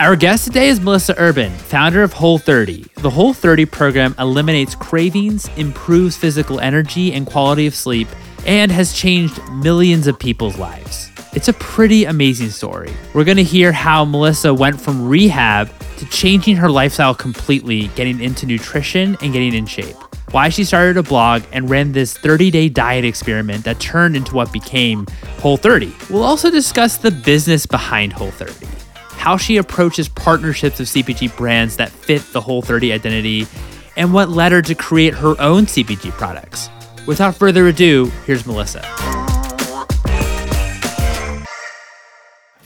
Our 0.00 0.16
guest 0.16 0.46
today 0.46 0.70
is 0.70 0.80
Melissa 0.80 1.14
Urban, 1.18 1.52
founder 1.52 2.02
of 2.02 2.12
Whole 2.12 2.38
30. 2.38 2.84
The 2.96 3.10
Whole 3.10 3.32
30 3.32 3.66
program 3.66 4.12
eliminates 4.18 4.74
cravings, 4.74 5.48
improves 5.56 6.16
physical 6.16 6.58
energy 6.58 7.12
and 7.12 7.24
quality 7.24 7.68
of 7.68 7.76
sleep, 7.76 8.08
and 8.44 8.72
has 8.72 8.92
changed 8.92 9.40
millions 9.52 10.08
of 10.08 10.18
people's 10.18 10.58
lives. 10.58 11.12
It's 11.32 11.46
a 11.46 11.52
pretty 11.52 12.06
amazing 12.06 12.50
story. 12.50 12.92
We're 13.14 13.22
going 13.22 13.36
to 13.36 13.44
hear 13.44 13.70
how 13.70 14.04
Melissa 14.04 14.52
went 14.52 14.80
from 14.80 15.06
rehab 15.06 15.70
to 15.98 16.06
changing 16.06 16.56
her 16.56 16.68
lifestyle 16.68 17.14
completely, 17.14 17.86
getting 17.88 18.20
into 18.20 18.46
nutrition 18.46 19.16
and 19.22 19.32
getting 19.32 19.54
in 19.54 19.64
shape. 19.64 19.96
Why 20.32 20.48
she 20.48 20.64
started 20.64 20.96
a 20.96 21.04
blog 21.04 21.44
and 21.52 21.70
ran 21.70 21.92
this 21.92 22.18
30 22.18 22.50
day 22.50 22.68
diet 22.68 23.04
experiment 23.04 23.62
that 23.62 23.78
turned 23.78 24.16
into 24.16 24.34
what 24.34 24.52
became 24.52 25.06
Whole 25.38 25.56
30. 25.56 25.94
We'll 26.10 26.24
also 26.24 26.50
discuss 26.50 26.96
the 26.96 27.12
business 27.12 27.64
behind 27.64 28.12
Whole 28.12 28.32
30 28.32 28.83
how 29.24 29.38
she 29.38 29.56
approaches 29.56 30.06
partnerships 30.06 30.80
of 30.80 30.86
CPG 30.86 31.34
brands 31.34 31.78
that 31.78 31.90
fit 31.90 32.20
the 32.34 32.40
Whole 32.42 32.60
30 32.60 32.92
identity, 32.92 33.46
and 33.96 34.12
what 34.12 34.28
led 34.28 34.52
her 34.52 34.60
to 34.60 34.74
create 34.74 35.14
her 35.14 35.34
own 35.40 35.64
CPG 35.64 36.10
products. 36.10 36.68
Without 37.06 37.34
further 37.34 37.66
ado, 37.68 38.12
here's 38.26 38.44
Melissa. 38.44 38.82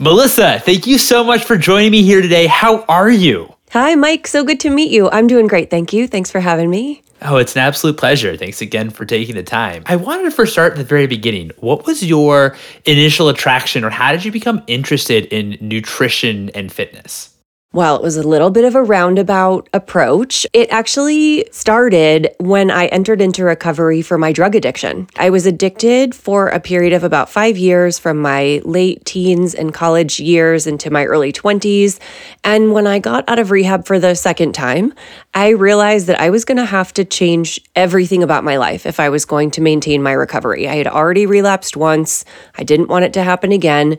Melissa, 0.00 0.58
thank 0.58 0.88
you 0.88 0.98
so 0.98 1.22
much 1.22 1.44
for 1.44 1.56
joining 1.56 1.92
me 1.92 2.02
here 2.02 2.20
today. 2.20 2.48
How 2.48 2.84
are 2.88 3.08
you? 3.08 3.55
Hi, 3.72 3.94
Mike. 3.94 4.27
So 4.27 4.44
good 4.44 4.61
to 4.61 4.70
meet 4.70 4.91
you. 4.91 5.11
I'm 5.11 5.27
doing 5.27 5.47
great. 5.47 5.69
Thank 5.69 5.92
you. 5.92 6.06
Thanks 6.06 6.30
for 6.30 6.41
having 6.41 6.70
me. 6.70 7.02
Oh, 7.20 7.36
it's 7.36 7.55
an 7.56 7.62
absolute 7.62 7.97
pleasure. 7.98 8.36
Thanks 8.36 8.62
again 8.62 8.91
for 8.91 9.05
taking 9.05 9.34
the 9.34 9.42
time. 9.42 9.83
I 9.86 9.97
wanted 9.97 10.22
to 10.22 10.30
first 10.30 10.52
start 10.52 10.72
at 10.72 10.78
the 10.78 10.84
very 10.84 11.06
beginning. 11.06 11.50
What 11.58 11.84
was 11.84 12.05
your 12.05 12.56
initial 12.84 13.28
attraction, 13.28 13.84
or 13.84 13.91
how 13.91 14.12
did 14.12 14.24
you 14.24 14.33
become 14.33 14.62
interested 14.69 15.27
in 15.27 15.58
nutrition 15.61 16.50
and 16.50 16.72
fitness? 16.72 17.34
Well, 17.74 17.97
it 17.97 18.02
was 18.02 18.16
a 18.16 18.27
little 18.27 18.48
bit 18.48 18.64
of 18.64 18.74
a 18.74 18.83
roundabout 18.83 19.69
approach. 19.74 20.47
It 20.55 20.70
actually 20.70 21.44
started 21.52 22.30
when 22.41 22.70
I 22.70 22.86
entered 22.86 23.20
into 23.20 23.44
recovery 23.44 24.00
for 24.00 24.16
my 24.16 24.33
drug 24.33 24.55
addiction. 24.55 25.06
I 25.16 25.28
was 25.28 25.44
addicted 25.44 26.14
for 26.14 26.48
a 26.48 26.61
period 26.61 26.94
of 26.94 27.05
about 27.05 27.28
five 27.28 27.58
years 27.58 27.98
from 27.98 28.16
my 28.16 28.62
late 28.64 29.05
teens 29.05 29.55
and 29.55 29.74
college 29.74 30.19
years 30.19 30.66
into 30.66 30.91
my 30.91 31.05
early 31.05 31.30
20s. 31.30 32.00
And 32.42 32.72
when 32.72 32.86
I 32.86 33.00
got 33.00 33.28
out 33.28 33.39
of 33.39 33.50
rehab 33.50 33.84
for 33.84 33.98
the 33.98 34.14
second 34.14 34.55
time, 34.55 34.94
I 35.39 35.50
realized 35.50 36.08
that 36.08 36.20
I 36.20 36.31
was 36.31 36.44
going 36.44 36.56
to 36.56 36.64
have 36.64 36.92
to 36.94 37.05
change 37.05 37.61
everything 37.77 38.25
about 38.25 38.42
my 38.42 38.56
life 38.56 38.86
if 38.86 38.98
I 38.98 39.08
was 39.08 39.25
going 39.25 39.53
to 39.53 39.61
maintain 39.61 40.03
my 40.03 40.11
recovery. 40.11 40.67
I 40.67 40.75
had 40.75 40.89
already 40.89 41.27
relapsed 41.27 41.77
once, 41.77 42.25
I 42.56 42.64
didn't 42.64 42.89
want 42.89 43.05
it 43.05 43.12
to 43.12 43.22
happen 43.22 43.53
again. 43.53 43.98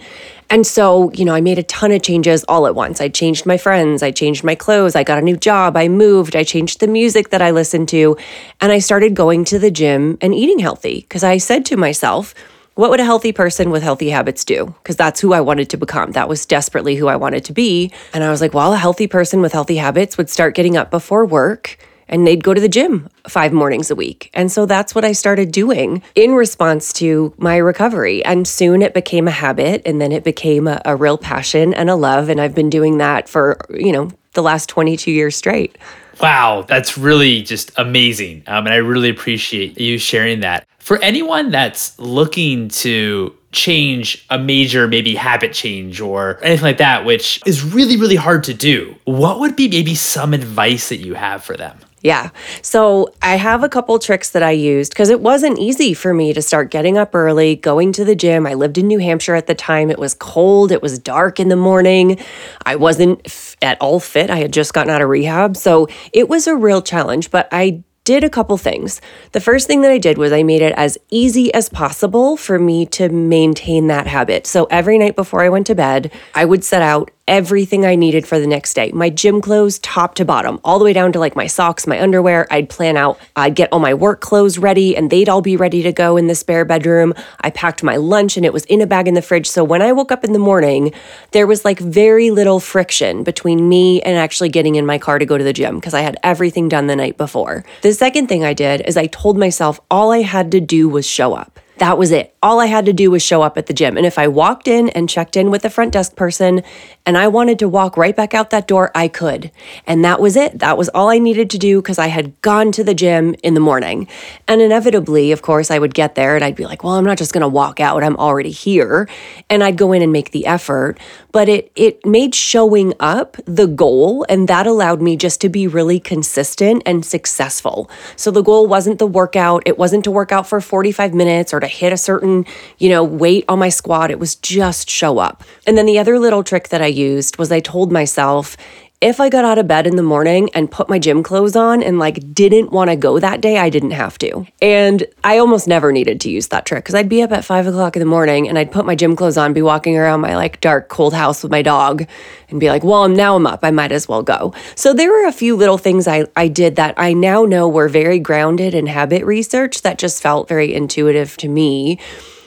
And 0.49 0.67
so, 0.67 1.13
you 1.13 1.23
know, 1.23 1.33
I 1.33 1.39
made 1.39 1.57
a 1.57 1.63
ton 1.63 1.93
of 1.93 2.01
changes 2.01 2.43
all 2.49 2.67
at 2.67 2.75
once. 2.75 2.99
I 2.99 3.07
changed 3.07 3.45
my 3.45 3.57
friends, 3.57 4.03
I 4.03 4.11
changed 4.11 4.43
my 4.43 4.53
clothes, 4.53 4.97
I 4.97 5.05
got 5.05 5.17
a 5.17 5.21
new 5.21 5.37
job, 5.37 5.77
I 5.77 5.87
moved, 5.87 6.35
I 6.35 6.43
changed 6.43 6.81
the 6.81 6.87
music 6.87 7.29
that 7.29 7.41
I 7.41 7.51
listened 7.51 7.87
to, 7.87 8.17
and 8.59 8.73
I 8.73 8.79
started 8.79 9.15
going 9.15 9.45
to 9.45 9.59
the 9.59 9.71
gym 9.71 10.17
and 10.19 10.35
eating 10.35 10.59
healthy 10.59 11.03
because 11.03 11.23
I 11.23 11.37
said 11.37 11.63
to 11.67 11.77
myself, 11.77 12.35
what 12.79 12.91
would 12.91 13.01
a 13.01 13.05
healthy 13.05 13.33
person 13.33 13.71
with 13.71 13.83
healthy 13.83 14.09
habits 14.09 14.45
do? 14.45 14.73
Because 14.81 14.95
that's 14.95 15.19
who 15.19 15.33
I 15.33 15.41
wanted 15.41 15.69
to 15.71 15.77
become. 15.77 16.13
That 16.13 16.29
was 16.29 16.45
desperately 16.45 16.95
who 16.95 17.07
I 17.07 17.17
wanted 17.17 17.43
to 17.45 17.53
be. 17.53 17.91
And 18.13 18.23
I 18.23 18.31
was 18.31 18.39
like, 18.39 18.53
well, 18.53 18.71
a 18.71 18.77
healthy 18.77 19.05
person 19.05 19.41
with 19.41 19.51
healthy 19.51 19.75
habits 19.75 20.17
would 20.17 20.29
start 20.29 20.55
getting 20.55 20.77
up 20.77 20.89
before 20.89 21.25
work 21.25 21.77
and 22.07 22.25
they'd 22.25 22.41
go 22.41 22.53
to 22.53 22.61
the 22.61 22.69
gym 22.69 23.09
five 23.27 23.51
mornings 23.51 23.91
a 23.91 23.95
week. 23.95 24.29
And 24.33 24.49
so 24.49 24.65
that's 24.65 24.95
what 24.95 25.03
I 25.03 25.11
started 25.11 25.51
doing 25.51 26.01
in 26.15 26.35
response 26.35 26.93
to 26.93 27.33
my 27.37 27.57
recovery. 27.57 28.23
And 28.23 28.47
soon 28.47 28.81
it 28.81 28.93
became 28.93 29.27
a 29.27 29.31
habit 29.31 29.81
and 29.85 29.99
then 29.99 30.13
it 30.13 30.23
became 30.23 30.65
a, 30.65 30.81
a 30.85 30.95
real 30.95 31.17
passion 31.17 31.73
and 31.73 31.89
a 31.89 31.95
love. 31.95 32.29
And 32.29 32.39
I've 32.39 32.55
been 32.55 32.69
doing 32.69 32.99
that 32.99 33.27
for, 33.27 33.57
you 33.69 33.91
know, 33.91 34.09
the 34.35 34.41
last 34.41 34.69
22 34.69 35.11
years 35.11 35.35
straight. 35.35 35.77
Wow, 36.21 36.65
that's 36.67 36.97
really 36.97 37.41
just 37.41 37.71
amazing. 37.77 38.43
Um, 38.47 38.65
and 38.65 38.73
I 38.73 38.77
really 38.77 39.09
appreciate 39.09 39.79
you 39.79 39.97
sharing 39.97 40.41
that. 40.41 40.67
For 40.79 40.97
anyone 41.01 41.51
that's 41.51 41.97
looking 41.99 42.69
to 42.69 43.35
change 43.51 44.25
a 44.29 44.37
major 44.37 44.87
maybe 44.87 45.15
habit 45.15 45.53
change 45.53 45.99
or 45.99 46.39
anything 46.43 46.63
like 46.63 46.77
that 46.77 47.03
which 47.03 47.41
is 47.47 47.63
really 47.63 47.97
really 47.97 48.15
hard 48.15 48.43
to 48.43 48.53
do 48.53 48.95
what 49.05 49.39
would 49.39 49.55
be 49.55 49.67
maybe 49.67 49.95
some 49.95 50.35
advice 50.35 50.89
that 50.89 50.97
you 50.97 51.15
have 51.15 51.43
for 51.43 51.57
them 51.57 51.75
yeah. 52.01 52.29
So 52.61 53.13
I 53.21 53.35
have 53.35 53.63
a 53.63 53.69
couple 53.69 53.97
tricks 53.99 54.29
that 54.31 54.43
I 54.43 54.51
used 54.51 54.91
because 54.91 55.09
it 55.09 55.21
wasn't 55.21 55.59
easy 55.59 55.93
for 55.93 56.13
me 56.13 56.33
to 56.33 56.41
start 56.41 56.71
getting 56.71 56.97
up 56.97 57.13
early, 57.13 57.55
going 57.55 57.91
to 57.93 58.05
the 58.05 58.15
gym. 58.15 58.47
I 58.47 58.53
lived 58.53 58.77
in 58.77 58.87
New 58.87 58.99
Hampshire 58.99 59.35
at 59.35 59.47
the 59.47 59.55
time. 59.55 59.89
It 59.89 59.99
was 59.99 60.13
cold, 60.13 60.71
it 60.71 60.81
was 60.81 60.99
dark 60.99 61.39
in 61.39 61.49
the 61.49 61.55
morning. 61.55 62.19
I 62.65 62.75
wasn't 62.75 63.21
f- 63.25 63.57
at 63.61 63.77
all 63.81 63.99
fit. 63.99 64.29
I 64.29 64.37
had 64.37 64.53
just 64.53 64.73
gotten 64.73 64.91
out 64.91 65.01
of 65.01 65.09
rehab. 65.09 65.57
So 65.57 65.87
it 66.13 66.29
was 66.29 66.47
a 66.47 66.55
real 66.55 66.81
challenge, 66.81 67.31
but 67.31 67.49
I 67.51 67.83
did 68.09 68.23
a 68.23 68.29
couple 68.29 68.57
things. 68.57 69.01
The 69.33 69.39
first 69.39 69.67
thing 69.67 69.81
that 69.81 69.91
I 69.91 69.99
did 69.99 70.17
was 70.17 70.31
I 70.31 70.41
made 70.41 70.63
it 70.63 70.73
as 70.75 70.97
easy 71.11 71.53
as 71.53 71.69
possible 71.69 72.37
for 72.37 72.57
me 72.57 72.87
to 72.87 73.07
maintain 73.09 73.85
that 73.85 74.07
habit. 74.07 74.47
So 74.47 74.65
every 74.71 74.97
night 74.97 75.15
before 75.15 75.43
I 75.43 75.49
went 75.49 75.67
to 75.67 75.75
bed, 75.75 76.11
I 76.33 76.45
would 76.45 76.63
set 76.63 76.81
out 76.81 77.11
everything 77.29 77.85
I 77.85 77.95
needed 77.95 78.27
for 78.27 78.39
the 78.39 78.47
next 78.47 78.73
day. 78.73 78.91
My 78.91 79.11
gym 79.11 79.39
clothes, 79.39 79.77
top 79.79 80.15
to 80.15 80.25
bottom, 80.25 80.59
all 80.63 80.79
the 80.79 80.85
way 80.85 80.93
down 80.93 81.11
to 81.13 81.19
like 81.19 81.35
my 81.35 81.45
socks, 81.45 81.85
my 81.85 82.01
underwear. 82.01 82.47
I'd 82.49 82.69
plan 82.69 82.97
out, 82.97 83.19
I'd 83.35 83.55
get 83.55 83.71
all 83.71 83.79
my 83.79 83.93
work 83.93 84.19
clothes 84.19 84.57
ready 84.57 84.97
and 84.97 85.11
they'd 85.11 85.29
all 85.29 85.41
be 85.41 85.55
ready 85.55 85.83
to 85.83 85.93
go 85.93 86.17
in 86.17 86.25
the 86.25 86.33
spare 86.33 86.65
bedroom. 86.65 87.13
I 87.41 87.51
packed 87.51 87.83
my 87.83 87.97
lunch 87.97 88.35
and 88.35 88.45
it 88.45 88.51
was 88.51 88.65
in 88.65 88.81
a 88.81 88.87
bag 88.87 89.07
in 89.07 89.13
the 89.13 89.21
fridge. 89.21 89.47
So 89.47 89.63
when 89.63 89.83
I 89.83 89.91
woke 89.91 90.11
up 90.11 90.23
in 90.23 90.33
the 90.33 90.39
morning, 90.39 90.91
there 91.31 91.45
was 91.45 91.63
like 91.63 91.79
very 91.79 92.31
little 92.31 92.59
friction 92.59 93.23
between 93.23 93.69
me 93.69 94.01
and 94.01 94.17
actually 94.17 94.49
getting 94.49 94.73
in 94.73 94.87
my 94.87 94.97
car 94.97 95.19
to 95.19 95.25
go 95.25 95.37
to 95.37 95.43
the 95.43 95.53
gym 95.53 95.75
because 95.75 95.93
I 95.93 96.01
had 96.01 96.17
everything 96.23 96.67
done 96.67 96.87
the 96.87 96.95
night 96.95 97.15
before. 97.15 97.63
The 97.83 97.93
second 97.93 98.27
thing 98.27 98.43
I 98.43 98.53
did 98.53 98.81
is 98.87 98.97
I 98.97 99.05
told 99.05 99.37
myself 99.37 99.79
all 99.91 100.11
I 100.11 100.23
had 100.23 100.51
to 100.53 100.59
do 100.59 100.89
was 100.89 101.05
show 101.05 101.35
up. 101.35 101.59
That 101.77 101.97
was 101.97 102.11
it. 102.11 102.35
All 102.41 102.59
I 102.59 102.67
had 102.67 102.85
to 102.85 102.93
do 102.93 103.11
was 103.11 103.21
show 103.21 103.41
up 103.41 103.57
at 103.57 103.65
the 103.65 103.73
gym. 103.73 103.97
And 103.97 104.05
if 104.05 104.17
I 104.17 104.27
walked 104.27 104.67
in 104.67 104.89
and 104.89 105.09
checked 105.09 105.35
in 105.35 105.51
with 105.51 105.61
the 105.61 105.69
front 105.69 105.91
desk 105.93 106.15
person 106.15 106.63
and 107.05 107.17
I 107.17 107.27
wanted 107.27 107.59
to 107.59 107.67
walk 107.67 107.97
right 107.97 108.15
back 108.15 108.33
out 108.33 108.49
that 108.51 108.67
door, 108.67 108.91
I 108.95 109.07
could. 109.07 109.51
And 109.85 110.05
that 110.05 110.21
was 110.21 110.35
it. 110.35 110.59
That 110.59 110.77
was 110.77 110.89
all 110.89 111.09
I 111.09 111.17
needed 111.17 111.49
to 111.49 111.57
do 111.57 111.81
because 111.81 111.99
I 111.99 112.07
had 112.07 112.39
gone 112.41 112.71
to 112.73 112.83
the 112.83 112.93
gym 112.93 113.35
in 113.43 113.55
the 113.55 113.59
morning. 113.59 114.07
And 114.47 114.61
inevitably, 114.61 115.31
of 115.31 115.41
course, 115.41 115.69
I 115.69 115.79
would 115.79 115.93
get 115.93 116.15
there 116.15 116.35
and 116.35 116.43
I'd 116.45 116.55
be 116.55 116.65
like, 116.65 116.83
well, 116.83 116.93
I'm 116.93 117.03
not 117.03 117.17
just 117.17 117.33
going 117.33 117.41
to 117.41 117.47
walk 117.47 117.79
out. 117.79 118.03
I'm 118.03 118.15
already 118.17 118.51
here. 118.51 119.09
And 119.49 119.63
I'd 119.63 119.77
go 119.77 119.91
in 119.91 120.01
and 120.01 120.13
make 120.13 120.31
the 120.31 120.45
effort. 120.45 120.97
But 121.31 121.49
it 121.49 121.71
it 121.75 122.05
made 122.05 122.35
showing 122.35 122.93
up 122.99 123.37
the 123.45 123.67
goal 123.67 124.25
and 124.29 124.47
that 124.47 124.67
allowed 124.67 125.01
me 125.01 125.17
just 125.17 125.41
to 125.41 125.49
be 125.49 125.67
really 125.67 125.99
consistent 125.99 126.83
and 126.85 127.05
successful. 127.05 127.89
So 128.15 128.31
the 128.31 128.43
goal 128.43 128.67
wasn't 128.67 128.99
the 128.99 129.07
workout. 129.07 129.63
It 129.65 129.77
wasn't 129.77 130.03
to 130.05 130.11
work 130.11 130.31
out 130.31 130.47
for 130.47 130.61
45 130.61 131.13
minutes 131.13 131.53
or 131.53 131.59
to 131.59 131.67
hit 131.67 131.91
a 131.91 131.97
certain, 131.97 132.28
you 132.77 132.89
know, 132.89 133.03
weight 133.03 133.45
on 133.47 133.59
my 133.59 133.69
squat. 133.69 134.11
It 134.11 134.19
was 134.19 134.35
just 134.35 134.89
show 134.89 135.19
up. 135.19 135.43
And 135.67 135.77
then 135.77 135.85
the 135.85 135.99
other 135.99 136.19
little 136.19 136.43
trick 136.43 136.69
that 136.69 136.81
I 136.81 136.87
used 136.87 137.37
was 137.37 137.51
I 137.51 137.59
told 137.59 137.91
myself 137.91 138.57
if 139.01 139.21
I 139.21 139.29
got 139.29 139.45
out 139.45 139.57
of 139.57 139.65
bed 139.65 139.87
in 139.87 139.95
the 139.95 140.03
morning 140.03 140.49
and 140.53 140.69
put 140.69 140.89
my 140.89 140.99
gym 140.99 141.23
clothes 141.23 141.55
on 141.55 141.81
and 141.81 141.99
like 141.99 142.33
didn't 142.33 142.73
want 142.73 142.89
to 142.89 142.97
go 142.97 143.17
that 143.17 143.39
day, 143.39 143.57
I 143.57 143.69
didn't 143.69 143.91
have 143.91 144.17
to. 144.17 144.45
And 144.61 145.05
I 145.23 145.37
almost 145.37 145.69
never 145.69 145.93
needed 145.93 146.19
to 146.21 146.29
use 146.29 146.49
that 146.49 146.65
trick 146.65 146.83
because 146.83 146.95
I'd 146.95 147.07
be 147.07 147.21
up 147.21 147.31
at 147.31 147.45
five 147.45 147.65
o'clock 147.65 147.95
in 147.95 148.01
the 148.01 148.05
morning 148.05 148.49
and 148.49 148.59
I'd 148.59 148.73
put 148.73 148.85
my 148.85 148.95
gym 148.95 149.15
clothes 149.15 149.37
on, 149.37 149.53
be 149.53 149.61
walking 149.61 149.97
around 149.97 150.19
my 150.19 150.35
like 150.35 150.59
dark, 150.59 150.89
cold 150.89 151.13
house 151.13 151.43
with 151.43 151.51
my 151.51 151.61
dog 151.61 152.05
and 152.49 152.59
be 152.59 152.67
like, 152.67 152.83
well, 152.83 153.07
now 153.07 153.37
I'm 153.37 153.47
up. 153.47 153.61
I 153.63 153.71
might 153.71 153.93
as 153.93 154.09
well 154.09 154.21
go. 154.21 154.53
So 154.75 154.93
there 154.93 155.09
were 155.09 155.27
a 155.27 155.31
few 155.31 155.55
little 155.55 155.77
things 155.77 156.05
I, 156.05 156.25
I 156.35 156.49
did 156.49 156.75
that 156.75 156.95
I 156.97 157.13
now 157.13 157.45
know 157.45 157.69
were 157.69 157.87
very 157.87 158.19
grounded 158.19 158.73
in 158.73 158.85
habit 158.85 159.23
research 159.23 159.81
that 159.83 159.97
just 159.97 160.21
felt 160.21 160.49
very 160.49 160.73
intuitive 160.73 161.37
to 161.37 161.47
me 161.47 161.99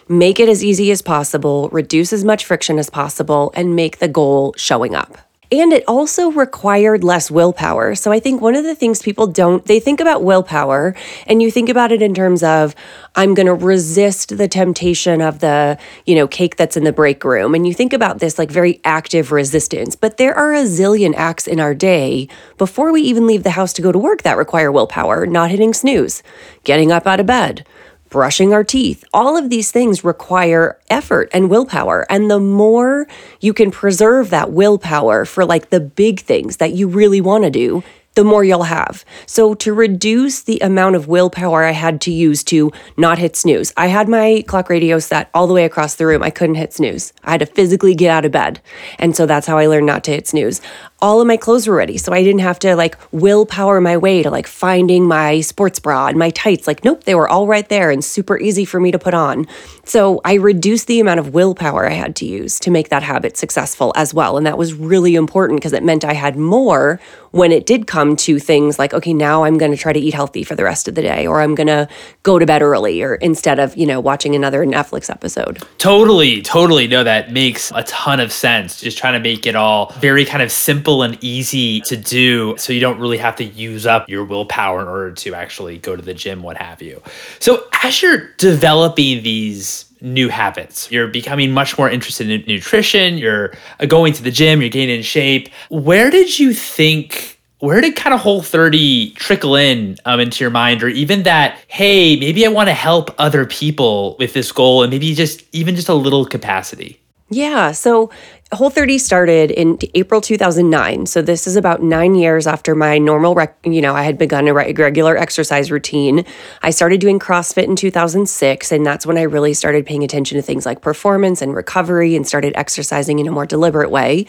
make 0.08 0.38
it 0.38 0.48
as 0.48 0.62
easy 0.62 0.90
as 0.90 1.00
possible, 1.00 1.70
reduce 1.70 2.12
as 2.12 2.22
much 2.22 2.44
friction 2.44 2.78
as 2.78 2.90
possible, 2.90 3.50
and 3.54 3.74
make 3.74 3.98
the 3.98 4.08
goal 4.08 4.52
showing 4.58 4.94
up. 4.94 5.16
And 5.52 5.70
it 5.70 5.84
also 5.86 6.30
required 6.30 7.04
less 7.04 7.30
willpower. 7.30 7.94
So 7.94 8.10
I 8.10 8.20
think 8.20 8.40
one 8.40 8.54
of 8.54 8.64
the 8.64 8.74
things 8.74 9.02
people 9.02 9.26
don't, 9.26 9.62
they 9.66 9.80
think 9.80 10.00
about 10.00 10.24
willpower 10.24 10.96
and 11.26 11.42
you 11.42 11.50
think 11.50 11.68
about 11.68 11.92
it 11.92 12.00
in 12.00 12.14
terms 12.14 12.42
of, 12.42 12.74
I'm 13.14 13.34
going 13.34 13.46
to 13.46 13.54
resist 13.54 14.38
the 14.38 14.48
temptation 14.48 15.20
of 15.20 15.40
the, 15.40 15.78
you 16.06 16.14
know, 16.14 16.26
cake 16.26 16.56
that's 16.56 16.78
in 16.78 16.84
the 16.84 16.92
break 16.92 17.22
room. 17.22 17.54
And 17.54 17.66
you 17.66 17.74
think 17.74 17.92
about 17.92 18.18
this 18.18 18.38
like 18.38 18.50
very 18.50 18.80
active 18.82 19.30
resistance. 19.30 19.94
But 19.94 20.16
there 20.16 20.34
are 20.34 20.54
a 20.54 20.64
zillion 20.64 21.12
acts 21.14 21.46
in 21.46 21.60
our 21.60 21.74
day 21.74 22.28
before 22.56 22.90
we 22.90 23.02
even 23.02 23.26
leave 23.26 23.42
the 23.42 23.50
house 23.50 23.74
to 23.74 23.82
go 23.82 23.92
to 23.92 23.98
work 23.98 24.22
that 24.22 24.38
require 24.38 24.72
willpower, 24.72 25.26
not 25.26 25.50
hitting 25.50 25.74
snooze, 25.74 26.22
getting 26.64 26.90
up 26.90 27.06
out 27.06 27.20
of 27.20 27.26
bed 27.26 27.66
brushing 28.12 28.52
our 28.52 28.62
teeth. 28.62 29.04
All 29.14 29.38
of 29.38 29.48
these 29.48 29.72
things 29.72 30.04
require 30.04 30.78
effort 30.90 31.30
and 31.32 31.48
willpower. 31.48 32.06
And 32.10 32.30
the 32.30 32.38
more 32.38 33.08
you 33.40 33.54
can 33.54 33.70
preserve 33.70 34.28
that 34.30 34.52
willpower 34.52 35.24
for 35.24 35.46
like 35.46 35.70
the 35.70 35.80
big 35.80 36.20
things 36.20 36.58
that 36.58 36.72
you 36.72 36.86
really 36.86 37.22
want 37.22 37.44
to 37.44 37.50
do, 37.50 37.82
the 38.14 38.22
more 38.22 38.44
you'll 38.44 38.64
have. 38.64 39.06
So, 39.24 39.54
to 39.54 39.72
reduce 39.72 40.42
the 40.42 40.58
amount 40.60 40.96
of 40.96 41.08
willpower 41.08 41.64
I 41.64 41.70
had 41.70 42.02
to 42.02 42.12
use 42.12 42.44
to 42.44 42.70
not 42.98 43.18
hit 43.18 43.36
snooze, 43.36 43.72
I 43.76 43.86
had 43.86 44.06
my 44.06 44.44
clock 44.46 44.68
radio 44.68 44.98
set 44.98 45.30
all 45.32 45.46
the 45.46 45.54
way 45.54 45.64
across 45.64 45.94
the 45.94 46.06
room. 46.06 46.22
I 46.22 46.28
couldn't 46.28 46.56
hit 46.56 46.74
snooze. 46.74 47.14
I 47.24 47.30
had 47.32 47.40
to 47.40 47.46
physically 47.46 47.94
get 47.94 48.10
out 48.10 48.26
of 48.26 48.32
bed. 48.32 48.60
And 48.98 49.16
so 49.16 49.24
that's 49.24 49.46
how 49.46 49.56
I 49.56 49.66
learned 49.66 49.86
not 49.86 50.04
to 50.04 50.10
hit 50.10 50.28
snooze 50.28 50.60
all 51.02 51.20
of 51.20 51.26
my 51.26 51.36
clothes 51.36 51.66
were 51.66 51.74
ready. 51.74 51.98
So 51.98 52.12
I 52.12 52.22
didn't 52.22 52.40
have 52.40 52.60
to 52.60 52.76
like 52.76 52.96
willpower 53.10 53.80
my 53.80 53.96
way 53.96 54.22
to 54.22 54.30
like 54.30 54.46
finding 54.46 55.04
my 55.04 55.40
sports 55.40 55.80
bra 55.80 56.06
and 56.06 56.16
my 56.16 56.30
tights. 56.30 56.68
Like, 56.68 56.84
nope, 56.84 57.04
they 57.04 57.16
were 57.16 57.28
all 57.28 57.48
right 57.48 57.68
there 57.68 57.90
and 57.90 58.04
super 58.04 58.38
easy 58.38 58.64
for 58.64 58.78
me 58.78 58.92
to 58.92 58.98
put 58.98 59.12
on. 59.12 59.46
So 59.84 60.20
I 60.24 60.34
reduced 60.34 60.86
the 60.86 61.00
amount 61.00 61.18
of 61.18 61.34
willpower 61.34 61.88
I 61.88 61.94
had 61.94 62.14
to 62.16 62.24
use 62.24 62.60
to 62.60 62.70
make 62.70 62.88
that 62.90 63.02
habit 63.02 63.36
successful 63.36 63.92
as 63.96 64.14
well. 64.14 64.36
And 64.36 64.46
that 64.46 64.56
was 64.56 64.74
really 64.74 65.16
important 65.16 65.58
because 65.58 65.72
it 65.72 65.82
meant 65.82 66.04
I 66.04 66.14
had 66.14 66.36
more 66.36 67.00
when 67.32 67.50
it 67.50 67.66
did 67.66 67.86
come 67.86 68.14
to 68.14 68.38
things 68.38 68.78
like, 68.78 68.94
okay, 68.94 69.12
now 69.12 69.44
I'm 69.44 69.58
going 69.58 69.72
to 69.72 69.76
try 69.76 69.92
to 69.92 69.98
eat 69.98 70.14
healthy 70.14 70.44
for 70.44 70.54
the 70.54 70.64
rest 70.64 70.86
of 70.86 70.94
the 70.94 71.02
day, 71.02 71.26
or 71.26 71.40
I'm 71.40 71.54
going 71.54 71.66
to 71.66 71.88
go 72.22 72.38
to 72.38 72.44
bed 72.44 72.60
early, 72.60 73.02
or 73.02 73.14
instead 73.16 73.58
of, 73.58 73.74
you 73.74 73.86
know, 73.86 74.00
watching 74.00 74.36
another 74.36 74.64
Netflix 74.66 75.08
episode. 75.08 75.62
Totally, 75.78 76.42
totally. 76.42 76.86
No, 76.86 77.02
that 77.02 77.32
makes 77.32 77.72
a 77.74 77.82
ton 77.84 78.20
of 78.20 78.32
sense. 78.32 78.80
Just 78.80 78.98
trying 78.98 79.14
to 79.14 79.18
make 79.18 79.46
it 79.46 79.56
all 79.56 79.92
very 79.98 80.26
kind 80.26 80.42
of 80.42 80.52
simple 80.52 80.91
simple 80.92 81.02
and 81.02 81.22
easy 81.24 81.80
to 81.80 81.96
do 81.96 82.54
so 82.58 82.72
you 82.72 82.80
don't 82.80 82.98
really 82.98 83.18
have 83.18 83.36
to 83.36 83.44
use 83.44 83.86
up 83.86 84.08
your 84.08 84.24
willpower 84.24 84.82
in 84.82 84.88
order 84.88 85.12
to 85.12 85.34
actually 85.34 85.78
go 85.78 85.96
to 85.96 86.02
the 86.02 86.14
gym, 86.14 86.42
what 86.42 86.56
have 86.56 86.82
you. 86.82 87.00
So, 87.38 87.66
as 87.82 88.02
you're 88.02 88.28
developing 88.36 89.22
these 89.22 89.86
new 90.00 90.28
habits. 90.28 90.90
You're 90.90 91.06
becoming 91.06 91.52
much 91.52 91.78
more 91.78 91.88
interested 91.88 92.28
in 92.28 92.42
nutrition, 92.48 93.18
you're 93.18 93.52
uh, 93.78 93.86
going 93.86 94.12
to 94.14 94.22
the 94.24 94.32
gym, 94.32 94.60
you're 94.60 94.68
getting 94.68 94.96
in 94.96 95.02
shape. 95.02 95.48
Where 95.70 96.10
did 96.10 96.40
you 96.40 96.52
think 96.52 97.38
where 97.60 97.80
did 97.80 97.94
kind 97.94 98.12
of 98.12 98.18
whole 98.18 98.42
30 98.42 99.12
trickle 99.12 99.54
in 99.54 99.96
um, 100.04 100.18
into 100.18 100.42
your 100.42 100.50
mind 100.50 100.82
or 100.82 100.88
even 100.88 101.22
that 101.22 101.56
hey 101.68 102.16
maybe 102.16 102.44
i 102.44 102.48
want 102.48 102.68
to 102.68 102.74
help 102.74 103.14
other 103.18 103.46
people 103.46 104.16
with 104.18 104.32
this 104.32 104.50
goal 104.50 104.82
and 104.82 104.90
maybe 104.90 105.14
just 105.14 105.44
even 105.52 105.76
just 105.76 105.88
a 105.88 105.94
little 105.94 106.26
capacity 106.26 107.00
yeah. 107.32 107.72
So 107.72 108.10
Whole 108.52 108.68
30 108.68 108.98
started 108.98 109.50
in 109.50 109.78
April 109.94 110.20
2009. 110.20 111.06
So 111.06 111.22
this 111.22 111.46
is 111.46 111.56
about 111.56 111.82
nine 111.82 112.14
years 112.14 112.46
after 112.46 112.74
my 112.74 112.98
normal, 112.98 113.34
rec- 113.34 113.56
you 113.64 113.80
know, 113.80 113.94
I 113.94 114.02
had 114.02 114.18
begun 114.18 114.46
a 114.46 114.52
regular 114.52 115.16
exercise 115.16 115.70
routine. 115.70 116.26
I 116.60 116.68
started 116.68 117.00
doing 117.00 117.18
CrossFit 117.18 117.64
in 117.64 117.76
2006, 117.76 118.70
and 118.70 118.84
that's 118.84 119.06
when 119.06 119.16
I 119.16 119.22
really 119.22 119.54
started 119.54 119.86
paying 119.86 120.04
attention 120.04 120.36
to 120.36 120.42
things 120.42 120.66
like 120.66 120.82
performance 120.82 121.40
and 121.40 121.54
recovery 121.54 122.14
and 122.14 122.28
started 122.28 122.52
exercising 122.54 123.20
in 123.20 123.26
a 123.26 123.32
more 123.32 123.46
deliberate 123.46 123.90
way. 123.90 124.26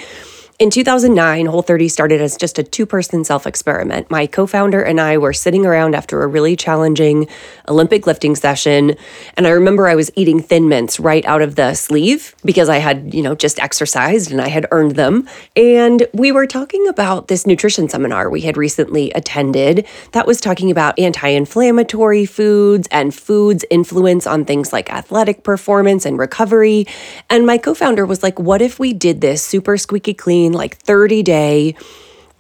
In 0.60 0.70
2009, 0.70 1.48
Whole 1.48 1.64
30 1.64 1.88
started 1.88 2.22
as 2.22 2.38
just 2.38 2.60
a 2.60 2.64
two 2.64 2.86
person 2.86 3.24
self 3.24 3.48
experiment. 3.48 4.12
My 4.12 4.28
co 4.28 4.46
founder 4.46 4.84
and 4.84 5.02
I 5.02 5.18
were 5.18 5.34
sitting 5.34 5.66
around 5.66 5.96
after 5.96 6.22
a 6.22 6.28
really 6.28 6.56
challenging 6.56 7.28
Olympic 7.68 8.06
lifting 8.06 8.36
session. 8.36 8.96
And 9.36 9.48
I 9.48 9.50
remember 9.50 9.88
I 9.88 9.96
was 9.96 10.12
eating 10.16 10.40
thin 10.44 10.70
mints 10.70 11.00
right 11.00 11.26
out 11.26 11.42
of 11.42 11.56
the 11.56 11.74
sleeve 11.74 12.36
because 12.46 12.70
I 12.70 12.78
had, 12.78 13.16
you 13.16 13.24
know, 13.24 13.34
just 13.34 13.60
exercised 13.60 14.32
and 14.32 14.40
I 14.40 14.48
had 14.48 14.68
earned 14.70 14.96
them. 14.96 15.28
And 15.56 16.06
we 16.14 16.32
were 16.32 16.46
talking 16.46 16.88
about 16.88 17.30
this 17.30 17.48
nutrition 17.48 17.90
seminar 17.90 18.30
we 18.30 18.42
had 18.42 18.56
recently 18.56 19.10
attended 19.14 19.88
that 20.12 20.28
was 20.28 20.40
talking 20.40 20.70
about 20.70 21.00
anti 21.00 21.30
inflammatory 21.30 22.28
foods 22.28 22.88
and 22.92 23.14
foods' 23.16 23.66
influence 23.72 24.28
on 24.28 24.46
things 24.46 24.72
like 24.72 24.92
athletic 24.92 25.42
performance 25.44 26.06
and 26.06 26.20
recovery. 26.20 26.86
And 27.28 27.48
my 27.48 27.58
co 27.58 27.74
founder 27.74 28.06
was 28.06 28.22
like, 28.22 28.38
what 28.38 28.62
if 28.62 28.78
we 28.78 28.94
did 28.94 29.20
this 29.20 29.42
super 29.42 29.78
squeaky 29.78 30.14
clean? 30.14 30.43
Like 30.52 30.78
30 30.78 31.24
day 31.24 31.76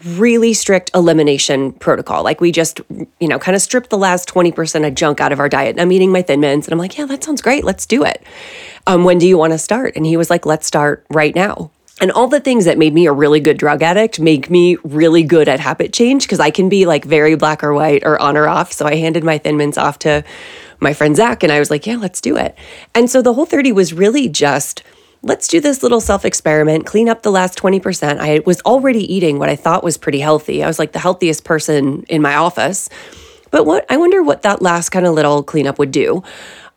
really 0.06 0.54
strict 0.54 0.92
elimination 0.94 1.72
protocol. 1.72 2.24
Like 2.24 2.42
we 2.42 2.52
just, 2.52 2.82
you 3.20 3.28
know, 3.28 3.40
kind 3.40 3.56
of 3.56 3.62
stripped 3.62 3.90
the 3.90 3.98
last 3.98 4.28
20% 4.28 4.86
of 4.86 4.96
junk 4.96 5.22
out 5.22 5.32
of 5.32 5.40
our 5.40 5.50
diet. 5.50 5.80
I'm 5.80 5.92
eating 5.92 6.12
my 6.12 6.22
thin 6.22 6.42
mints 6.42 6.68
and 6.68 6.74
I'm 6.74 6.80
like, 6.80 6.98
yeah, 6.98 7.06
that 7.06 7.24
sounds 7.24 7.42
great. 7.42 7.64
Let's 7.64 7.86
do 7.86 8.04
it. 8.04 8.24
Um, 8.86 9.04
when 9.04 9.18
do 9.18 9.28
you 9.28 9.38
want 9.38 9.54
to 9.54 9.58
start? 9.58 9.96
And 9.96 10.06
he 10.06 10.18
was 10.18 10.30
like, 10.30 10.46
let's 10.46 10.68
start 10.68 11.06
right 11.10 11.34
now. 11.34 11.72
And 12.02 12.12
all 12.12 12.28
the 12.28 12.40
things 12.40 12.66
that 12.66 12.78
made 12.78 12.94
me 12.94 13.06
a 13.06 13.14
really 13.14 13.40
good 13.40 13.58
drug 13.58 13.82
addict 13.82 14.20
make 14.20 14.50
me 14.50 14.78
really 14.84 15.24
good 15.24 15.48
at 15.48 15.60
habit 15.60 15.94
change 15.94 16.24
because 16.24 16.40
I 16.40 16.50
can 16.50 16.68
be 16.68 16.86
like 16.86 17.06
very 17.06 17.36
black 17.36 17.64
or 17.64 17.74
white 17.74 18.04
or 18.04 18.20
on 18.20 18.36
or 18.36 18.48
off. 18.48 18.74
So 18.74 18.86
I 18.86 18.96
handed 18.96 19.24
my 19.24 19.38
thin 19.38 19.58
mints 19.58 19.78
off 19.78 20.00
to 20.00 20.24
my 20.80 20.94
friend 20.94 21.16
Zach 21.16 21.44
and 21.44 21.52
I 21.52 21.60
was 21.60 21.70
like, 21.70 21.86
yeah, 21.86 21.96
let's 21.96 22.20
do 22.20 22.36
it. 22.36 22.58
And 22.94 23.10
so 23.10 23.22
the 23.22 23.34
whole 23.34 23.46
30 23.46 23.72
was 23.72 23.94
really 23.94 24.28
just 24.28 24.84
let's 25.24 25.48
do 25.48 25.60
this 25.60 25.82
little 25.82 26.02
self 26.02 26.26
experiment, 26.26 26.86
clean 26.86 27.10
up 27.10 27.24
the 27.24 27.32
last 27.32 27.58
20%. 27.58 28.20
I 28.20 28.42
was 28.46 28.62
already 28.62 29.12
eating 29.12 29.40
what 29.40 29.50
I 29.50 29.56
thought 29.56 29.84
was 29.84 29.98
pretty 29.98 30.20
healthy. 30.20 30.64
I 30.64 30.68
was 30.68 30.78
like 30.78 30.92
the 30.92 31.00
healthiest 31.00 31.44
person 31.44 32.04
in 32.10 32.22
my 32.22 32.36
office. 32.36 32.90
But 33.50 33.66
what 33.66 33.86
I 33.90 33.98
wonder 33.98 34.24
what 34.24 34.42
that 34.42 34.62
last 34.62 34.90
kind 34.90 35.06
of 35.06 35.14
little 35.14 35.44
cleanup 35.44 35.80
would 35.80 35.92
do. 35.92 36.24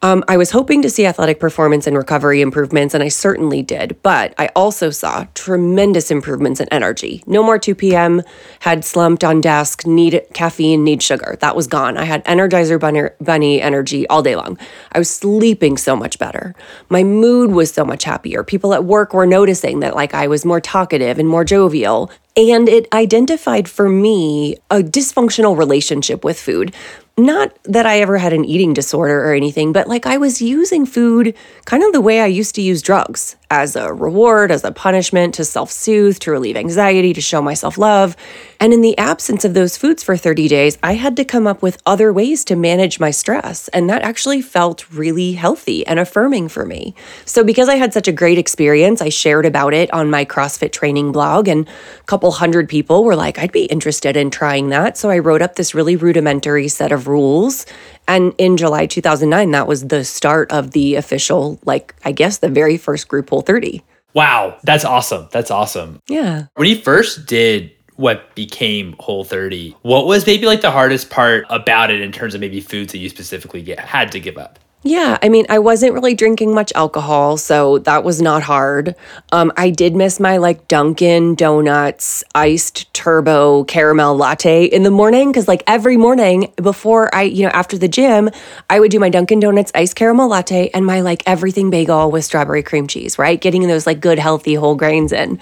Um, 0.02 0.22
I 0.28 0.36
was 0.36 0.50
hoping 0.50 0.82
to 0.82 0.90
see 0.90 1.06
athletic 1.06 1.40
performance 1.40 1.86
and 1.86 1.96
recovery 1.96 2.40
improvements, 2.40 2.92
and 2.92 3.02
I 3.02 3.08
certainly 3.08 3.62
did. 3.62 3.96
But 4.02 4.34
I 4.38 4.48
also 4.54 4.90
saw 4.90 5.26
tremendous 5.34 6.10
improvements 6.10 6.60
in 6.60 6.68
energy. 6.70 7.24
No 7.26 7.42
more 7.42 7.58
2 7.58 7.74
p.m., 7.74 8.22
had 8.60 8.84
slumped 8.84 9.24
on 9.24 9.40
desk, 9.40 9.86
need 9.86 10.20
caffeine, 10.34 10.84
need 10.84 11.02
sugar. 11.02 11.36
That 11.40 11.56
was 11.56 11.66
gone. 11.66 11.96
I 11.96 12.04
had 12.04 12.24
Energizer 12.24 12.78
bunny, 12.78 13.08
bunny 13.20 13.60
energy 13.60 14.06
all 14.08 14.22
day 14.22 14.36
long. 14.36 14.58
I 14.92 14.98
was 14.98 15.10
sleeping 15.10 15.76
so 15.76 15.96
much 15.96 16.18
better. 16.18 16.54
My 16.88 17.02
mood 17.02 17.52
was 17.52 17.72
so 17.72 17.84
much 17.84 18.04
happier. 18.04 18.44
People 18.44 18.74
at 18.74 18.84
work 18.84 19.14
were 19.14 19.26
noticing 19.26 19.80
that, 19.80 19.94
like, 19.94 20.12
I 20.12 20.26
was 20.26 20.44
more 20.44 20.60
talkative 20.60 21.18
and 21.18 21.28
more 21.28 21.44
jovial. 21.44 22.10
And 22.36 22.68
it 22.68 22.86
identified 22.92 23.66
for 23.66 23.88
me 23.88 24.56
a 24.70 24.80
dysfunctional 24.80 25.56
relationship 25.56 26.22
with 26.22 26.38
food 26.38 26.74
not 27.18 27.56
that 27.64 27.86
I 27.86 28.00
ever 28.00 28.18
had 28.18 28.32
an 28.32 28.44
eating 28.44 28.74
disorder 28.74 29.24
or 29.24 29.34
anything, 29.34 29.72
but 29.72 29.88
like 29.88 30.06
I 30.06 30.18
was 30.18 30.42
using 30.42 30.84
food 30.84 31.34
kind 31.64 31.82
of 31.82 31.92
the 31.92 32.00
way 32.00 32.20
I 32.20 32.26
used 32.26 32.54
to 32.56 32.62
use 32.62 32.82
drugs 32.82 33.36
as 33.50 33.76
a 33.76 33.92
reward, 33.92 34.50
as 34.50 34.64
a 34.64 34.72
punishment, 34.72 35.34
to 35.34 35.44
self 35.44 35.70
soothe, 35.70 36.18
to 36.18 36.30
relieve 36.30 36.56
anxiety, 36.56 37.12
to 37.12 37.20
show 37.20 37.40
myself 37.40 37.78
love. 37.78 38.16
And 38.58 38.72
in 38.72 38.80
the 38.80 38.96
absence 38.98 39.44
of 39.44 39.54
those 39.54 39.76
foods 39.76 40.02
for 40.02 40.16
30 40.16 40.48
days, 40.48 40.78
I 40.82 40.94
had 40.94 41.16
to 41.16 41.24
come 41.24 41.46
up 41.46 41.62
with 41.62 41.80
other 41.86 42.12
ways 42.12 42.44
to 42.46 42.56
manage 42.56 42.98
my 42.98 43.10
stress. 43.10 43.68
And 43.68 43.88
that 43.90 44.02
actually 44.02 44.42
felt 44.42 44.90
really 44.90 45.32
healthy 45.32 45.86
and 45.86 45.98
affirming 45.98 46.48
for 46.48 46.64
me. 46.64 46.94
So, 47.24 47.44
because 47.44 47.68
I 47.68 47.76
had 47.76 47.92
such 47.92 48.08
a 48.08 48.12
great 48.12 48.38
experience, 48.38 49.00
I 49.00 49.10
shared 49.10 49.46
about 49.46 49.74
it 49.74 49.92
on 49.92 50.10
my 50.10 50.24
CrossFit 50.24 50.72
training 50.72 51.12
blog, 51.12 51.48
and 51.48 51.68
a 51.68 52.04
couple 52.04 52.30
hundred 52.32 52.68
people 52.68 53.04
were 53.04 53.16
like, 53.16 53.38
I'd 53.38 53.52
be 53.52 53.66
interested 53.66 54.16
in 54.16 54.30
trying 54.30 54.70
that. 54.70 54.96
So, 54.96 55.10
I 55.10 55.18
wrote 55.18 55.42
up 55.42 55.56
this 55.56 55.74
really 55.74 55.96
rudimentary 55.96 56.68
set 56.68 56.92
of 56.92 57.06
rules 57.06 57.66
and 58.08 58.34
in 58.38 58.56
July 58.56 58.86
2009, 58.86 59.50
that 59.50 59.66
was 59.66 59.88
the 59.88 60.04
start 60.04 60.50
of 60.52 60.72
the 60.72 60.94
official, 60.94 61.58
like, 61.64 61.94
I 62.04 62.12
guess 62.12 62.38
the 62.38 62.48
very 62.48 62.76
first 62.76 63.08
group 63.08 63.30
Whole 63.30 63.42
30. 63.42 63.82
Wow. 64.14 64.56
That's 64.62 64.84
awesome. 64.84 65.28
That's 65.32 65.50
awesome. 65.50 66.00
Yeah. 66.08 66.46
When 66.54 66.68
you 66.68 66.78
first 66.78 67.26
did 67.26 67.72
what 67.96 68.34
became 68.34 68.94
Whole 69.00 69.24
30, 69.24 69.76
what 69.82 70.06
was 70.06 70.26
maybe 70.26 70.46
like 70.46 70.60
the 70.60 70.70
hardest 70.70 71.10
part 71.10 71.44
about 71.50 71.90
it 71.90 72.00
in 72.00 72.12
terms 72.12 72.34
of 72.34 72.40
maybe 72.40 72.60
foods 72.60 72.92
that 72.92 72.98
you 72.98 73.08
specifically 73.08 73.62
get, 73.62 73.80
had 73.80 74.12
to 74.12 74.20
give 74.20 74.38
up? 74.38 74.58
Yeah, 74.86 75.18
I 75.20 75.30
mean, 75.30 75.46
I 75.48 75.58
wasn't 75.58 75.94
really 75.94 76.14
drinking 76.14 76.54
much 76.54 76.72
alcohol, 76.76 77.38
so 77.38 77.78
that 77.78 78.04
was 78.04 78.22
not 78.22 78.44
hard. 78.44 78.94
Um, 79.32 79.52
I 79.56 79.70
did 79.70 79.96
miss 79.96 80.20
my 80.20 80.36
like 80.36 80.68
Dunkin' 80.68 81.34
Donuts 81.34 82.22
iced 82.36 82.94
turbo 82.94 83.64
caramel 83.64 84.16
latte 84.16 84.64
in 84.64 84.84
the 84.84 84.92
morning 84.92 85.32
because, 85.32 85.48
like, 85.48 85.64
every 85.66 85.96
morning 85.96 86.52
before 86.54 87.12
I, 87.12 87.22
you 87.22 87.42
know, 87.42 87.48
after 87.48 87.76
the 87.76 87.88
gym, 87.88 88.30
I 88.70 88.78
would 88.78 88.92
do 88.92 89.00
my 89.00 89.08
Dunkin' 89.08 89.40
Donuts 89.40 89.72
iced 89.74 89.96
caramel 89.96 90.28
latte 90.28 90.70
and 90.72 90.86
my 90.86 91.00
like 91.00 91.24
everything 91.26 91.68
bagel 91.68 92.12
with 92.12 92.24
strawberry 92.24 92.62
cream 92.62 92.86
cheese, 92.86 93.18
right? 93.18 93.40
Getting 93.40 93.66
those 93.66 93.88
like 93.88 93.98
good, 93.98 94.20
healthy 94.20 94.54
whole 94.54 94.76
grains 94.76 95.10
in. 95.10 95.40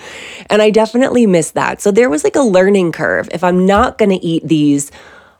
And 0.49 0.63
I 0.63 0.71
definitely 0.71 1.27
missed 1.27 1.53
that. 1.53 1.83
So 1.83 1.91
there 1.91 2.09
was 2.09 2.25
like 2.25 2.37
a 2.37 2.41
learning 2.41 2.93
curve. 2.93 3.29
If 3.31 3.45
I'm 3.45 3.67
not 3.67 3.99
going 3.99 4.19
to 4.19 4.25
eat 4.25 4.49
these, 4.49 4.91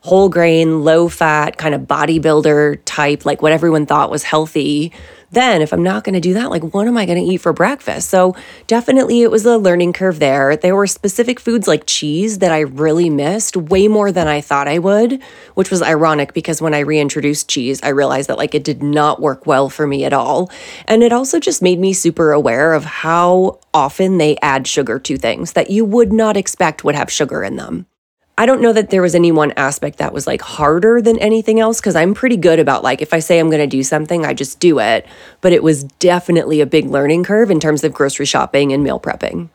whole 0.05 0.29
grain, 0.29 0.85
low 0.85 1.09
fat, 1.09 1.57
kind 1.57 1.75
of 1.75 1.81
bodybuilder 1.83 2.79
type, 2.85 3.25
like 3.25 3.41
what 3.41 3.53
everyone 3.53 3.87
thought 3.87 4.11
was 4.11 4.23
healthy, 4.23 4.93
then 5.31 5.63
if 5.63 5.73
I'm 5.73 5.83
not 5.83 6.05
going 6.05 6.13
to 6.13 6.21
do 6.21 6.35
that, 6.35 6.51
like 6.51 6.63
what 6.75 6.87
am 6.87 6.99
I 6.99 7.07
going 7.07 7.19
to 7.19 7.25
eat 7.25 7.39
for 7.39 7.55
breakfast? 7.55 8.11
So 8.11 8.37
definitely 8.67 9.23
it 9.23 9.31
was 9.31 9.47
a 9.47 9.57
learning 9.57 9.95
curve 9.95 10.19
there. 10.19 10.57
There 10.57 10.77
were 10.77 10.87
specific 10.87 11.41
foods 11.41 11.67
like 11.67 11.85
cheese 11.87 12.41
that 12.41 12.53
I 12.53 12.61
really 12.61 13.09
missed 13.09 13.57
way 13.57 13.89
more 13.89 14.13
than 14.13 14.29
I 14.29 14.43
thought 14.43 14.69
I 14.69 14.79
would, 14.79 15.23
which 15.55 15.71
was 15.71 15.81
ironic 15.81 16.35
because 16.35 16.61
when 16.61 16.75
I 16.75 16.81
reintroduced 16.81 17.49
cheese, 17.49 17.81
I 17.83 17.89
realized 17.89 18.29
that 18.29 18.39
like 18.39 18.55
it 18.55 18.63
did 18.63 18.83
not 18.83 19.23
work 19.23 19.47
well 19.47 19.71
for 19.71 19.87
me 19.87 20.05
at 20.05 20.13
all. 20.13 20.51
And 20.87 21.03
it 21.03 21.15
also 21.15 21.41
just 21.41 21.63
made 21.63 21.81
me 21.81 21.95
super 21.95 22.31
aware 22.31 22.75
of 22.75 22.85
how 22.85 23.59
often 23.73 24.19
they 24.19 24.37
add 24.43 24.67
sugar 24.67 24.99
to 24.99 25.17
things 25.17 25.55
that 25.55 25.71
you 25.71 25.87
would 25.87 26.13
not 26.13 26.37
expect 26.37 26.85
would 26.85 26.95
have 26.95 27.11
sugar 27.11 27.43
in 27.43 27.57
them. 27.57 27.87
I 28.37 28.47
don't 28.47 28.61
know 28.61 28.73
that 28.73 28.91
there 28.91 29.03
was 29.03 29.15
any 29.15 29.31
one 29.31 29.53
aspect 29.57 29.99
that 29.99 30.13
was 30.13 30.27
like 30.27 30.43
harder 30.43 31.01
than 31.01 31.19
anything 31.19 31.61
else 31.61 31.81
because 31.81 31.95
I'm 31.95 32.15
pretty 32.15 32.37
good 32.37 32.59
about 32.59 32.83
like 32.83 33.01
if 33.01 33.13
I 33.13 33.21
say 33.21 33.39
I'm 33.39 33.49
going 33.49 33.61
to 33.61 33.67
do 33.67 33.83
something, 33.85 34.27
I 34.27 34.35
just 34.35 34.59
do 34.59 34.81
it. 34.81 35.07
But 35.41 35.53
it 35.53 35.63
was 35.63 35.85
definitely 35.85 36.61
a 36.61 36.67
big 36.67 36.87
learning 36.87 37.25
curve 37.25 37.51
in 37.51 37.61
terms 37.61 37.85
of 37.85 37.93
grocery 37.93 38.27
shopping 38.27 38.73
and 38.73 38.83
meal 38.83 38.99
prepping. 38.99 39.51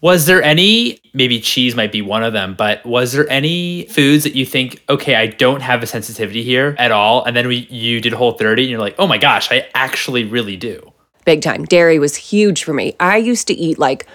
Was 0.00 0.26
there 0.26 0.42
any, 0.42 1.00
maybe 1.14 1.40
cheese 1.40 1.74
might 1.74 1.90
be 1.90 2.02
one 2.02 2.22
of 2.22 2.32
them, 2.32 2.54
but 2.54 2.84
was 2.84 3.12
there 3.12 3.28
any 3.30 3.86
foods 3.86 4.24
that 4.24 4.34
you 4.34 4.44
think, 4.44 4.82
okay, 4.90 5.14
I 5.14 5.26
don't 5.26 5.62
have 5.62 5.82
a 5.82 5.86
sensitivity 5.86 6.42
here 6.42 6.76
at 6.78 6.92
all? 6.92 7.24
And 7.24 7.34
then 7.34 7.48
we, 7.48 7.66
you 7.70 8.00
did 8.00 8.12
Whole 8.12 8.32
30 8.32 8.62
and 8.62 8.70
you're 8.70 8.80
like, 8.80 8.96
oh 8.98 9.06
my 9.06 9.18
gosh, 9.18 9.50
I 9.50 9.68
actually 9.74 10.24
really 10.24 10.56
do. 10.56 10.92
Big 11.24 11.42
time. 11.42 11.64
Dairy 11.64 11.98
was 11.98 12.14
huge 12.14 12.62
for 12.62 12.74
me. 12.74 12.94
I 13.00 13.16
used 13.16 13.48
to 13.48 13.54
eat 13.54 13.78
like 13.78 14.06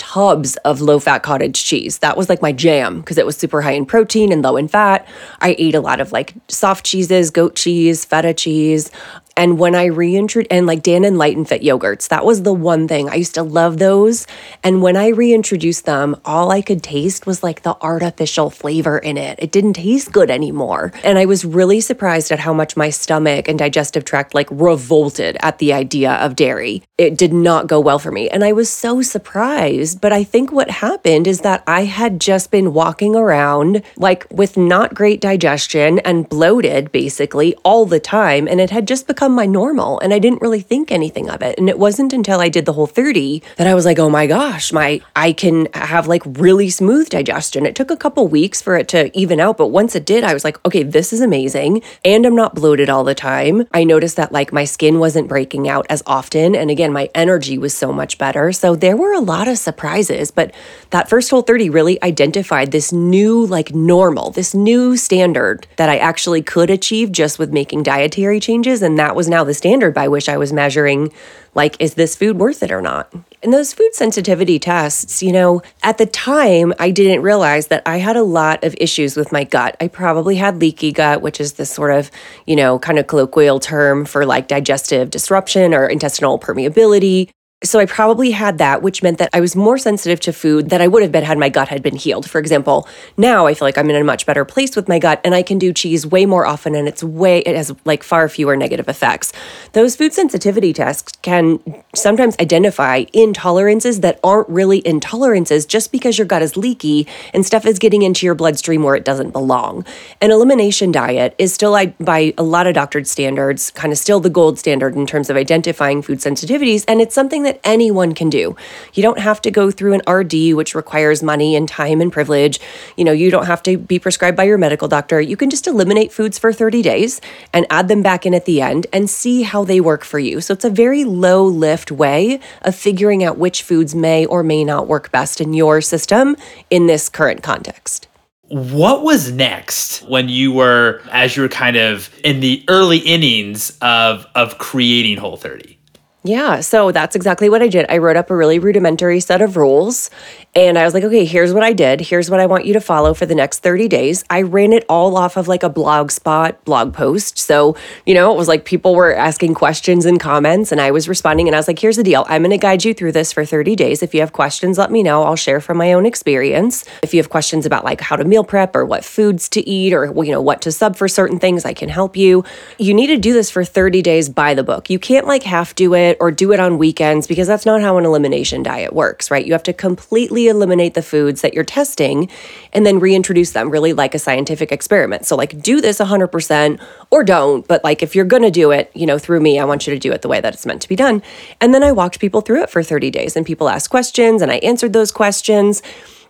tubs 0.00 0.56
of 0.64 0.80
low 0.80 0.98
fat 0.98 1.22
cottage 1.22 1.62
cheese. 1.62 1.98
That 1.98 2.16
was 2.16 2.30
like 2.30 2.40
my 2.40 2.52
jam 2.52 3.00
because 3.00 3.18
it 3.18 3.26
was 3.26 3.36
super 3.36 3.60
high 3.60 3.72
in 3.72 3.84
protein 3.84 4.32
and 4.32 4.40
low 4.40 4.56
in 4.56 4.66
fat. 4.66 5.06
I 5.40 5.54
ate 5.58 5.74
a 5.74 5.80
lot 5.80 6.00
of 6.00 6.10
like 6.10 6.32
soft 6.48 6.86
cheeses, 6.86 7.30
goat 7.30 7.54
cheese, 7.54 8.06
feta 8.06 8.32
cheese. 8.32 8.90
And 9.36 9.58
when 9.58 9.74
I 9.74 9.86
reintroduced, 9.86 10.52
and 10.52 10.66
like 10.66 10.82
Dannon 10.82 11.16
Light 11.16 11.36
and 11.36 11.48
Fit 11.48 11.62
yogurts, 11.62 12.08
that 12.08 12.24
was 12.24 12.42
the 12.42 12.52
one 12.52 12.88
thing. 12.88 13.08
I 13.08 13.14
used 13.14 13.34
to 13.34 13.42
love 13.42 13.78
those. 13.78 14.26
And 14.62 14.82
when 14.82 14.96
I 14.96 15.08
reintroduced 15.08 15.84
them, 15.84 16.16
all 16.24 16.50
I 16.50 16.62
could 16.62 16.82
taste 16.82 17.26
was 17.26 17.42
like 17.42 17.62
the 17.62 17.76
artificial 17.80 18.50
flavor 18.50 18.98
in 18.98 19.16
it. 19.16 19.38
It 19.40 19.52
didn't 19.52 19.74
taste 19.74 20.12
good 20.12 20.30
anymore. 20.30 20.92
And 21.04 21.18
I 21.18 21.24
was 21.24 21.44
really 21.44 21.80
surprised 21.80 22.32
at 22.32 22.40
how 22.40 22.52
much 22.52 22.76
my 22.76 22.90
stomach 22.90 23.48
and 23.48 23.58
digestive 23.58 24.04
tract 24.04 24.34
like 24.34 24.48
revolted 24.50 25.36
at 25.40 25.58
the 25.58 25.72
idea 25.72 26.12
of 26.14 26.36
dairy. 26.36 26.82
It 26.98 27.16
did 27.16 27.32
not 27.32 27.66
go 27.66 27.80
well 27.80 27.98
for 27.98 28.10
me. 28.10 28.28
And 28.28 28.44
I 28.44 28.52
was 28.52 28.68
so 28.68 29.00
surprised. 29.02 30.00
But 30.00 30.12
I 30.12 30.24
think 30.24 30.52
what 30.52 30.70
happened 30.70 31.26
is 31.26 31.40
that 31.42 31.62
I 31.66 31.84
had 31.84 32.20
just 32.20 32.50
been 32.50 32.74
walking 32.74 33.16
around 33.16 33.82
like 33.96 34.26
with 34.30 34.56
not 34.56 34.94
great 34.94 35.20
digestion 35.20 35.98
and 36.00 36.28
bloated 36.28 36.92
basically 36.92 37.54
all 37.64 37.86
the 37.86 38.00
time. 38.00 38.46
And 38.48 38.60
it 38.60 38.70
had 38.70 38.86
just 38.86 39.06
become 39.06 39.19
become 39.20 39.34
my 39.34 39.44
normal 39.44 40.00
and 40.00 40.14
I 40.14 40.18
didn't 40.18 40.40
really 40.40 40.62
think 40.62 40.90
anything 40.90 41.28
of 41.28 41.42
it. 41.42 41.58
And 41.58 41.68
it 41.68 41.78
wasn't 41.78 42.14
until 42.14 42.40
I 42.40 42.48
did 42.48 42.64
the 42.64 42.72
whole 42.72 42.86
30 42.86 43.42
that 43.58 43.66
I 43.66 43.74
was 43.74 43.84
like, 43.84 43.98
"Oh 43.98 44.08
my 44.08 44.26
gosh, 44.26 44.72
my 44.72 45.02
I 45.14 45.34
can 45.34 45.68
have 45.74 46.06
like 46.06 46.22
really 46.24 46.70
smooth 46.70 47.10
digestion." 47.10 47.66
It 47.66 47.74
took 47.74 47.90
a 47.90 47.98
couple 47.98 48.26
weeks 48.28 48.62
for 48.62 48.78
it 48.78 48.88
to 48.88 49.14
even 49.14 49.38
out, 49.38 49.58
but 49.58 49.66
once 49.66 49.94
it 49.94 50.06
did, 50.06 50.24
I 50.24 50.32
was 50.32 50.42
like, 50.42 50.56
"Okay, 50.64 50.82
this 50.82 51.12
is 51.12 51.20
amazing." 51.20 51.82
And 52.02 52.24
I'm 52.24 52.34
not 52.34 52.54
bloated 52.54 52.88
all 52.88 53.04
the 53.04 53.14
time. 53.14 53.66
I 53.74 53.84
noticed 53.84 54.16
that 54.16 54.32
like 54.32 54.54
my 54.54 54.64
skin 54.64 54.98
wasn't 54.98 55.28
breaking 55.28 55.68
out 55.68 55.84
as 55.90 56.02
often 56.06 56.54
and 56.56 56.70
again, 56.70 56.90
my 56.90 57.10
energy 57.14 57.58
was 57.58 57.74
so 57.74 57.92
much 57.92 58.16
better. 58.16 58.52
So 58.52 58.74
there 58.74 58.96
were 58.96 59.12
a 59.12 59.20
lot 59.20 59.48
of 59.48 59.58
surprises, 59.58 60.30
but 60.30 60.54
that 60.90 61.10
first 61.10 61.28
whole 61.28 61.42
30 61.42 61.68
really 61.68 62.02
identified 62.02 62.70
this 62.70 62.90
new 62.90 63.44
like 63.44 63.74
normal, 63.74 64.30
this 64.30 64.54
new 64.54 64.96
standard 64.96 65.66
that 65.76 65.90
I 65.90 65.98
actually 65.98 66.40
could 66.40 66.70
achieve 66.70 67.12
just 67.12 67.38
with 67.38 67.52
making 67.52 67.82
dietary 67.82 68.40
changes 68.40 68.80
and 68.80 68.98
that 68.98 69.09
was 69.16 69.28
now 69.28 69.44
the 69.44 69.54
standard 69.54 69.94
by 69.94 70.08
which 70.08 70.28
I 70.28 70.36
was 70.36 70.52
measuring, 70.52 71.12
like, 71.54 71.76
is 71.80 71.94
this 71.94 72.16
food 72.16 72.38
worth 72.38 72.62
it 72.62 72.70
or 72.70 72.80
not? 72.80 73.12
And 73.42 73.52
those 73.52 73.72
food 73.72 73.94
sensitivity 73.94 74.58
tests, 74.58 75.22
you 75.22 75.32
know, 75.32 75.62
at 75.82 75.98
the 75.98 76.06
time, 76.06 76.74
I 76.78 76.90
didn't 76.90 77.22
realize 77.22 77.68
that 77.68 77.82
I 77.86 77.96
had 77.96 78.16
a 78.16 78.22
lot 78.22 78.62
of 78.64 78.74
issues 78.78 79.16
with 79.16 79.32
my 79.32 79.44
gut. 79.44 79.76
I 79.80 79.88
probably 79.88 80.36
had 80.36 80.60
leaky 80.60 80.92
gut, 80.92 81.22
which 81.22 81.40
is 81.40 81.54
this 81.54 81.70
sort 81.70 81.92
of, 81.92 82.10
you 82.46 82.56
know, 82.56 82.78
kind 82.78 82.98
of 82.98 83.06
colloquial 83.06 83.58
term 83.58 84.04
for 84.04 84.26
like 84.26 84.48
digestive 84.48 85.10
disruption 85.10 85.72
or 85.74 85.86
intestinal 85.86 86.38
permeability. 86.38 87.30
So 87.62 87.78
I 87.78 87.84
probably 87.84 88.30
had 88.30 88.56
that, 88.56 88.80
which 88.80 89.02
meant 89.02 89.18
that 89.18 89.28
I 89.34 89.40
was 89.40 89.54
more 89.54 89.76
sensitive 89.76 90.18
to 90.20 90.32
food 90.32 90.70
than 90.70 90.80
I 90.80 90.88
would 90.88 91.02
have 91.02 91.12
been 91.12 91.24
had 91.24 91.36
my 91.36 91.50
gut 91.50 91.68
had 91.68 91.82
been 91.82 91.94
healed. 91.94 92.28
For 92.28 92.38
example, 92.38 92.88
now 93.18 93.46
I 93.46 93.52
feel 93.52 93.68
like 93.68 93.76
I'm 93.76 93.90
in 93.90 93.96
a 93.96 94.02
much 94.02 94.24
better 94.24 94.46
place 94.46 94.74
with 94.74 94.88
my 94.88 94.98
gut 94.98 95.20
and 95.24 95.34
I 95.34 95.42
can 95.42 95.58
do 95.58 95.70
cheese 95.70 96.06
way 96.06 96.24
more 96.24 96.46
often 96.46 96.74
and 96.74 96.88
it's 96.88 97.04
way 97.04 97.40
it 97.40 97.54
has 97.54 97.70
like 97.84 98.02
far 98.02 98.30
fewer 98.30 98.56
negative 98.56 98.88
effects. 98.88 99.34
Those 99.74 99.94
food 99.94 100.14
sensitivity 100.14 100.72
tests 100.72 101.12
can 101.20 101.60
sometimes 101.94 102.34
identify 102.40 103.04
intolerances 103.14 104.00
that 104.00 104.18
aren't 104.24 104.48
really 104.48 104.80
intolerances 104.80 105.68
just 105.68 105.92
because 105.92 106.16
your 106.16 106.26
gut 106.26 106.40
is 106.40 106.56
leaky 106.56 107.06
and 107.34 107.44
stuff 107.44 107.66
is 107.66 107.78
getting 107.78 108.00
into 108.00 108.24
your 108.24 108.34
bloodstream 108.34 108.84
where 108.84 108.94
it 108.94 109.04
doesn't 109.04 109.32
belong. 109.32 109.84
An 110.22 110.30
elimination 110.30 110.92
diet 110.92 111.34
is 111.36 111.52
still 111.52 111.72
by 112.00 112.32
a 112.38 112.42
lot 112.42 112.66
of 112.66 112.72
doctored 112.72 113.06
standards 113.06 113.70
kind 113.72 113.92
of 113.92 113.98
still 113.98 114.18
the 114.18 114.30
gold 114.30 114.58
standard 114.58 114.94
in 114.94 115.06
terms 115.06 115.28
of 115.28 115.36
identifying 115.36 116.00
food 116.00 116.20
sensitivities 116.20 116.86
and 116.88 117.02
it's 117.02 117.14
something 117.14 117.42
that 117.42 117.49
that 117.50 117.60
anyone 117.64 118.14
can 118.14 118.30
do. 118.30 118.54
You 118.94 119.02
don't 119.02 119.18
have 119.18 119.42
to 119.42 119.50
go 119.50 119.72
through 119.72 119.94
an 119.94 120.02
RD, 120.08 120.54
which 120.54 120.76
requires 120.76 121.20
money 121.20 121.56
and 121.56 121.68
time 121.68 122.00
and 122.00 122.12
privilege. 122.12 122.60
You 122.96 123.04
know, 123.04 123.10
you 123.10 123.28
don't 123.28 123.46
have 123.46 123.60
to 123.64 123.76
be 123.76 123.98
prescribed 123.98 124.36
by 124.36 124.44
your 124.44 124.56
medical 124.56 124.86
doctor. 124.86 125.20
You 125.20 125.36
can 125.36 125.50
just 125.50 125.66
eliminate 125.66 126.12
foods 126.12 126.38
for 126.38 126.52
30 126.52 126.80
days 126.82 127.20
and 127.52 127.66
add 127.68 127.88
them 127.88 128.02
back 128.02 128.24
in 128.24 128.34
at 128.34 128.44
the 128.44 128.62
end 128.62 128.86
and 128.92 129.10
see 129.10 129.42
how 129.42 129.64
they 129.64 129.80
work 129.80 130.04
for 130.04 130.20
you. 130.20 130.40
So 130.40 130.54
it's 130.54 130.64
a 130.64 130.70
very 130.70 131.02
low 131.02 131.44
lift 131.44 131.90
way 131.90 132.38
of 132.62 132.76
figuring 132.76 133.24
out 133.24 133.36
which 133.36 133.62
foods 133.64 133.96
may 133.96 134.24
or 134.26 134.44
may 134.44 134.62
not 134.62 134.86
work 134.86 135.10
best 135.10 135.40
in 135.40 135.52
your 135.52 135.80
system 135.80 136.36
in 136.70 136.86
this 136.86 137.08
current 137.08 137.42
context. 137.42 138.06
What 138.46 139.02
was 139.02 139.32
next 139.32 140.02
when 140.08 140.28
you 140.28 140.52
were, 140.52 141.02
as 141.10 141.36
you 141.36 141.42
were 141.42 141.48
kind 141.48 141.76
of 141.76 142.10
in 142.22 142.40
the 142.40 142.64
early 142.68 142.98
innings 142.98 143.76
of 143.80 144.26
of 144.34 144.58
creating 144.58 145.18
Whole 145.18 145.36
30? 145.36 145.79
Yeah, 146.22 146.60
so 146.60 146.92
that's 146.92 147.16
exactly 147.16 147.48
what 147.48 147.62
I 147.62 147.68
did. 147.68 147.86
I 147.88 147.96
wrote 147.96 148.18
up 148.18 148.28
a 148.28 148.36
really 148.36 148.58
rudimentary 148.58 149.20
set 149.20 149.40
of 149.40 149.56
rules 149.56 150.10
and 150.54 150.76
I 150.76 150.84
was 150.84 150.92
like, 150.92 151.02
okay, 151.04 151.24
here's 151.24 151.54
what 151.54 151.62
I 151.62 151.72
did. 151.72 152.02
Here's 152.02 152.28
what 152.28 152.40
I 152.40 152.46
want 152.46 152.66
you 152.66 152.74
to 152.74 152.80
follow 152.80 153.14
for 153.14 153.24
the 153.24 153.34
next 153.34 153.60
30 153.60 153.88
days. 153.88 154.22
I 154.28 154.42
ran 154.42 154.74
it 154.74 154.84
all 154.86 155.16
off 155.16 155.38
of 155.38 155.48
like 155.48 155.62
a 155.62 155.70
blog 155.70 156.10
spot 156.10 156.62
blog 156.66 156.92
post. 156.92 157.38
So, 157.38 157.74
you 158.04 158.12
know, 158.12 158.34
it 158.34 158.36
was 158.36 158.48
like 158.48 158.66
people 158.66 158.94
were 158.94 159.14
asking 159.14 159.54
questions 159.54 160.04
and 160.04 160.20
comments 160.20 160.72
and 160.72 160.80
I 160.80 160.90
was 160.90 161.08
responding 161.08 161.48
and 161.48 161.56
I 161.56 161.58
was 161.58 161.68
like, 161.68 161.78
here's 161.78 161.96
the 161.96 162.02
deal. 162.02 162.26
I'm 162.28 162.42
going 162.42 162.50
to 162.50 162.58
guide 162.58 162.84
you 162.84 162.92
through 162.92 163.12
this 163.12 163.32
for 163.32 163.46
30 163.46 163.74
days. 163.74 164.02
If 164.02 164.12
you 164.12 164.20
have 164.20 164.34
questions, 164.34 164.76
let 164.76 164.90
me 164.90 165.02
know. 165.02 165.22
I'll 165.22 165.36
share 165.36 165.60
from 165.60 165.78
my 165.78 165.94
own 165.94 166.04
experience. 166.04 166.84
If 167.02 167.14
you 167.14 167.20
have 167.20 167.30
questions 167.30 167.64
about 167.64 167.82
like 167.82 168.02
how 168.02 168.16
to 168.16 168.24
meal 168.24 168.44
prep 168.44 168.76
or 168.76 168.84
what 168.84 169.06
foods 169.06 169.48
to 169.50 169.66
eat 169.66 169.94
or, 169.94 170.12
you 170.22 170.32
know, 170.32 170.42
what 170.42 170.60
to 170.62 170.72
sub 170.72 170.96
for 170.96 171.08
certain 171.08 171.38
things, 171.38 171.64
I 171.64 171.72
can 171.72 171.88
help 171.88 172.14
you. 172.14 172.44
You 172.76 172.92
need 172.92 173.06
to 173.06 173.16
do 173.16 173.32
this 173.32 173.50
for 173.50 173.64
30 173.64 174.02
days 174.02 174.28
by 174.28 174.52
the 174.52 174.64
book. 174.64 174.90
You 174.90 174.98
can't 174.98 175.26
like 175.26 175.44
half 175.44 175.74
do 175.74 175.94
it 175.94 176.09
or 176.20 176.30
do 176.30 176.52
it 176.52 176.60
on 176.60 176.78
weekends 176.78 177.26
because 177.26 177.46
that's 177.46 177.66
not 177.66 177.80
how 177.80 177.98
an 177.98 178.04
elimination 178.04 178.62
diet 178.62 178.92
works, 178.92 179.30
right? 179.30 179.44
You 179.44 179.52
have 179.52 179.62
to 179.64 179.72
completely 179.72 180.48
eliminate 180.48 180.94
the 180.94 181.02
foods 181.02 181.42
that 181.42 181.54
you're 181.54 181.64
testing 181.64 182.28
and 182.72 182.86
then 182.86 182.98
reintroduce 182.98 183.50
them 183.52 183.70
really 183.70 183.92
like 183.92 184.14
a 184.14 184.18
scientific 184.18 184.72
experiment. 184.72 185.26
So 185.26 185.36
like 185.36 185.60
do 185.60 185.80
this 185.80 185.98
100% 185.98 186.80
or 187.10 187.22
don't, 187.22 187.66
but 187.68 187.84
like 187.84 188.02
if 188.02 188.14
you're 188.14 188.24
going 188.24 188.42
to 188.42 188.50
do 188.50 188.70
it, 188.70 188.90
you 188.94 189.06
know, 189.06 189.18
through 189.18 189.40
me, 189.40 189.58
I 189.58 189.64
want 189.64 189.86
you 189.86 189.94
to 189.94 190.00
do 190.00 190.12
it 190.12 190.22
the 190.22 190.28
way 190.28 190.40
that 190.40 190.54
it's 190.54 190.66
meant 190.66 190.82
to 190.82 190.88
be 190.88 190.96
done. 190.96 191.22
And 191.60 191.74
then 191.74 191.82
I 191.82 191.92
walked 191.92 192.20
people 192.20 192.40
through 192.40 192.62
it 192.62 192.70
for 192.70 192.82
30 192.82 193.10
days 193.10 193.36
and 193.36 193.46
people 193.46 193.68
asked 193.68 193.90
questions 193.90 194.42
and 194.42 194.50
I 194.50 194.56
answered 194.56 194.92
those 194.92 195.12
questions. 195.12 195.82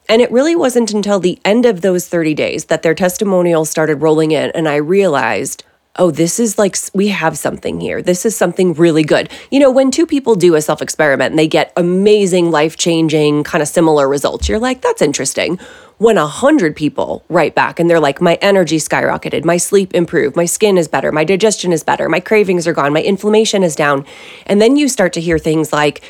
And 0.09 0.21
it 0.21 0.33
really 0.33 0.57
wasn't 0.57 0.93
until 0.93 1.21
the 1.21 1.39
end 1.45 1.67
of 1.67 1.83
those 1.83 2.09
30 2.09 2.35
days 2.35 2.65
that 2.67 2.83
their 2.83 2.95
testimonials 2.95 3.71
started 3.71 3.97
rolling 4.03 4.33
in 4.33 4.51
and 4.51 4.69
I 4.69 4.77
realized 4.77 5.65
oh, 5.97 6.11
this 6.11 6.39
is 6.39 6.59
like, 6.59 6.77
we 6.95 7.09
have 7.09 7.37
something 7.37 7.81
here. 7.81 8.01
This 8.01 8.25
is 8.25 8.37
something 8.37 8.75
really 8.75 9.03
good. 9.03 9.29
You 9.51 9.59
know, 9.59 9.71
when 9.71 9.91
two 9.91 10.07
people 10.07 10.35
do 10.35 10.55
a 10.55 10.63
self 10.63 10.81
experiment 10.81 11.33
and 11.33 11.39
they 11.39 11.49
get 11.49 11.73
amazing, 11.77 12.51
life 12.51 12.77
changing, 12.77 13.45
kind 13.45 13.63
of 13.63 13.69
similar 13.69 14.09
results, 14.09 14.49
you're 14.49 14.59
like, 14.59 14.81
that's 14.81 15.03
interesting. 15.03 15.59
When 15.99 16.17
a 16.17 16.27
hundred 16.27 16.77
people 16.77 17.25
write 17.29 17.55
back 17.55 17.79
and 17.79 17.91
they're 17.91 18.01
like, 18.01 18.21
my 18.23 18.39
energy 18.41 18.79
skyrocketed, 18.79 19.45
my 19.45 19.59
sleep 19.59 19.93
improved, 19.95 20.37
my 20.37 20.47
skin 20.47 20.79
is 20.79 20.89
better, 20.89 21.13
my 21.13 21.25
digestion 21.25 21.73
is 21.73 21.85
better, 21.85 22.09
my 22.09 22.21
cravings 22.21 22.67
are 22.67 22.73
gone, 22.73 22.95
my 22.95 23.03
inflammation 23.03 23.63
is 23.63 23.77
down. 23.77 24.07
And 24.47 24.63
then 24.63 24.77
you 24.77 24.89
start 24.89 25.13
to 25.15 25.21
hear 25.21 25.39
things 25.39 25.73
like, 25.73 26.03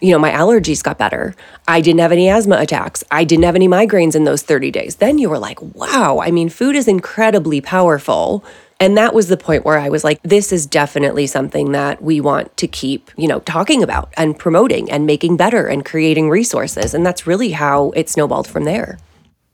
you 0.00 0.10
know, 0.10 0.18
my 0.18 0.30
allergies 0.30 0.82
got 0.82 0.98
better. 0.98 1.34
I 1.66 1.80
didn't 1.80 2.00
have 2.00 2.12
any 2.12 2.28
asthma 2.28 2.56
attacks. 2.56 3.04
I 3.10 3.24
didn't 3.24 3.44
have 3.44 3.54
any 3.54 3.68
migraines 3.68 4.14
in 4.14 4.24
those 4.24 4.42
30 4.42 4.70
days. 4.72 4.96
Then 4.96 5.18
you 5.18 5.30
were 5.30 5.38
like, 5.38 5.60
wow, 5.62 6.20
I 6.20 6.32
mean, 6.32 6.48
food 6.48 6.74
is 6.74 6.88
incredibly 6.88 7.60
powerful 7.60 8.44
and 8.82 8.98
that 8.98 9.14
was 9.14 9.28
the 9.28 9.36
point 9.36 9.64
where 9.64 9.78
I 9.78 9.90
was 9.90 10.02
like, 10.02 10.20
this 10.24 10.50
is 10.50 10.66
definitely 10.66 11.28
something 11.28 11.70
that 11.70 12.02
we 12.02 12.20
want 12.20 12.56
to 12.56 12.66
keep, 12.66 13.12
you 13.16 13.28
know, 13.28 13.38
talking 13.38 13.80
about 13.80 14.12
and 14.16 14.36
promoting 14.36 14.90
and 14.90 15.06
making 15.06 15.36
better 15.36 15.68
and 15.68 15.84
creating 15.84 16.28
resources. 16.28 16.92
And 16.92 17.06
that's 17.06 17.24
really 17.24 17.52
how 17.52 17.92
it 17.92 18.08
snowballed 18.08 18.48
from 18.48 18.64
there. 18.64 18.98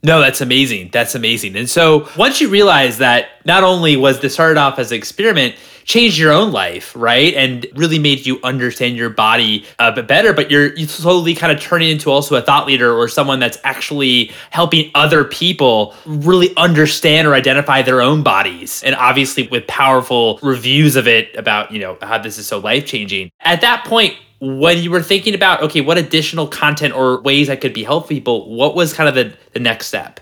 No, 0.02 0.18
that's 0.20 0.40
amazing. 0.40 0.88
That's 0.94 1.14
amazing. 1.14 1.56
And 1.56 1.68
so 1.68 2.08
once 2.16 2.40
you 2.40 2.48
realize 2.48 2.96
that 2.98 3.28
not 3.44 3.64
only 3.64 3.98
was 3.98 4.20
this 4.20 4.32
started 4.32 4.58
off 4.58 4.78
as 4.78 4.92
an 4.92 4.96
experiment, 4.96 5.56
changed 5.88 6.18
your 6.18 6.30
own 6.30 6.52
life, 6.52 6.92
right? 6.94 7.34
And 7.34 7.66
really 7.74 7.98
made 7.98 8.26
you 8.26 8.38
understand 8.44 8.96
your 8.96 9.08
body 9.08 9.64
a 9.78 9.90
bit 9.90 10.06
better, 10.06 10.34
but 10.34 10.50
you're 10.50 10.76
you 10.76 10.86
slowly 10.86 11.34
kind 11.34 11.50
of 11.50 11.60
turning 11.60 11.88
into 11.88 12.10
also 12.10 12.36
a 12.36 12.42
thought 12.42 12.66
leader 12.66 12.92
or 12.92 13.08
someone 13.08 13.40
that's 13.40 13.58
actually 13.64 14.30
helping 14.50 14.90
other 14.94 15.24
people 15.24 15.94
really 16.04 16.54
understand 16.56 17.26
or 17.26 17.34
identify 17.34 17.80
their 17.80 18.02
own 18.02 18.22
bodies. 18.22 18.82
And 18.84 18.94
obviously 18.94 19.48
with 19.48 19.66
powerful 19.66 20.38
reviews 20.42 20.94
of 20.94 21.08
it 21.08 21.34
about, 21.34 21.72
you 21.72 21.80
know, 21.80 21.96
how 22.02 22.18
this 22.18 22.36
is 22.36 22.46
so 22.46 22.58
life-changing. 22.58 23.30
At 23.40 23.62
that 23.62 23.84
point, 23.86 24.14
when 24.40 24.78
you 24.78 24.90
were 24.90 25.02
thinking 25.02 25.34
about 25.34 25.60
okay 25.62 25.80
what 25.80 25.98
additional 25.98 26.46
content 26.46 26.94
or 26.94 27.20
ways 27.22 27.50
i 27.50 27.56
could 27.56 27.72
be 27.74 27.82
helpful 27.82 28.08
people 28.08 28.48
what 28.54 28.76
was 28.76 28.92
kind 28.92 29.08
of 29.08 29.16
the, 29.16 29.36
the 29.52 29.58
next 29.58 29.88
step 29.88 30.20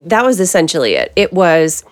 That 0.00 0.24
was 0.24 0.40
essentially 0.40 0.94
it. 0.94 1.12
It 1.16 1.34
was 1.34 1.84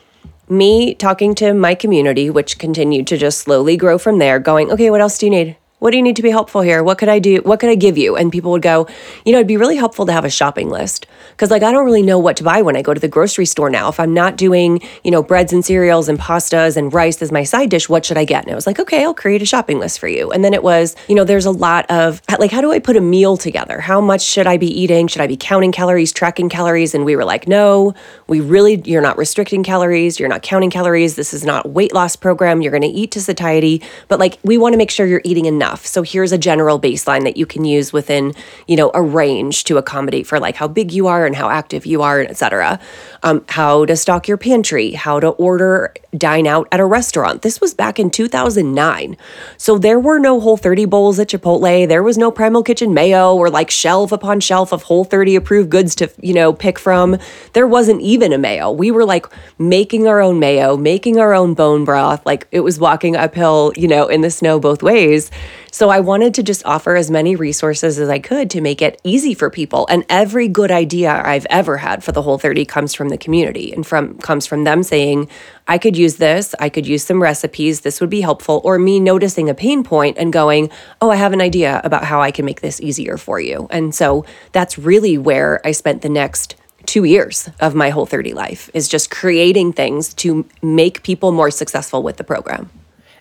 me 0.49 0.95
talking 0.95 1.35
to 1.37 1.53
my 1.55 1.75
community, 1.75 2.31
which 2.31 2.59
continued 2.59 3.07
to 3.09 3.17
just 3.17 3.39
slowly 3.39 3.77
grow 3.77 3.99
from 3.99 4.19
there, 4.19 4.39
going, 4.39 4.71
okay, 4.71 4.91
what 4.91 5.01
else 5.01 5.19
do 5.19 5.27
you 5.27 5.31
need? 5.31 5.57
What 5.79 5.91
do 5.91 5.99
you 5.99 6.03
need 6.03 6.17
to 6.17 6.23
be 6.23 6.31
helpful 6.31 6.63
here? 6.63 6.83
What 6.83 6.97
could 6.97 7.11
I 7.11 7.19
do? 7.19 7.43
What 7.43 7.61
could 7.61 7.69
I 7.69 7.75
give 7.75 7.99
you? 7.99 8.17
And 8.17 8.33
people 8.33 8.51
would 8.53 8.63
go, 8.63 8.89
you 9.27 9.33
know, 9.33 9.39
it'd 9.39 9.47
be 9.47 9.59
really 9.59 9.77
helpful 9.77 10.07
to 10.07 10.13
have 10.13 10.25
a 10.25 10.31
shopping 10.31 10.71
list. 10.71 11.07
Cause 11.37 11.51
like 11.51 11.63
I 11.63 11.71
don't 11.71 11.85
really 11.85 12.01
know 12.01 12.19
what 12.19 12.39
to 12.39 12.45
buy 12.45 12.63
when 12.63 12.77
I 12.77 12.83
go 12.83 12.95
to 12.95 13.01
the 13.01 13.09
grocery 13.09 13.45
store 13.45 13.69
now. 13.69 13.91
If 13.91 14.01
I'm 14.01 14.15
not 14.15 14.39
doing, 14.39 14.81
you 15.05 15.11
know, 15.11 15.23
breads 15.23 15.53
and 15.53 15.63
cereals 15.63 16.09
and 16.09 16.19
pastas 16.19 16.79
and 16.79 16.95
rice 16.95 17.21
as 17.21 17.31
my 17.31 17.45
side 17.45 17.69
dish, 17.69 17.91
what 17.91 18.07
should 18.07 18.17
I 18.17 18.25
get? 18.25 18.45
And 18.45 18.53
I 18.53 18.55
was 18.55 18.67
like, 18.67 18.81
okay, 18.81 19.05
I'll 19.05 19.13
create 19.13 19.43
a 19.43 19.45
shopping 19.45 19.79
list 19.79 19.99
for 19.99 20.09
you. 20.09 20.31
And 20.31 20.43
then 20.43 20.55
it 20.55 20.63
was, 20.63 20.97
you 21.09 21.15
know, 21.15 21.25
there's 21.25 21.45
a 21.45 21.51
lot 21.51 21.85
of 21.91 22.23
like, 22.39 22.53
how 22.53 22.63
do 22.63 22.73
I 22.73 22.79
put 22.79 22.97
a 22.97 23.03
meal 23.03 23.37
together? 23.37 23.79
How 23.79 24.01
much 24.01 24.23
should 24.23 24.47
I 24.47 24.57
be 24.57 24.69
eating? 24.69 25.09
Should 25.09 25.21
I 25.21 25.27
be 25.27 25.37
counting 25.37 25.73
calories, 25.73 26.11
tracking 26.11 26.49
calories? 26.49 26.95
And 26.95 27.05
we 27.05 27.17
were 27.17 27.25
like, 27.27 27.47
no, 27.47 27.93
we 28.29 28.41
really, 28.41 28.81
you're 28.87 29.03
not 29.03 29.19
restricting 29.19 29.63
calories. 29.63 30.19
You're 30.19 30.31
not 30.31 30.41
counting 30.41 30.71
calories. 30.71 31.17
This 31.17 31.35
is 31.35 31.45
not 31.45 31.69
weight 31.69 31.93
loss 31.93 32.17
program. 32.17 32.63
You're 32.63 32.73
going 32.73 32.81
to 32.81 32.89
eat 32.89 33.11
to 33.11 33.21
satiety, 33.21 33.83
but 34.09 34.19
like, 34.19 34.39
we 34.43 34.57
want 34.57 34.73
to 34.73 34.79
make 34.79 34.91
sure 34.91 35.07
you're 35.07 35.21
eating 35.23 35.45
enough 35.45 35.66
enough. 35.67 35.87
So 35.87 36.03
here's 36.03 36.33
a 36.33 36.39
general 36.39 36.81
baseline 36.81 37.25
that 37.25 37.37
you 37.37 37.47
can 37.47 37.65
use 37.65 37.93
within, 37.93 38.33
you 38.67 38.77
know, 38.77 38.91
a 38.95 39.03
range 39.03 39.65
to 39.65 39.79
accommodate 39.79 40.27
for 40.27 40.39
like 40.39 40.57
how 40.57 40.69
big 40.69 40.93
you 40.93 41.07
are 41.09 41.27
and 41.27 41.35
how 41.35 41.49
active 41.51 41.87
you 41.87 42.03
are, 42.03 42.21
et 42.21 42.37
cetera. 42.37 42.79
Um, 43.23 43.45
how 43.49 43.85
to 43.87 43.97
stock 43.97 44.29
your 44.29 44.37
pantry, 44.37 44.93
how 44.93 45.19
to 45.21 45.29
order, 45.31 45.93
dine 46.17 46.47
out 46.47 46.69
at 46.71 46.81
a 46.81 46.85
restaurant. 46.85 47.43
This 47.43 47.61
was 47.61 47.75
back 47.75 47.99
in 47.99 48.11
2009. 48.11 49.17
So 49.57 49.79
there 49.79 49.99
were 49.99 50.19
no 50.19 50.41
Whole 50.41 50.57
30 50.57 50.85
bowls 50.85 51.19
at 51.19 51.29
Chipotle. 51.29 51.89
There 51.89 52.03
was 52.03 52.17
no 52.17 52.31
Primal 52.31 52.63
Kitchen 52.63 52.95
mayo 52.95 53.35
or 53.35 53.51
like 53.51 53.71
shelf 53.71 54.13
upon 54.13 54.41
shelf 54.41 54.73
of 54.73 54.85
Whole 54.85 55.05
30 55.05 55.35
approved 55.37 55.71
goods 55.71 55.95
to, 55.97 56.11
you 56.21 56.33
know, 56.33 56.53
pick 56.53 56.79
from. 56.79 57.19
There 57.55 57.67
wasn't 57.67 58.01
even 58.03 58.33
a 58.33 58.39
mayo. 58.39 58.71
We 58.71 58.91
were 58.91 59.05
like 59.05 59.27
making 59.59 60.07
our 60.07 60.21
own 60.21 60.39
mayo, 60.39 60.77
making 60.77 61.19
our 61.19 61.35
own 61.35 61.55
bone 61.55 61.85
broth. 61.85 62.25
Like 62.25 62.47
it 62.53 62.61
was 62.61 62.79
walking 62.79 63.17
uphill, 63.17 63.73
you 63.77 63.89
know, 63.89 64.07
in 64.07 64.21
the 64.21 64.31
snow 64.31 64.61
both 64.61 64.83
ways. 64.83 65.31
So 65.77 65.91
I 65.91 66.01
wanted 66.01 66.33
to 66.33 66.43
just 66.43 66.65
offer 66.65 66.97
as 66.97 67.11
many 67.11 67.37
resources 67.37 67.99
as 67.99 68.09
I 68.09 68.19
could 68.19 68.49
to 68.49 68.63
make 68.63 68.81
it 68.81 68.99
easy 69.05 69.35
for 69.35 69.51
people. 69.51 69.87
And 69.91 70.07
every 70.09 70.49
good 70.49 70.71
idea 70.71 71.21
I've 71.23 71.47
ever 71.51 71.77
had 71.77 72.03
for 72.03 72.13
the 72.13 72.23
Whole 72.23 72.39
30 72.39 72.65
comes 72.65 72.95
from 72.95 73.11
the 73.11 73.19
community 73.19 73.75
and 73.75 73.87
from 73.87 74.17
comes 74.21 74.47
from 74.47 74.65
them 74.65 74.83
saying, 74.83 75.29
I 75.69 75.77
could 75.77 75.95
use 75.95 76.17
this, 76.17 76.55
I 76.59 76.71
could 76.71 76.87
use 76.87 77.05
some 77.05 77.21
recipes, 77.21 77.83
this 77.83 78.01
would 78.01 78.09
be 78.09 78.23
helpful, 78.23 78.63
or 78.65 78.79
me 78.79 78.99
noticing 78.99 79.51
a 79.51 79.55
pain 79.55 79.85
point 79.85 80.17
and 80.17 80.33
going, 80.33 80.71
"Oh, 81.03 81.11
I 81.11 81.17
have 81.17 81.35
an 81.35 81.43
idea 81.43 81.83
about 81.85 82.05
how 82.05 82.23
I 82.23 82.31
can 82.31 82.47
make 82.47 82.63
this 82.63 82.81
easier 82.81 83.19
for 83.19 83.39
you." 83.39 83.69
And 83.71 83.95
so 83.95 84.25
that's 84.53 84.79
really 84.79 85.19
where 85.19 85.61
I 85.63 85.73
spent 85.73 86.01
the 86.01 86.09
next 86.09 86.55
two 86.87 87.05
years 87.05 87.51
of 87.61 87.75
my 87.75 87.91
whole 87.91 88.07
30 88.07 88.33
life 88.33 88.71
is 88.73 88.89
just 88.89 89.11
creating 89.11 89.75
things 89.75 90.15
to 90.25 90.47
make 90.63 91.03
people 91.03 91.33
more 91.33 91.51
successful 91.51 92.03
with 92.03 92.17
the 92.17 92.25
program. 92.25 92.71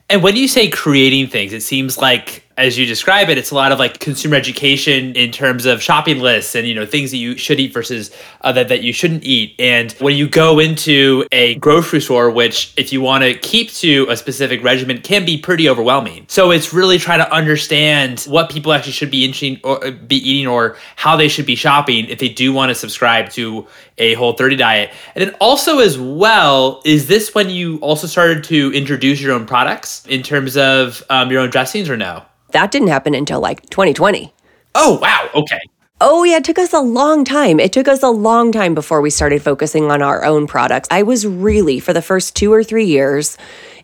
And 0.09 0.23
when 0.23 0.37
you 0.37 0.47
say 0.47 0.69
creating 0.69 1.27
things, 1.27 1.51
it 1.51 1.61
seems 1.61 1.97
like 1.97 2.44
as 2.57 2.77
you 2.77 2.85
describe 2.85 3.29
it, 3.29 3.37
it's 3.37 3.51
a 3.51 3.55
lot 3.55 3.71
of 3.71 3.79
like 3.79 3.99
consumer 3.99 4.35
education 4.35 5.13
in 5.15 5.31
terms 5.31 5.65
of 5.65 5.81
shopping 5.81 6.19
lists 6.19 6.55
and 6.55 6.65
you 6.65 6.73
know 6.73 6.85
things 6.85 7.11
that 7.11 7.17
you 7.17 7.37
should 7.37 7.59
eat 7.59 7.73
versus 7.73 8.11
uh, 8.41 8.51
that 8.53 8.69
that 8.69 8.81
you 8.81 8.93
shouldn't 8.93 9.23
eat. 9.23 9.55
And 9.59 9.91
when 9.93 10.15
you 10.15 10.29
go 10.29 10.59
into 10.59 11.25
a 11.31 11.55
grocery 11.55 11.99
store, 11.99 12.29
which 12.29 12.73
if 12.77 12.93
you 12.93 13.01
want 13.01 13.23
to 13.23 13.33
keep 13.33 13.71
to 13.73 14.07
a 14.09 14.15
specific 14.15 14.63
regimen, 14.63 15.01
can 15.01 15.25
be 15.25 15.37
pretty 15.37 15.67
overwhelming. 15.67 16.25
So 16.29 16.51
it's 16.51 16.73
really 16.73 16.97
trying 16.97 17.19
to 17.19 17.31
understand 17.31 18.21
what 18.21 18.49
people 18.49 18.71
actually 18.71 18.93
should 18.93 19.11
be 19.11 19.25
interesting 19.25 19.59
or 19.63 19.85
uh, 19.85 19.91
be 19.91 20.17
eating 20.17 20.47
or 20.47 20.77
how 20.95 21.17
they 21.17 21.27
should 21.27 21.45
be 21.45 21.55
shopping 21.55 22.05
if 22.05 22.19
they 22.19 22.29
do 22.29 22.53
want 22.53 22.69
to 22.69 22.75
subscribe 22.75 23.29
to 23.31 23.67
a 23.97 24.13
Whole 24.13 24.33
30 24.33 24.55
diet. 24.55 24.91
And 25.13 25.25
then 25.25 25.35
also 25.41 25.79
as 25.79 25.97
well, 25.97 26.81
is 26.85 27.07
this 27.07 27.35
when 27.35 27.49
you 27.49 27.77
also 27.79 28.07
started 28.07 28.43
to 28.45 28.71
introduce 28.73 29.21
your 29.21 29.33
own 29.33 29.45
products 29.45 30.05
in 30.07 30.23
terms 30.23 30.55
of 30.55 31.03
um, 31.09 31.31
your 31.31 31.41
own 31.41 31.49
dressings 31.49 31.89
or 31.89 31.97
no? 31.97 32.23
That 32.55 32.71
didn't 32.71 32.87
happen 32.87 33.13
until 33.13 33.41
like 33.41 33.69
2020. 33.69 34.33
Oh, 34.75 34.97
wow. 35.01 35.29
Okay. 35.35 35.59
Oh, 35.99 36.23
yeah, 36.23 36.37
it 36.37 36.45
took 36.45 36.57
us 36.57 36.71
a 36.71 36.79
long 36.79 37.25
time. 37.25 37.59
It 37.59 37.73
took 37.73 37.89
us 37.89 38.01
a 38.01 38.07
long 38.09 38.53
time 38.53 38.73
before 38.73 39.01
we 39.01 39.09
started 39.09 39.41
focusing 39.41 39.91
on 39.91 40.01
our 40.01 40.23
own 40.23 40.47
products. 40.47 40.87
I 40.89 41.03
was 41.03 41.27
really, 41.27 41.81
for 41.81 41.91
the 41.91 42.01
first 42.01 42.33
two 42.33 42.53
or 42.53 42.63
three 42.63 42.85
years, 42.85 43.37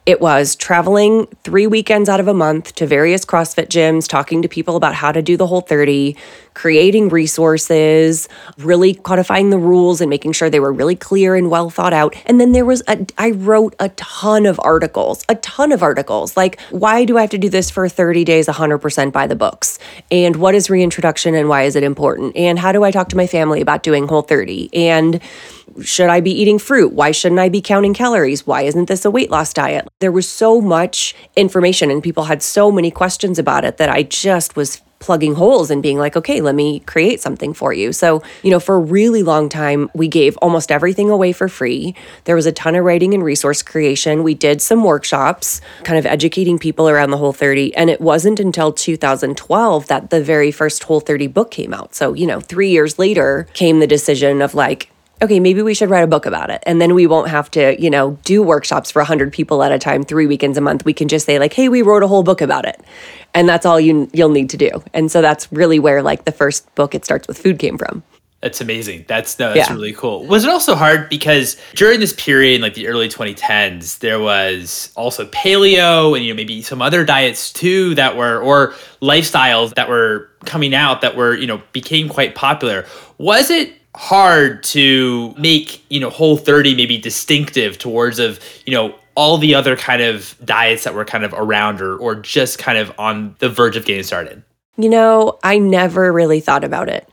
it 0.05 0.19
was 0.19 0.55
traveling 0.55 1.27
three 1.43 1.67
weekends 1.67 2.09
out 2.09 2.19
of 2.19 2.27
a 2.27 2.33
month 2.33 2.73
to 2.75 2.87
various 2.87 3.23
CrossFit 3.23 3.67
gyms, 3.67 4.07
talking 4.07 4.41
to 4.41 4.47
people 4.47 4.75
about 4.75 4.95
how 4.95 5.11
to 5.11 5.21
do 5.21 5.37
the 5.37 5.45
whole 5.45 5.61
30, 5.61 6.15
creating 6.55 7.09
resources, 7.09 8.27
really 8.57 8.95
codifying 8.95 9.51
the 9.51 9.59
rules 9.59 10.01
and 10.01 10.09
making 10.09 10.31
sure 10.31 10.49
they 10.49 10.59
were 10.59 10.73
really 10.73 10.95
clear 10.95 11.35
and 11.35 11.51
well 11.51 11.69
thought 11.69 11.93
out. 11.93 12.15
And 12.25 12.41
then 12.41 12.51
there 12.51 12.65
was 12.65 12.81
a, 12.87 13.05
I 13.19 13.31
wrote 13.31 13.75
a 13.79 13.89
ton 13.89 14.47
of 14.47 14.59
articles, 14.63 15.23
a 15.29 15.35
ton 15.35 15.71
of 15.71 15.83
articles 15.83 16.35
like, 16.35 16.59
why 16.71 17.05
do 17.05 17.19
I 17.19 17.21
have 17.21 17.29
to 17.29 17.37
do 17.37 17.49
this 17.49 17.69
for 17.69 17.87
30 17.87 18.23
days 18.23 18.47
100% 18.47 19.11
by 19.11 19.27
the 19.27 19.35
books? 19.35 19.77
And 20.09 20.37
what 20.37 20.55
is 20.55 20.69
reintroduction 20.69 21.35
and 21.35 21.47
why 21.47 21.63
is 21.63 21.75
it 21.75 21.83
important? 21.83 22.35
And 22.35 22.57
how 22.57 22.71
do 22.71 22.83
I 22.83 22.89
talk 22.89 23.09
to 23.09 23.17
my 23.17 23.27
family 23.27 23.61
about 23.61 23.83
doing 23.83 24.07
whole 24.07 24.23
30? 24.23 24.71
And 24.73 25.21
should 25.81 26.09
I 26.09 26.19
be 26.19 26.31
eating 26.31 26.59
fruit? 26.59 26.93
Why 26.93 27.11
shouldn't 27.11 27.39
I 27.39 27.49
be 27.49 27.61
counting 27.61 27.93
calories? 27.93 28.45
Why 28.45 28.63
isn't 28.63 28.87
this 28.87 29.05
a 29.05 29.11
weight 29.11 29.29
loss 29.29 29.53
diet? 29.53 29.87
There 29.99 30.11
was 30.11 30.27
so 30.27 30.61
much 30.61 31.15
information 31.35 31.91
and 31.91 32.03
people 32.03 32.25
had 32.25 32.43
so 32.43 32.71
many 32.71 32.91
questions 32.91 33.39
about 33.39 33.65
it 33.65 33.77
that 33.77 33.89
I 33.89 34.03
just 34.03 34.55
was 34.55 34.81
plugging 35.01 35.33
holes 35.35 35.69
and 35.69 35.83
being 35.83 35.97
like, 35.97 36.15
okay, 36.15 36.39
let 36.39 36.55
me 36.55 36.79
create 36.81 37.19
something 37.19 37.53
for 37.53 37.73
you. 37.73 37.91
So, 37.91 38.23
you 38.43 38.51
know, 38.51 38.59
for 38.59 38.75
a 38.75 38.79
really 38.79 39.23
long 39.23 39.49
time, 39.49 39.89
we 39.93 40.07
gave 40.07 40.37
almost 40.37 40.71
everything 40.71 41.09
away 41.09 41.33
for 41.33 41.49
free. 41.49 41.93
There 42.23 42.35
was 42.35 42.45
a 42.45 42.51
ton 42.51 42.75
of 42.75 42.85
writing 42.85 43.13
and 43.13 43.23
resource 43.23 43.61
creation. 43.61 44.23
We 44.23 44.35
did 44.35 44.61
some 44.61 44.83
workshops, 44.83 45.59
kind 45.83 45.99
of 45.99 46.05
educating 46.05 46.57
people 46.57 46.87
around 46.87 47.09
the 47.09 47.17
Whole 47.17 47.33
30. 47.33 47.75
And 47.75 47.89
it 47.89 47.99
wasn't 47.99 48.39
until 48.39 48.71
2012 48.71 49.87
that 49.87 50.11
the 50.11 50.23
very 50.23 50.51
first 50.51 50.83
Whole 50.83 50.99
30 50.99 51.27
book 51.27 51.51
came 51.51 51.73
out. 51.73 51.95
So, 51.95 52.13
you 52.13 52.27
know, 52.27 52.39
three 52.39 52.69
years 52.69 52.97
later 52.99 53.47
came 53.53 53.79
the 53.79 53.87
decision 53.87 54.41
of 54.41 54.53
like, 54.53 54.91
okay, 55.21 55.39
maybe 55.39 55.61
we 55.61 55.73
should 55.73 55.89
write 55.89 56.03
a 56.03 56.07
book 56.07 56.25
about 56.25 56.49
it. 56.49 56.63
And 56.65 56.81
then 56.81 56.95
we 56.95 57.07
won't 57.07 57.29
have 57.29 57.49
to, 57.51 57.79
you 57.81 57.89
know, 57.89 58.17
do 58.23 58.41
workshops 58.41 58.91
for 58.91 58.99
100 58.99 59.31
people 59.31 59.63
at 59.63 59.71
a 59.71 59.79
time, 59.79 60.03
3 60.03 60.25
weekends 60.25 60.57
a 60.57 60.61
month. 60.61 60.85
We 60.85 60.93
can 60.93 61.07
just 61.07 61.25
say 61.25 61.39
like, 61.39 61.53
"Hey, 61.53 61.69
we 61.69 61.81
wrote 61.81 62.03
a 62.03 62.07
whole 62.07 62.23
book 62.23 62.41
about 62.41 62.65
it." 62.65 62.81
And 63.33 63.47
that's 63.47 63.65
all 63.65 63.79
you 63.79 64.09
you'll 64.13 64.29
need 64.29 64.49
to 64.49 64.57
do. 64.57 64.83
And 64.93 65.11
so 65.11 65.21
that's 65.21 65.51
really 65.51 65.79
where 65.79 66.01
like 66.01 66.25
the 66.25 66.31
first 66.31 66.73
book 66.75 66.95
it 66.95 67.05
starts 67.05 67.27
with 67.27 67.37
food 67.37 67.59
came 67.59 67.77
from. 67.77 68.03
That's 68.41 68.59
amazing. 68.59 69.05
That's 69.07 69.37
no, 69.37 69.53
that's 69.53 69.69
yeah. 69.69 69.75
really 69.75 69.93
cool. 69.93 70.25
Was 70.25 70.43
it 70.43 70.49
also 70.49 70.73
hard 70.73 71.09
because 71.09 71.57
during 71.75 71.99
this 71.99 72.13
period, 72.13 72.61
like 72.61 72.73
the 72.73 72.87
early 72.87 73.07
2010s, 73.07 73.99
there 73.99 74.19
was 74.19 74.91
also 74.95 75.27
paleo 75.27 76.15
and 76.15 76.25
you 76.25 76.33
know 76.33 76.35
maybe 76.35 76.63
some 76.63 76.81
other 76.81 77.05
diets 77.05 77.53
too 77.53 77.93
that 77.95 78.17
were 78.17 78.39
or 78.39 78.73
lifestyles 78.99 79.75
that 79.75 79.87
were 79.87 80.27
coming 80.45 80.73
out 80.73 81.01
that 81.01 81.15
were 81.15 81.35
you 81.35 81.45
know 81.45 81.61
became 81.71 82.09
quite 82.09 82.33
popular. 82.33 82.87
Was 83.19 83.51
it 83.51 83.75
hard 83.95 84.63
to 84.63 85.33
make 85.37 85.83
you 85.89 85.99
know 85.99 86.09
whole 86.09 86.37
30 86.37 86.75
maybe 86.75 86.97
distinctive 86.97 87.77
towards 87.77 88.19
of 88.19 88.39
you 88.65 88.73
know 88.73 88.95
all 89.15 89.37
the 89.37 89.53
other 89.53 89.75
kind 89.75 90.01
of 90.01 90.35
diets 90.45 90.85
that 90.85 90.93
were 90.93 91.03
kind 91.03 91.25
of 91.25 91.33
around 91.33 91.81
or 91.81 91.97
or 91.97 92.15
just 92.15 92.57
kind 92.57 92.77
of 92.77 92.91
on 92.97 93.35
the 93.39 93.49
verge 93.49 93.75
of 93.75 93.83
getting 93.83 94.03
started 94.03 94.43
you 94.77 94.87
know 94.87 95.37
i 95.43 95.57
never 95.57 96.11
really 96.11 96.39
thought 96.39 96.63
about 96.63 96.87
it 96.87 97.07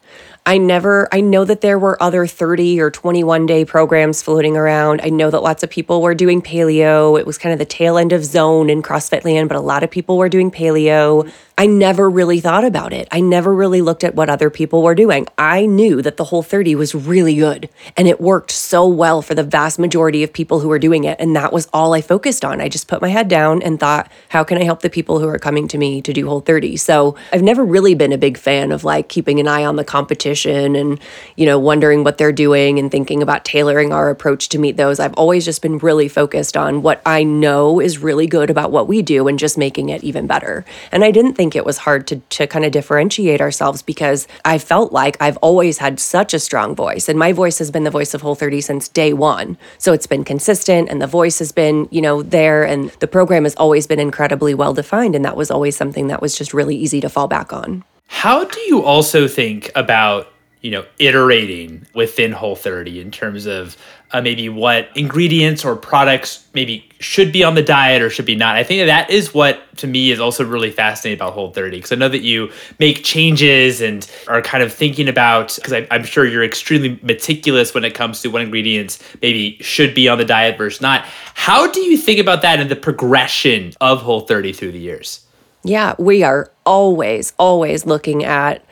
I 0.49 0.57
never, 0.57 1.11
I 1.13 1.21
know 1.21 1.45
that 1.45 1.61
there 1.61 1.79
were 1.79 2.03
other 2.03 2.27
30 2.27 2.81
or 2.81 2.91
21 2.91 3.45
day 3.45 3.67
programs 3.67 4.23
floating 4.23 4.57
around. 4.57 5.03
I 5.05 5.11
know 5.11 5.31
that 5.31 5.43
lots 5.43 5.63
of 5.63 5.69
people 5.69 6.01
were 6.01 6.15
doing 6.15 6.41
paleo. 6.41 7.21
It 7.21 7.27
was 7.27 7.37
kind 7.37 7.53
of 7.53 7.59
the 7.59 7.67
tail 7.67 7.99
end 7.99 8.15
of 8.15 8.25
zone 8.25 8.71
in 8.71 8.83
CrossFit 8.83 9.27
land, 9.27 9.51
but 9.51 9.59
a 9.59 9.61
lot 9.61 9.83
of 9.83 9.91
people 9.91 10.17
were 10.17 10.31
doing 10.31 10.51
paleo. 10.51 11.31
I 11.59 11.67
never 11.67 12.09
really 12.09 12.39
thought 12.39 12.63
about 12.63 12.93
it. 12.93 13.09
I 13.11 13.19
never 13.19 13.53
really 13.53 13.83
looked 13.83 14.05
at 14.05 14.15
what 14.15 14.31
other 14.31 14.49
people 14.49 14.81
were 14.81 14.95
doing. 14.95 15.27
I 15.37 15.67
knew 15.67 16.01
that 16.03 16.17
the 16.17 16.23
whole 16.23 16.45
30 16.45 16.77
was 16.77 16.95
really 16.95 17.35
good 17.35 17.69
and 17.97 18.07
it 18.07 18.21
worked 18.21 18.53
so 18.53 18.87
well 18.87 19.23
for 19.23 19.35
the 19.35 19.43
vast 19.43 19.77
majority 19.77 20.23
of 20.23 20.33
people 20.33 20.61
who 20.61 20.69
were 20.69 20.79
doing 20.79 21.03
it. 21.03 21.19
And 21.19 21.35
that 21.35 21.53
was 21.53 21.69
all 21.73 21.95
I 21.95 22.01
focused 22.01 22.45
on. 22.45 22.61
I 22.61 22.69
just 22.69 22.87
put 22.87 23.03
my 23.03 23.09
head 23.09 23.27
down 23.27 23.61
and 23.63 23.81
thought, 23.81 24.09
how 24.29 24.45
can 24.45 24.57
I 24.57 24.63
help 24.63 24.83
the 24.83 24.89
people 24.89 25.19
who 25.19 25.27
are 25.27 25.39
coming 25.39 25.67
to 25.67 25.79
me 25.79 26.01
to 26.03 26.13
do 26.13 26.29
whole 26.29 26.43
30? 26.43 26.77
So 26.77 27.17
I've 27.33 27.43
never 27.43 27.65
really 27.65 27.97
been 27.97 28.13
a 28.13 28.19
big 28.19 28.39
fan 28.39 28.71
of 28.71 28.85
like 28.85 29.09
keeping 29.09 29.41
an 29.41 29.49
eye 29.49 29.65
on 29.65 29.75
the 29.75 29.85
competition 29.85 30.77
and, 30.77 31.01
you 31.35 31.45
know, 31.45 31.59
wondering 31.59 32.05
what 32.05 32.19
they're 32.19 32.31
doing 32.31 32.79
and 32.79 32.89
thinking 32.89 33.21
about 33.21 33.45
tailoring 33.45 33.93
our 33.93 34.11
approach 34.11 34.49
to 34.51 34.61
meet 34.61 34.77
those. 34.77 35.01
I've 35.01 35.15
always 35.15 35.45
just 35.45 35.61
been 35.61 35.79
really 35.79 36.07
focused 36.07 36.57
on 36.57 36.83
what 36.83 37.03
I 37.05 37.25
know 37.25 37.81
is 37.81 37.99
really 37.99 38.29
good 38.29 38.49
about 38.49 38.71
what 38.71 38.87
we 38.87 39.03
do 39.03 39.27
and 39.27 39.41
just 39.41 39.59
making 39.59 39.89
it 39.89 40.05
even 40.05 40.29
better. 40.29 40.65
And 40.93 41.03
I 41.03 41.11
didn't 41.11 41.35
think 41.35 41.48
think 41.49 41.57
it 41.57 41.65
was 41.65 41.79
hard 41.79 42.07
to, 42.07 42.17
to 42.29 42.47
kind 42.47 42.67
of 42.67 42.73
differentiate 42.73 43.41
ourselves 43.41 43.81
because 43.81 44.29
I 44.45 44.59
felt 44.59 44.93
like 44.93 45.17
I've 45.19 45.39
always 45.39 45.79
had 45.79 45.99
such 45.99 46.35
a 46.35 46.39
strong 46.39 46.75
voice. 46.75 47.09
And 47.09 47.19
my 47.19 47.33
voice 47.33 47.59
has 47.59 47.71
been 47.71 47.85
the 47.85 47.91
voice 47.91 48.13
of 48.13 48.21
Whole 48.21 48.35
30 48.35 48.61
since 48.61 48.87
day 48.87 49.15
one. 49.15 49.57
So 49.79 49.95
it's 49.95 50.07
been 50.07 50.25
consistent 50.25 50.91
and 50.91 51.01
the 51.01 51.07
voice 51.07 51.39
has 51.39 51.51
been, 51.51 51.89
you 51.91 52.03
know, 52.03 52.23
there. 52.23 52.65
And 52.65 52.91
the 53.01 53.07
program 53.07 53.45
has 53.45 53.55
always 53.55 53.87
been 53.87 53.99
incredibly 53.99 54.53
well 54.53 54.75
defined. 54.75 55.15
And 55.15 55.25
that 55.25 55.37
was 55.37 55.51
always 55.51 55.75
something 55.75 56.09
that 56.09 56.21
was 56.21 56.37
just 56.37 56.53
really 56.53 56.77
easy 56.77 57.01
to 57.01 57.09
fall 57.09 57.29
back 57.29 57.51
on. 57.51 57.83
How 58.09 58.45
do 58.45 58.61
you 58.61 58.83
also 58.83 59.27
think 59.27 59.71
about 59.75 60.31
you 60.61 60.73
know, 60.73 60.85
iterating 60.99 61.87
within 61.95 62.33
Whole 62.33 62.57
30 62.57 63.01
in 63.01 63.13
terms 63.13 63.47
of 63.47 63.77
uh, 64.11 64.21
maybe 64.21 64.49
what 64.49 64.89
ingredients 64.95 65.65
or 65.65 65.77
products 65.77 66.47
maybe 66.55 66.89
should 67.01 67.33
be 67.33 67.45
on 67.45 67.55
the 67.55 67.63
diet 67.63 68.03
or 68.03 68.11
should 68.11 68.25
be 68.25 68.35
not. 68.35 68.57
I 68.57 68.65
think 68.65 68.87
that, 68.87 69.11
is 69.11 69.33
what 69.35 69.63
to 69.79 69.87
me 69.87 70.11
is 70.11 70.19
also 70.19 70.45
really 70.45 70.71
fascinating 70.71 71.19
about 71.19 71.35
Whole 71.35 71.53
30 71.53 71.77
because 71.77 71.93
I 71.93 71.97
know 71.97 72.09
that 72.09 72.23
you 72.23 72.51
make 72.79 73.05
changes 73.05 73.81
and 73.81 74.11
are 74.27 74.43
kind 74.43 74.63
of 74.63 74.73
thinking 74.73 75.09
about 75.09 75.55
because 75.55 75.87
I'm 75.91 76.05
sure 76.05 76.25
you're 76.25 76.45
extremely 76.45 76.99
meticulous 77.03 77.75
when 77.75 77.85
it 77.85 77.95
comes 77.95 78.23
to 78.23 78.29
what 78.29 78.43
ingredients 78.43 79.03
maybe 79.23 79.59
should 79.61 79.95
be 79.95 80.09
on 80.09 80.19
the 80.19 80.25
diet 80.25 80.59
versus 80.59 80.81
not. 80.81 81.05
How 81.35 81.71
do 81.71 81.81
you 81.81 81.97
think 81.97 82.19
about 82.19 82.43
that 82.43 82.61
and 82.61 82.71
the 82.71 82.77
progression 82.77 83.75
of 83.81 84.03
Whole 84.03 84.23
30 84.23 84.53
through 84.53 84.73
the 84.73 84.81
years? 84.81 85.25
Yeah, 85.65 85.95
we 85.99 86.23
are 86.23 86.51
always, 86.65 87.33
always 87.39 87.85
looking 87.85 88.25
at 88.25 88.65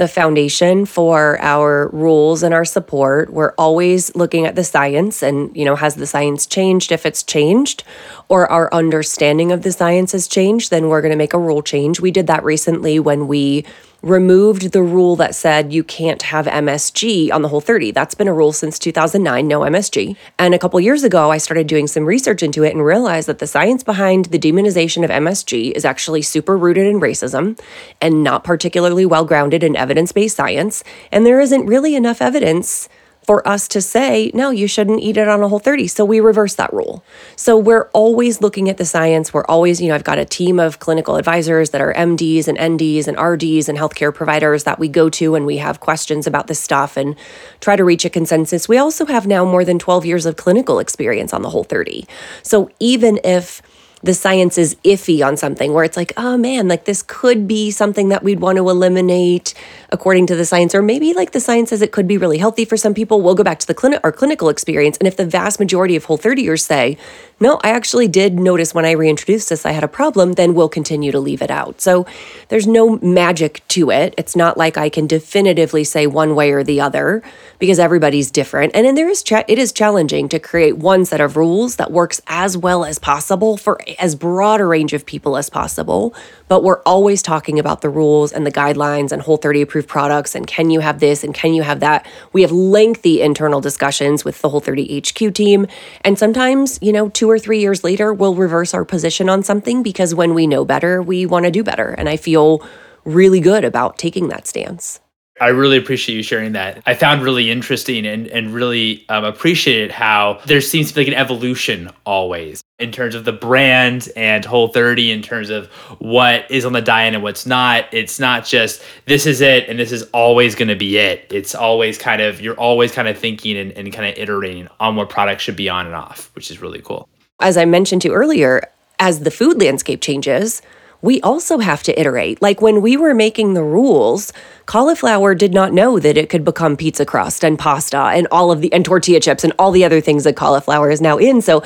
the 0.00 0.08
foundation 0.08 0.86
for 0.86 1.38
our 1.42 1.90
rules 1.92 2.42
and 2.42 2.54
our 2.54 2.64
support. 2.64 3.30
We're 3.30 3.52
always 3.58 4.10
looking 4.16 4.46
at 4.46 4.54
the 4.54 4.64
science 4.64 5.22
and, 5.22 5.54
you 5.54 5.62
know, 5.62 5.76
has 5.76 5.96
the 5.96 6.06
science 6.06 6.46
changed? 6.46 6.90
If 6.90 7.04
it's 7.04 7.22
changed 7.22 7.84
or 8.30 8.50
our 8.50 8.72
understanding 8.72 9.52
of 9.52 9.60
the 9.60 9.72
science 9.72 10.12
has 10.12 10.26
changed, 10.26 10.70
then 10.70 10.88
we're 10.88 11.02
going 11.02 11.10
to 11.10 11.18
make 11.18 11.34
a 11.34 11.38
rule 11.38 11.60
change. 11.60 12.00
We 12.00 12.12
did 12.12 12.28
that 12.28 12.42
recently 12.42 12.98
when 12.98 13.28
we 13.28 13.66
removed 14.02 14.72
the 14.72 14.82
rule 14.82 15.16
that 15.16 15.34
said 15.34 15.72
you 15.72 15.84
can't 15.84 16.22
have 16.22 16.46
MSG 16.46 17.30
on 17.32 17.42
the 17.42 17.48
whole 17.48 17.60
30. 17.60 17.90
That's 17.90 18.14
been 18.14 18.28
a 18.28 18.32
rule 18.32 18.52
since 18.52 18.78
2009, 18.78 19.46
no 19.46 19.60
MSG. 19.60 20.16
And 20.38 20.54
a 20.54 20.58
couple 20.58 20.80
years 20.80 21.04
ago, 21.04 21.30
I 21.30 21.38
started 21.38 21.66
doing 21.66 21.86
some 21.86 22.06
research 22.06 22.42
into 22.42 22.64
it 22.64 22.74
and 22.74 22.84
realized 22.84 23.28
that 23.28 23.38
the 23.38 23.46
science 23.46 23.82
behind 23.82 24.26
the 24.26 24.38
demonization 24.38 25.04
of 25.04 25.10
MSG 25.10 25.72
is 25.72 25.84
actually 25.84 26.22
super 26.22 26.56
rooted 26.56 26.86
in 26.86 27.00
racism 27.00 27.60
and 28.00 28.24
not 28.24 28.44
particularly 28.44 29.04
well 29.04 29.24
grounded 29.24 29.62
in 29.62 29.76
evidence 29.76 30.12
based 30.12 30.36
science. 30.36 30.82
And 31.12 31.26
there 31.26 31.40
isn't 31.40 31.66
really 31.66 31.94
enough 31.94 32.22
evidence 32.22 32.88
for 33.30 33.46
us 33.46 33.68
to 33.68 33.80
say, 33.80 34.32
no, 34.34 34.50
you 34.50 34.66
shouldn't 34.66 35.00
eat 35.02 35.16
it 35.16 35.28
on 35.28 35.40
a 35.40 35.48
whole 35.48 35.60
30. 35.60 35.86
So 35.86 36.04
we 36.04 36.18
reverse 36.18 36.56
that 36.56 36.72
rule. 36.72 37.04
So 37.36 37.56
we're 37.56 37.88
always 37.92 38.40
looking 38.40 38.68
at 38.68 38.76
the 38.76 38.84
science. 38.84 39.32
We're 39.32 39.44
always, 39.44 39.80
you 39.80 39.86
know, 39.86 39.94
I've 39.94 40.02
got 40.02 40.18
a 40.18 40.24
team 40.24 40.58
of 40.58 40.80
clinical 40.80 41.14
advisors 41.14 41.70
that 41.70 41.80
are 41.80 41.94
MDs 41.94 42.48
and 42.48 42.58
NDs 42.58 43.06
and 43.06 43.16
RDs 43.16 43.68
and 43.68 43.78
healthcare 43.78 44.12
providers 44.12 44.64
that 44.64 44.80
we 44.80 44.88
go 44.88 45.08
to 45.10 45.30
when 45.30 45.46
we 45.46 45.58
have 45.58 45.78
questions 45.78 46.26
about 46.26 46.48
this 46.48 46.58
stuff 46.58 46.96
and 46.96 47.14
try 47.60 47.76
to 47.76 47.84
reach 47.84 48.04
a 48.04 48.10
consensus. 48.10 48.68
We 48.68 48.78
also 48.78 49.06
have 49.06 49.28
now 49.28 49.44
more 49.44 49.64
than 49.64 49.78
12 49.78 50.04
years 50.04 50.26
of 50.26 50.34
clinical 50.34 50.80
experience 50.80 51.32
on 51.32 51.42
the 51.42 51.50
whole 51.50 51.62
30. 51.62 52.08
So 52.42 52.68
even 52.80 53.20
if 53.22 53.62
the 54.02 54.14
science 54.14 54.56
is 54.56 54.76
iffy 54.84 55.24
on 55.24 55.36
something 55.36 55.72
where 55.72 55.84
it's 55.84 55.96
like, 55.96 56.12
oh 56.16 56.36
man, 56.36 56.68
like 56.68 56.84
this 56.84 57.02
could 57.02 57.46
be 57.46 57.70
something 57.70 58.08
that 58.08 58.22
we'd 58.22 58.40
want 58.40 58.56
to 58.56 58.68
eliminate 58.68 59.54
according 59.90 60.26
to 60.26 60.36
the 60.36 60.44
science, 60.44 60.74
or 60.74 60.82
maybe 60.82 61.12
like 61.12 61.32
the 61.32 61.40
science 61.40 61.70
says 61.70 61.82
it 61.82 61.92
could 61.92 62.06
be 62.06 62.16
really 62.16 62.38
healthy 62.38 62.64
for 62.64 62.76
some 62.76 62.94
people. 62.94 63.20
We'll 63.20 63.34
go 63.34 63.44
back 63.44 63.58
to 63.58 63.66
the 63.66 63.74
clinic, 63.74 64.00
our 64.02 64.12
clinical 64.12 64.48
experience, 64.48 64.96
and 64.98 65.06
if 65.06 65.16
the 65.16 65.26
vast 65.26 65.58
majority 65.58 65.96
of 65.96 66.04
whole 66.04 66.18
30ers 66.18 66.62
say, 66.62 66.96
no, 67.40 67.58
I 67.64 67.70
actually 67.70 68.06
did 68.06 68.38
notice 68.38 68.74
when 68.74 68.84
I 68.84 68.92
reintroduced 68.92 69.48
this 69.48 69.64
I 69.64 69.72
had 69.72 69.82
a 69.82 69.88
problem, 69.88 70.34
then 70.34 70.54
we'll 70.54 70.68
continue 70.68 71.10
to 71.10 71.18
leave 71.18 71.40
it 71.40 71.50
out. 71.50 71.80
So 71.80 72.06
there's 72.48 72.66
no 72.66 72.98
magic 72.98 73.66
to 73.68 73.90
it. 73.90 74.14
It's 74.18 74.36
not 74.36 74.58
like 74.58 74.76
I 74.76 74.90
can 74.90 75.06
definitively 75.06 75.84
say 75.84 76.06
one 76.06 76.34
way 76.34 76.52
or 76.52 76.62
the 76.62 76.80
other 76.80 77.22
because 77.58 77.78
everybody's 77.78 78.30
different. 78.30 78.74
And 78.74 78.86
then 78.86 78.94
there 78.94 79.08
is 79.08 79.22
cha- 79.22 79.44
it 79.48 79.58
is 79.58 79.72
challenging 79.72 80.28
to 80.28 80.38
create 80.38 80.76
one 80.76 81.04
set 81.06 81.20
of 81.20 81.36
rules 81.36 81.76
that 81.76 81.90
works 81.90 82.20
as 82.26 82.56
well 82.56 82.84
as 82.84 82.98
possible 82.98 83.56
for 83.56 83.80
as 83.98 84.14
broad 84.14 84.60
a 84.60 84.66
range 84.66 84.92
of 84.92 85.06
people 85.06 85.36
as 85.36 85.50
possible. 85.50 86.14
But 86.48 86.62
we're 86.62 86.82
always 86.82 87.22
talking 87.22 87.58
about 87.58 87.80
the 87.80 87.88
rules 87.88 88.32
and 88.32 88.46
the 88.46 88.52
guidelines 88.52 89.12
and 89.12 89.22
Whole 89.22 89.36
30 89.36 89.62
approved 89.62 89.88
products 89.88 90.34
and 90.34 90.46
can 90.46 90.70
you 90.70 90.80
have 90.80 91.00
this 91.00 91.24
and 91.24 91.34
can 91.34 91.54
you 91.54 91.62
have 91.62 91.80
that. 91.80 92.06
We 92.32 92.42
have 92.42 92.52
lengthy 92.52 93.20
internal 93.22 93.60
discussions 93.60 94.24
with 94.24 94.40
the 94.40 94.48
Whole 94.48 94.60
30 94.60 95.00
HQ 95.00 95.34
team. 95.34 95.66
And 96.02 96.18
sometimes, 96.18 96.78
you 96.82 96.92
know, 96.92 97.08
two 97.08 97.30
or 97.30 97.38
three 97.38 97.60
years 97.60 97.84
later, 97.84 98.12
we'll 98.12 98.34
reverse 98.34 98.74
our 98.74 98.84
position 98.84 99.28
on 99.28 99.42
something 99.42 99.82
because 99.82 100.14
when 100.14 100.34
we 100.34 100.46
know 100.46 100.64
better, 100.64 101.02
we 101.02 101.26
want 101.26 101.44
to 101.46 101.50
do 101.50 101.62
better. 101.62 101.90
And 101.90 102.08
I 102.08 102.16
feel 102.16 102.66
really 103.04 103.40
good 103.40 103.64
about 103.64 103.98
taking 103.98 104.28
that 104.28 104.46
stance. 104.46 105.00
I 105.40 105.48
really 105.48 105.78
appreciate 105.78 106.16
you 106.16 106.22
sharing 106.22 106.52
that. 106.52 106.82
I 106.84 106.94
found 106.94 107.22
really 107.22 107.50
interesting 107.50 108.06
and, 108.06 108.26
and 108.28 108.52
really 108.52 109.06
um, 109.08 109.24
appreciated 109.24 109.90
how 109.90 110.40
there 110.44 110.60
seems 110.60 110.88
to 110.88 110.94
be 110.94 111.00
like 111.00 111.08
an 111.08 111.14
evolution 111.14 111.90
always 112.04 112.62
in 112.78 112.92
terms 112.92 113.14
of 113.14 113.24
the 113.24 113.32
brand 113.32 114.10
and 114.16 114.44
Whole 114.44 114.68
30 114.68 115.10
in 115.10 115.22
terms 115.22 115.48
of 115.48 115.68
what 115.98 116.50
is 116.50 116.66
on 116.66 116.74
the 116.74 116.82
diet 116.82 117.14
and 117.14 117.22
what's 117.22 117.46
not. 117.46 117.86
It's 117.90 118.20
not 118.20 118.44
just 118.44 118.82
this 119.06 119.24
is 119.24 119.40
it 119.40 119.66
and 119.68 119.78
this 119.78 119.92
is 119.92 120.02
always 120.12 120.54
going 120.54 120.68
to 120.68 120.76
be 120.76 120.98
it. 120.98 121.26
It's 121.30 121.54
always 121.54 121.96
kind 121.96 122.20
of, 122.20 122.42
you're 122.42 122.54
always 122.54 122.92
kind 122.92 123.08
of 123.08 123.16
thinking 123.16 123.56
and, 123.56 123.72
and 123.72 123.90
kind 123.92 124.08
of 124.08 124.18
iterating 124.18 124.68
on 124.78 124.94
what 124.94 125.08
products 125.08 125.42
should 125.42 125.56
be 125.56 125.70
on 125.70 125.86
and 125.86 125.94
off, 125.94 126.30
which 126.34 126.50
is 126.50 126.60
really 126.60 126.82
cool. 126.82 127.08
As 127.40 127.56
I 127.56 127.64
mentioned 127.64 128.02
to 128.02 128.08
you 128.08 128.14
earlier, 128.14 128.68
as 128.98 129.20
the 129.20 129.30
food 129.30 129.58
landscape 129.58 130.02
changes, 130.02 130.60
we 131.02 131.20
also 131.22 131.58
have 131.58 131.82
to 131.84 131.98
iterate. 131.98 132.40
Like 132.42 132.60
when 132.60 132.82
we 132.82 132.96
were 132.96 133.14
making 133.14 133.54
the 133.54 133.62
rules, 133.62 134.32
cauliflower 134.66 135.34
did 135.34 135.54
not 135.54 135.72
know 135.72 135.98
that 135.98 136.16
it 136.16 136.28
could 136.28 136.44
become 136.44 136.76
pizza 136.76 137.06
crust 137.06 137.42
and 137.42 137.58
pasta 137.58 137.98
and 137.98 138.26
all 138.30 138.52
of 138.52 138.60
the 138.60 138.72
and 138.72 138.84
tortilla 138.84 139.20
chips 139.20 139.44
and 139.44 139.52
all 139.58 139.70
the 139.70 139.84
other 139.84 140.00
things 140.00 140.24
that 140.24 140.36
cauliflower 140.36 140.90
is 140.90 141.00
now 141.00 141.18
in. 141.18 141.40
So 141.40 141.62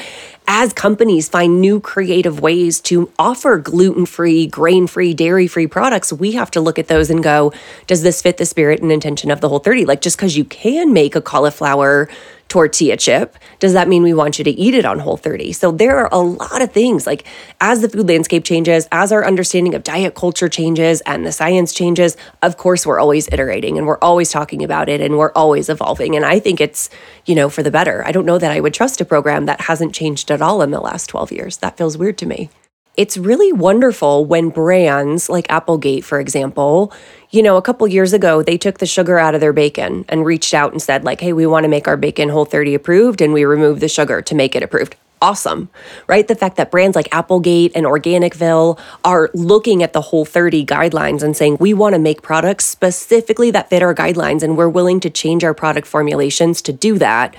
as 0.46 0.72
companies 0.72 1.28
find 1.28 1.60
new 1.60 1.80
creative 1.80 2.40
ways 2.40 2.80
to 2.82 3.10
offer 3.18 3.58
gluten-free, 3.58 4.46
grain-free, 4.48 5.14
dairy-free 5.14 5.68
products, 5.68 6.12
we 6.12 6.32
have 6.32 6.50
to 6.52 6.60
look 6.60 6.78
at 6.78 6.88
those 6.88 7.10
and 7.10 7.22
go, 7.22 7.52
does 7.86 8.02
this 8.02 8.20
fit 8.20 8.36
the 8.36 8.46
spirit 8.46 8.82
and 8.82 8.92
intention 8.92 9.30
of 9.30 9.40
the 9.40 9.48
whole 9.48 9.58
30? 9.58 9.86
Like 9.86 10.00
just 10.00 10.18
cuz 10.18 10.36
you 10.36 10.44
can 10.44 10.92
make 10.92 11.16
a 11.16 11.22
cauliflower 11.22 12.08
tortilla 12.48 12.96
chip, 12.96 13.36
does 13.58 13.72
that 13.72 13.88
mean 13.88 14.02
we 14.02 14.14
want 14.14 14.38
you 14.38 14.44
to 14.44 14.50
eat 14.50 14.74
it 14.74 14.84
on 14.84 14.98
Whole 14.98 15.16
30? 15.16 15.52
So 15.52 15.72
there 15.72 15.98
are 15.98 16.08
a 16.12 16.18
lot 16.18 16.62
of 16.62 16.72
things 16.72 17.06
like 17.06 17.26
as 17.60 17.80
the 17.80 17.88
food 17.88 18.08
landscape 18.08 18.44
changes, 18.44 18.88
as 18.92 19.12
our 19.12 19.24
understanding 19.24 19.74
of 19.74 19.82
diet 19.82 20.14
culture 20.14 20.48
changes 20.48 21.00
and 21.02 21.26
the 21.26 21.32
science 21.32 21.72
changes, 21.72 22.16
of 22.42 22.56
course 22.56 22.86
we're 22.86 23.00
always 23.00 23.28
iterating 23.32 23.78
and 23.78 23.86
we're 23.86 23.98
always 23.98 24.30
talking 24.30 24.62
about 24.62 24.88
it 24.88 25.00
and 25.00 25.18
we're 25.18 25.32
always 25.32 25.68
evolving 25.68 26.16
and 26.16 26.24
I 26.24 26.38
think 26.38 26.60
it's, 26.60 26.90
you 27.26 27.34
know, 27.34 27.48
for 27.48 27.62
the 27.62 27.70
better. 27.70 28.04
I 28.06 28.12
don't 28.12 28.26
know 28.26 28.38
that 28.38 28.52
I 28.52 28.60
would 28.60 28.74
trust 28.74 29.00
a 29.00 29.04
program 29.04 29.46
that 29.46 29.62
hasn't 29.62 29.94
changed 29.94 30.30
at 30.30 30.42
all 30.42 30.62
in 30.62 30.70
the 30.70 30.80
last 30.80 31.06
12 31.08 31.32
years. 31.32 31.56
That 31.58 31.76
feels 31.76 31.98
weird 31.98 32.18
to 32.18 32.26
me 32.26 32.50
it's 32.96 33.16
really 33.16 33.52
wonderful 33.52 34.24
when 34.24 34.50
brands 34.50 35.28
like 35.28 35.46
Applegate, 35.50 36.04
for 36.04 36.20
example, 36.20 36.92
you 37.30 37.42
know, 37.42 37.56
a 37.56 37.62
couple 37.62 37.86
years 37.88 38.12
ago, 38.12 38.42
they 38.42 38.56
took 38.56 38.78
the 38.78 38.86
sugar 38.86 39.18
out 39.18 39.34
of 39.34 39.40
their 39.40 39.52
bacon 39.52 40.04
and 40.08 40.24
reached 40.24 40.54
out 40.54 40.70
and 40.72 40.80
said, 40.80 41.04
like, 41.04 41.20
hey, 41.20 41.32
we 41.32 41.46
want 41.46 41.64
to 41.64 41.68
make 41.68 41.88
our 41.88 41.96
bacon 41.96 42.28
Whole 42.28 42.44
30 42.44 42.74
approved 42.74 43.20
and 43.20 43.32
we 43.32 43.44
remove 43.44 43.80
the 43.80 43.88
sugar 43.88 44.22
to 44.22 44.34
make 44.34 44.54
it 44.54 44.62
approved. 44.62 44.96
Awesome, 45.20 45.70
right? 46.06 46.28
The 46.28 46.34
fact 46.34 46.56
that 46.56 46.70
brands 46.70 46.94
like 46.94 47.08
Applegate 47.10 47.72
and 47.74 47.86
Organicville 47.86 48.78
are 49.04 49.30
looking 49.32 49.82
at 49.82 49.92
the 49.92 50.00
Whole 50.00 50.24
30 50.24 50.66
guidelines 50.66 51.22
and 51.22 51.36
saying, 51.36 51.56
we 51.58 51.72
want 51.74 51.94
to 51.94 51.98
make 51.98 52.22
products 52.22 52.66
specifically 52.66 53.50
that 53.50 53.70
fit 53.70 53.82
our 53.82 53.94
guidelines 53.94 54.42
and 54.42 54.56
we're 54.56 54.68
willing 54.68 55.00
to 55.00 55.10
change 55.10 55.42
our 55.42 55.54
product 55.54 55.86
formulations 55.86 56.60
to 56.62 56.72
do 56.72 56.98
that 56.98 57.34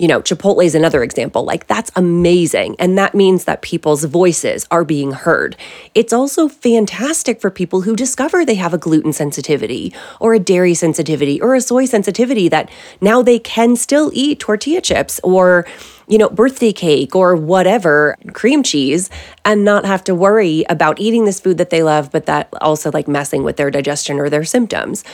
you 0.00 0.08
know, 0.08 0.22
Chipotle 0.22 0.64
is 0.64 0.74
another 0.74 1.02
example. 1.02 1.44
Like, 1.44 1.66
that's 1.66 1.90
amazing. 1.94 2.74
And 2.78 2.96
that 2.96 3.14
means 3.14 3.44
that 3.44 3.60
people's 3.60 4.04
voices 4.04 4.66
are 4.70 4.82
being 4.82 5.12
heard. 5.12 5.56
It's 5.94 6.14
also 6.14 6.48
fantastic 6.48 7.38
for 7.38 7.50
people 7.50 7.82
who 7.82 7.94
discover 7.94 8.42
they 8.42 8.54
have 8.54 8.72
a 8.72 8.78
gluten 8.78 9.12
sensitivity 9.12 9.92
or 10.18 10.32
a 10.32 10.38
dairy 10.38 10.72
sensitivity 10.72 11.38
or 11.38 11.54
a 11.54 11.60
soy 11.60 11.84
sensitivity 11.84 12.48
that 12.48 12.70
now 13.02 13.20
they 13.20 13.38
can 13.38 13.76
still 13.76 14.10
eat 14.14 14.40
tortilla 14.40 14.80
chips 14.80 15.20
or 15.22 15.66
you 16.10 16.18
know, 16.18 16.28
birthday 16.28 16.72
cake 16.72 17.14
or 17.14 17.36
whatever, 17.36 18.16
cream 18.32 18.64
cheese, 18.64 19.08
and 19.44 19.64
not 19.64 19.84
have 19.84 20.02
to 20.02 20.14
worry 20.14 20.64
about 20.68 20.98
eating 20.98 21.24
this 21.24 21.38
food 21.38 21.56
that 21.58 21.70
they 21.70 21.84
love, 21.84 22.10
but 22.10 22.26
that 22.26 22.48
also 22.60 22.90
like 22.90 23.06
messing 23.06 23.44
with 23.44 23.56
their 23.56 23.70
digestion 23.70 24.18
or 24.18 24.28
their 24.28 24.42
symptoms. 24.42 25.04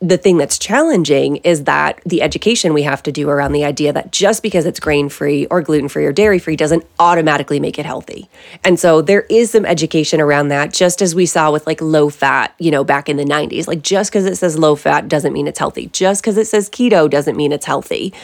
The 0.00 0.16
thing 0.16 0.38
that's 0.38 0.56
challenging 0.56 1.36
is 1.38 1.64
that 1.64 2.00
the 2.06 2.22
education 2.22 2.72
we 2.72 2.84
have 2.84 3.02
to 3.02 3.10
do 3.10 3.28
around 3.28 3.50
the 3.50 3.64
idea 3.64 3.92
that 3.92 4.12
just 4.12 4.44
because 4.44 4.64
it's 4.64 4.78
grain 4.78 5.08
free 5.08 5.46
or 5.46 5.60
gluten 5.60 5.88
free 5.88 6.06
or 6.06 6.12
dairy 6.12 6.38
free 6.38 6.54
doesn't 6.54 6.86
automatically 7.00 7.58
make 7.58 7.76
it 7.76 7.84
healthy. 7.84 8.28
And 8.62 8.78
so 8.78 9.02
there 9.02 9.22
is 9.22 9.50
some 9.50 9.66
education 9.66 10.20
around 10.20 10.48
that, 10.48 10.72
just 10.72 11.02
as 11.02 11.16
we 11.16 11.26
saw 11.26 11.50
with 11.50 11.66
like 11.66 11.80
low 11.80 12.10
fat, 12.10 12.54
you 12.60 12.70
know, 12.70 12.84
back 12.84 13.08
in 13.08 13.16
the 13.16 13.24
90s. 13.24 13.66
Like 13.66 13.82
just 13.82 14.12
because 14.12 14.24
it 14.24 14.36
says 14.36 14.56
low 14.56 14.76
fat 14.76 15.08
doesn't 15.08 15.32
mean 15.32 15.48
it's 15.48 15.58
healthy. 15.58 15.88
Just 15.88 16.22
because 16.22 16.38
it 16.38 16.46
says 16.46 16.70
keto 16.70 17.10
doesn't 17.10 17.36
mean 17.36 17.50
it's 17.50 17.66
healthy. 17.66 18.14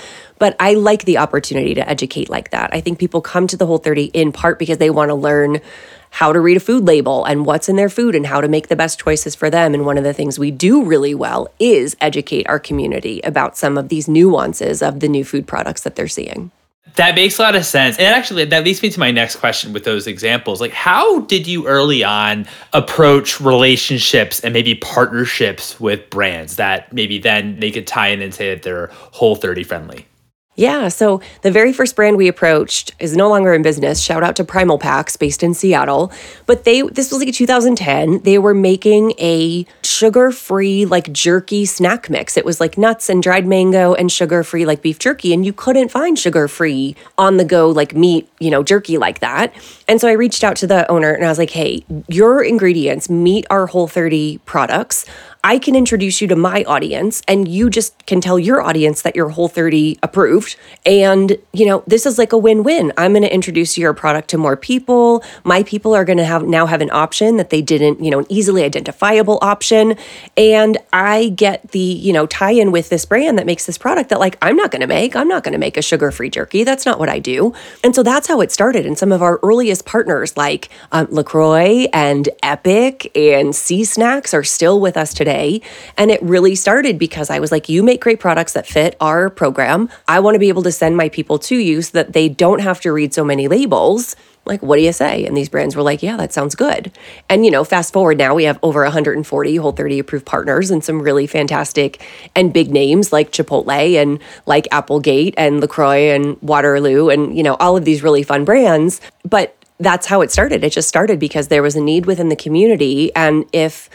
But 0.41 0.57
I 0.59 0.75
like 0.75 1.05
the 1.05 1.19
opportunity 1.19 1.75
to 1.75 1.89
educate 1.89 2.31
like 2.31 2.51
that. 2.51 2.71
I 2.73 2.81
think 2.81 2.99
people 2.99 3.21
come 3.21 3.47
to 3.47 3.59
the 3.59 3.67
Whole 3.67 3.79
30 3.79 4.07
in 4.07 4.33
part 4.33 4.59
because 4.59 4.79
they 4.79 4.91
want 4.91 5.11
to 5.11 5.15
learn 5.15 5.61
how 6.09 6.33
to 6.33 6.41
read 6.41 6.57
a 6.57 6.61
food 6.61 6.87
label 6.87 7.27
and 7.27 7.45
what's 7.45 7.69
in 7.69 7.77
their 7.77 7.91
food 7.91 8.15
and 8.15 8.27
how 8.27 8.41
to 8.41 8.49
make 8.49 8.69
the 8.69 8.75
best 8.75 8.99
choices 8.99 9.35
for 9.35 9.51
them. 9.51 9.75
And 9.75 9.85
one 9.85 9.99
of 9.99 10.03
the 10.03 10.15
things 10.15 10.39
we 10.39 10.51
do 10.51 10.83
really 10.83 11.15
well 11.15 11.53
is 11.61 11.95
educate 12.01 12.49
our 12.49 12.59
community 12.59 13.21
about 13.23 13.59
some 13.59 13.77
of 13.77 13.91
these 13.91 14.09
nuances 14.09 14.83
of 14.83 15.01
the 15.01 15.09
new 15.09 15.25
food 15.25 15.47
products 15.47 15.83
that 15.83 15.95
they're 15.95 16.09
seeing. 16.09 16.51
That 16.97 17.15
makes 17.15 17.39
a 17.39 17.43
lot 17.43 17.55
of 17.55 17.65
sense. 17.67 17.99
And 17.99 18.07
actually, 18.07 18.47
that 18.47 18.65
leads 18.65 18.83
me 18.83 18.91
to 18.91 18.99
my 18.99 19.11
next 19.11 19.37
question 19.37 19.75
with 19.75 19.85
those 19.85 20.07
examples. 20.07 20.61
Like, 20.61 20.73
how 20.73 21.21
did 21.21 21.47
you 21.47 21.69
early 21.69 22.03
on 22.03 22.47
approach 22.73 23.41
relationships 23.41 24.41
and 24.41 24.53
maybe 24.53 24.75
partnerships 24.75 25.79
with 25.79 26.09
brands 26.11 26.57
that 26.57 26.93
maybe 26.93 27.19
then 27.19 27.61
they 27.61 27.71
could 27.71 27.87
tie 27.87 28.09
in 28.09 28.23
and 28.23 28.35
say 28.35 28.55
that 28.55 28.63
they're 28.63 28.89
whole 29.13 29.37
30 29.37 29.63
friendly? 29.63 30.07
Yeah, 30.57 30.89
so 30.89 31.23
the 31.43 31.51
very 31.51 31.73
first 31.73 31.95
brand 31.97 32.17
we 32.17 32.27
approached 32.29 32.93
is 32.99 33.17
no 33.17 33.29
longer 33.31 33.55
in 33.55 33.63
business. 33.63 34.01
Shout 34.01 34.23
out 34.25 34.35
to 34.37 34.45
Primal 34.45 34.79
Pacs 34.79 35.17
based 35.17 35.43
in 35.43 35.55
Seattle. 35.55 36.13
But 36.45 36.65
they 36.65 36.83
this 36.83 37.13
was 37.13 37.23
like 37.23 37.33
2010. 37.33 38.23
They 38.25 38.37
were 38.37 38.53
making 38.53 39.13
a 39.19 39.65
sugar-free 39.83 40.87
like 40.87 41.13
jerky 41.13 41.65
snack 41.65 42.11
mix. 42.11 42.37
It 42.37 42.45
was 42.45 42.61
like 42.61 42.77
nuts 42.77 43.09
and 43.09 43.23
dried 43.23 43.47
mango 43.47 43.95
and 43.95 44.11
sugar-free 44.11 44.67
like 44.67 44.83
beef 44.83 44.99
jerky 44.99 45.33
and 45.33 45.47
you 45.47 45.53
couldn't 45.53 45.91
find 45.91 46.19
sugar-free 46.19 46.97
on 47.17 47.37
the 47.37 47.45
go 47.45 47.71
like 47.71 47.95
meat, 47.95 48.29
you 48.41 48.51
know, 48.51 48.65
jerky 48.65 48.99
like 48.99 49.21
that. 49.21 49.55
And 49.89 50.01
so 50.01 50.09
I 50.09 50.13
reached 50.13 50.43
out 50.43 50.57
to 50.57 50.67
the 50.67 50.91
owner 50.91 51.13
and 51.13 51.25
I 51.25 51.29
was 51.29 51.39
like, 51.39 51.51
"Hey, 51.51 51.85
your 52.09 52.43
ingredients 52.43 53.09
meet 53.09 53.47
our 53.51 53.69
Whole 53.69 53.87
30 53.87 54.39
products. 54.47 55.07
I 55.43 55.59
can 55.59 55.75
introduce 55.75 56.21
you 56.21 56.29
to 56.29 56.37
my 56.37 56.65
audience 56.65 57.23
and 57.27 57.49
you 57.49 57.71
just 57.71 58.07
can 58.07 58.21
tell 58.21 58.39
your 58.39 58.61
audience 58.61 59.03
that 59.03 59.17
you're 59.17 59.31
Whole 59.31 59.49
30 59.49 59.99
approved. 60.03 60.57
And, 60.85 61.39
you 61.53 61.65
know, 61.65 61.83
this 61.87 62.05
is 62.05 62.19
like 62.19 62.33
a 62.33 62.39
win-win. 62.39 62.93
I'm 62.99 63.13
going 63.13 63.23
to 63.23 63.33
introduce 63.33 63.79
your 63.79 63.95
product 63.95 64.29
to 64.31 64.39
more 64.39 64.57
people. 64.57 65.25
My 65.45 65.63
people 65.63 65.95
are 65.95 66.05
going 66.05 66.19
to 66.19 66.27
have 66.27 66.43
now 66.43 66.67
have 66.67 66.83
an 66.83 66.91
option 66.91 67.39
that 67.39 67.49
they 67.49 67.63
didn't, 67.63 68.05
you 68.05 68.11
know, 68.11 68.19
an 68.19 68.27
easily 68.29 68.65
identifiable 68.65 69.39
option. 69.41 69.97
And 70.37 70.77
I 70.93 71.29
get 71.29 71.71
the, 71.71 71.79
you 71.79 72.13
know, 72.13 72.27
tie-in 72.27 72.71
with 72.71 72.91
this 72.91 73.07
brand 73.07 73.39
that 73.39 73.47
makes 73.47 73.65
this 73.65 73.79
product 73.79 74.11
that 74.11 74.21
like 74.21 74.37
I'm 74.43 74.57
not 74.57 74.71
going 74.71 74.83
to 74.83 74.87
make. 74.87 75.17
I'm 75.17 75.29
not 75.29 75.43
going 75.43 75.53
to 75.53 75.59
make 75.59 75.79
a 75.79 75.83
sugar-free 75.83 76.31
jerky. 76.31 76.65
That's 76.65 76.85
not 76.85 76.99
what 76.99 77.09
I 77.09 77.19
do. 77.19 77.55
And 77.83 77.95
so 77.95 78.03
that's 78.03 78.29
how 78.29 78.43
it 78.43 78.53
started. 78.53 78.85
And 78.85 78.99
some 78.99 79.11
of 79.11 79.23
our 79.23 79.41
earliest 79.43 79.87
partners 79.87 80.37
like 80.37 80.69
um, 80.93 81.07
LaCroix 81.11 81.87
and 81.95 82.29
Epic 82.43 83.11
and 83.17 83.55
SeaSnax 83.55 84.35
are 84.35 84.45
still 84.45 84.81
with 84.81 84.99
us 84.99 85.15
today 85.15 85.30
today. 85.31 85.61
And 85.97 86.11
it 86.11 86.23
really 86.23 86.55
started 86.55 86.99
because 86.99 87.31
I 87.31 87.39
was 87.39 87.53
like, 87.53 87.69
you 87.69 87.83
make 87.83 88.01
great 88.01 88.21
products 88.21 88.53
that 88.55 88.67
fit 88.67 88.97
our 89.01 89.31
program. 89.31 89.89
I 90.09 90.21
want 90.21 90.35
to 90.35 90.39
be 90.39 90.49
able 90.49 90.63
to 90.65 90.73
send 90.73 90.97
my 90.97 91.09
people 91.09 91.39
to 91.41 91.57
you 91.57 91.83
so 91.83 91.93
that 91.93 92.13
they 92.13 92.29
don't 92.29 92.61
have 92.61 92.81
to 92.83 92.93
read 92.93 93.15
so 93.15 93.25
many 93.25 93.49
labels. 93.49 94.17
Like 94.47 94.63
what 94.63 94.77
do 94.77 94.83
you 94.83 94.93
say? 94.93 95.27
And 95.27 95.37
these 95.37 95.49
brands 95.49 95.77
were 95.77 95.83
like 95.83 96.03
yeah 96.03 96.17
that 96.17 96.33
sounds 96.33 96.55
good. 96.55 96.91
And 97.29 97.45
you 97.45 97.51
know 97.51 97.63
fast 97.63 97.93
forward 97.93 98.19
now 98.19 98.35
we 98.35 98.45
have 98.45 98.59
over 98.63 98.83
140 98.83 99.57
whole 99.57 99.73
30 99.73 99.99
approved 99.99 100.27
partners 100.27 100.71
and 100.71 100.83
some 100.83 101.03
really 101.03 101.27
fantastic 101.27 102.03
and 102.35 102.53
big 102.53 102.71
names 102.71 103.13
like 103.13 103.33
chipotle 103.33 104.03
and 104.03 104.19
like 104.47 104.67
applegate 104.73 105.35
and 105.37 105.61
lacroix 105.61 106.15
and 106.15 106.41
waterloo 106.41 107.11
and 107.11 107.37
you 107.37 107.43
know 107.43 107.55
all 107.61 107.77
of 107.77 107.85
these 107.85 108.03
really 108.03 108.23
fun 108.23 108.45
brands. 108.45 109.01
But 109.29 109.55
that's 109.79 110.07
how 110.07 110.21
it 110.23 110.31
started. 110.31 110.65
It 110.65 110.73
just 110.73 110.89
started 110.89 111.19
because 111.19 111.49
there 111.49 111.63
was 111.63 111.77
a 111.77 111.81
need 111.81 112.07
within 112.07 112.29
the 112.29 112.37
community. 112.37 113.15
And 113.15 113.45
if 113.53 113.89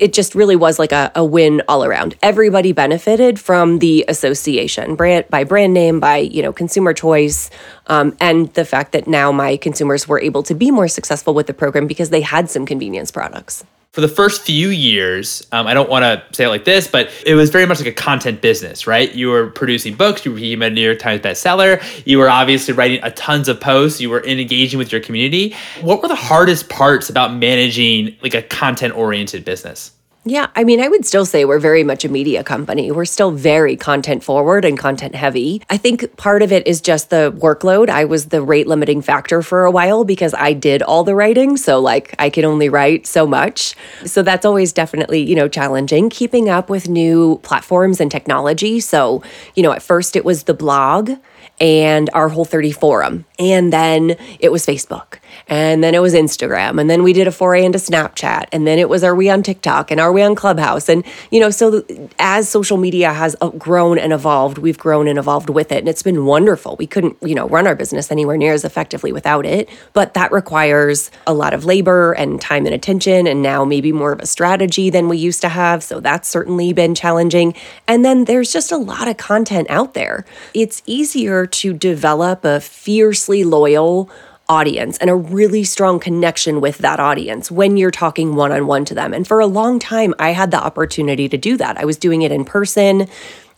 it 0.00 0.12
just 0.12 0.34
really 0.34 0.56
was 0.56 0.78
like 0.78 0.92
a, 0.92 1.10
a 1.14 1.24
win 1.24 1.62
all 1.68 1.84
around. 1.84 2.16
Everybody 2.22 2.72
benefited 2.72 3.40
from 3.40 3.78
the 3.78 4.04
association, 4.08 4.94
brand 4.94 5.26
by 5.28 5.44
brand 5.44 5.74
name, 5.74 6.00
by 6.00 6.18
you 6.18 6.42
know 6.42 6.52
consumer 6.52 6.92
choice, 6.92 7.50
um, 7.86 8.16
and 8.20 8.52
the 8.54 8.64
fact 8.64 8.92
that 8.92 9.06
now 9.06 9.32
my 9.32 9.56
consumers 9.56 10.06
were 10.06 10.20
able 10.20 10.42
to 10.44 10.54
be 10.54 10.70
more 10.70 10.88
successful 10.88 11.34
with 11.34 11.46
the 11.46 11.54
program 11.54 11.86
because 11.86 12.10
they 12.10 12.20
had 12.20 12.50
some 12.50 12.66
convenience 12.66 13.10
products 13.10 13.64
for 13.92 14.00
the 14.00 14.08
first 14.08 14.42
few 14.42 14.68
years, 14.68 15.44
um, 15.50 15.66
I 15.66 15.74
don't 15.74 15.90
want 15.90 16.04
to 16.04 16.22
say 16.34 16.44
it 16.44 16.48
like 16.48 16.64
this, 16.64 16.86
but 16.86 17.10
it 17.26 17.34
was 17.34 17.50
very 17.50 17.66
much 17.66 17.78
like 17.80 17.88
a 17.88 17.92
content 17.92 18.40
business, 18.40 18.86
right? 18.86 19.12
You 19.12 19.30
were 19.30 19.48
producing 19.48 19.96
books, 19.96 20.24
you 20.24 20.32
became 20.32 20.62
a 20.62 20.70
New 20.70 20.80
York 20.80 21.00
Times 21.00 21.22
bestseller, 21.22 21.82
you 22.06 22.18
were 22.18 22.30
obviously 22.30 22.72
writing 22.72 23.00
a 23.02 23.10
tons 23.10 23.48
of 23.48 23.60
posts, 23.60 24.00
you 24.00 24.08
were 24.08 24.24
engaging 24.24 24.78
with 24.78 24.92
your 24.92 25.00
community. 25.00 25.56
What 25.80 26.02
were 26.02 26.08
the 26.08 26.14
hardest 26.14 26.68
parts 26.68 27.10
about 27.10 27.34
managing 27.34 28.16
like 28.22 28.34
a 28.34 28.42
content 28.42 28.94
oriented 28.94 29.44
business? 29.44 29.90
Yeah, 30.24 30.48
I 30.54 30.64
mean, 30.64 30.80
I 30.80 30.88
would 30.88 31.06
still 31.06 31.24
say 31.24 31.46
we're 31.46 31.58
very 31.58 31.82
much 31.82 32.04
a 32.04 32.10
media 32.10 32.44
company. 32.44 32.92
We're 32.92 33.06
still 33.06 33.30
very 33.30 33.74
content 33.74 34.22
forward 34.22 34.66
and 34.66 34.78
content 34.78 35.14
heavy. 35.14 35.62
I 35.70 35.78
think 35.78 36.14
part 36.18 36.42
of 36.42 36.52
it 36.52 36.66
is 36.66 36.82
just 36.82 37.08
the 37.08 37.32
workload. 37.38 37.88
I 37.88 38.04
was 38.04 38.26
the 38.26 38.42
rate 38.42 38.66
limiting 38.66 39.00
factor 39.00 39.40
for 39.40 39.64
a 39.64 39.70
while 39.70 40.04
because 40.04 40.34
I 40.34 40.52
did 40.52 40.82
all 40.82 41.04
the 41.04 41.14
writing. 41.14 41.56
So, 41.56 41.80
like, 41.80 42.14
I 42.18 42.28
can 42.28 42.44
only 42.44 42.68
write 42.68 43.06
so 43.06 43.26
much. 43.26 43.74
So, 44.04 44.20
that's 44.20 44.44
always 44.44 44.74
definitely, 44.74 45.22
you 45.22 45.34
know, 45.34 45.48
challenging 45.48 46.10
keeping 46.10 46.50
up 46.50 46.68
with 46.68 46.86
new 46.86 47.38
platforms 47.42 47.98
and 47.98 48.10
technology. 48.10 48.78
So, 48.80 49.22
you 49.54 49.62
know, 49.62 49.72
at 49.72 49.80
first 49.80 50.16
it 50.16 50.24
was 50.26 50.42
the 50.42 50.54
blog 50.54 51.12
and 51.60 52.10
our 52.12 52.28
Whole 52.28 52.44
30 52.44 52.72
forum. 52.72 53.24
And 53.38 53.72
then 53.72 54.16
it 54.38 54.52
was 54.52 54.66
Facebook 54.66 55.19
and 55.48 55.82
then 55.82 55.94
it 55.94 56.02
was 56.02 56.14
Instagram, 56.14 56.80
and 56.80 56.88
then 56.88 57.02
we 57.02 57.12
did 57.12 57.26
a 57.26 57.32
foray 57.32 57.64
into 57.64 57.78
Snapchat, 57.78 58.46
and 58.52 58.66
then 58.66 58.78
it 58.78 58.88
was 58.88 59.04
Are 59.04 59.14
We 59.14 59.30
on 59.30 59.42
TikTok, 59.42 59.90
and 59.90 60.00
Are 60.00 60.12
We 60.12 60.22
on 60.22 60.34
Clubhouse? 60.34 60.88
And, 60.88 61.04
you 61.30 61.40
know, 61.40 61.50
so 61.50 61.84
as 62.18 62.48
social 62.48 62.76
media 62.76 63.12
has 63.12 63.36
uh, 63.40 63.48
grown 63.50 63.98
and 63.98 64.12
evolved, 64.12 64.58
we've 64.58 64.78
grown 64.78 65.08
and 65.08 65.18
evolved 65.18 65.50
with 65.50 65.72
it, 65.72 65.78
and 65.78 65.88
it's 65.88 66.02
been 66.02 66.24
wonderful. 66.24 66.76
We 66.76 66.86
couldn't, 66.86 67.16
you 67.22 67.34
know, 67.34 67.48
run 67.48 67.66
our 67.66 67.74
business 67.74 68.10
anywhere 68.10 68.36
near 68.36 68.52
as 68.52 68.64
effectively 68.64 69.12
without 69.12 69.46
it, 69.46 69.68
but 69.92 70.14
that 70.14 70.32
requires 70.32 71.10
a 71.26 71.34
lot 71.34 71.54
of 71.54 71.64
labor 71.64 72.12
and 72.12 72.40
time 72.40 72.66
and 72.66 72.74
attention, 72.74 73.26
and 73.26 73.42
now 73.42 73.64
maybe 73.64 73.92
more 73.92 74.12
of 74.12 74.20
a 74.20 74.26
strategy 74.26 74.90
than 74.90 75.08
we 75.08 75.16
used 75.16 75.40
to 75.42 75.48
have. 75.48 75.82
So 75.82 76.00
that's 76.00 76.28
certainly 76.28 76.72
been 76.72 76.94
challenging. 76.94 77.54
And 77.86 78.04
then 78.04 78.24
there's 78.24 78.52
just 78.52 78.72
a 78.72 78.76
lot 78.76 79.08
of 79.08 79.16
content 79.16 79.68
out 79.70 79.94
there. 79.94 80.24
It's 80.54 80.82
easier 80.86 81.46
to 81.46 81.72
develop 81.72 82.44
a 82.44 82.60
fiercely 82.60 83.44
loyal, 83.44 84.10
audience 84.50 84.98
and 84.98 85.08
a 85.08 85.14
really 85.14 85.62
strong 85.62 86.00
connection 86.00 86.60
with 86.60 86.78
that 86.78 86.98
audience 86.98 87.52
when 87.52 87.76
you're 87.76 87.92
talking 87.92 88.34
one 88.34 88.50
on 88.50 88.66
one 88.66 88.84
to 88.84 88.94
them. 88.94 89.14
And 89.14 89.26
for 89.26 89.38
a 89.38 89.46
long 89.46 89.78
time, 89.78 90.12
I 90.18 90.30
had 90.30 90.50
the 90.50 90.62
opportunity 90.62 91.28
to 91.28 91.38
do 91.38 91.56
that. 91.56 91.78
I 91.78 91.84
was 91.84 91.96
doing 91.96 92.22
it 92.22 92.32
in 92.32 92.44
person 92.44 93.06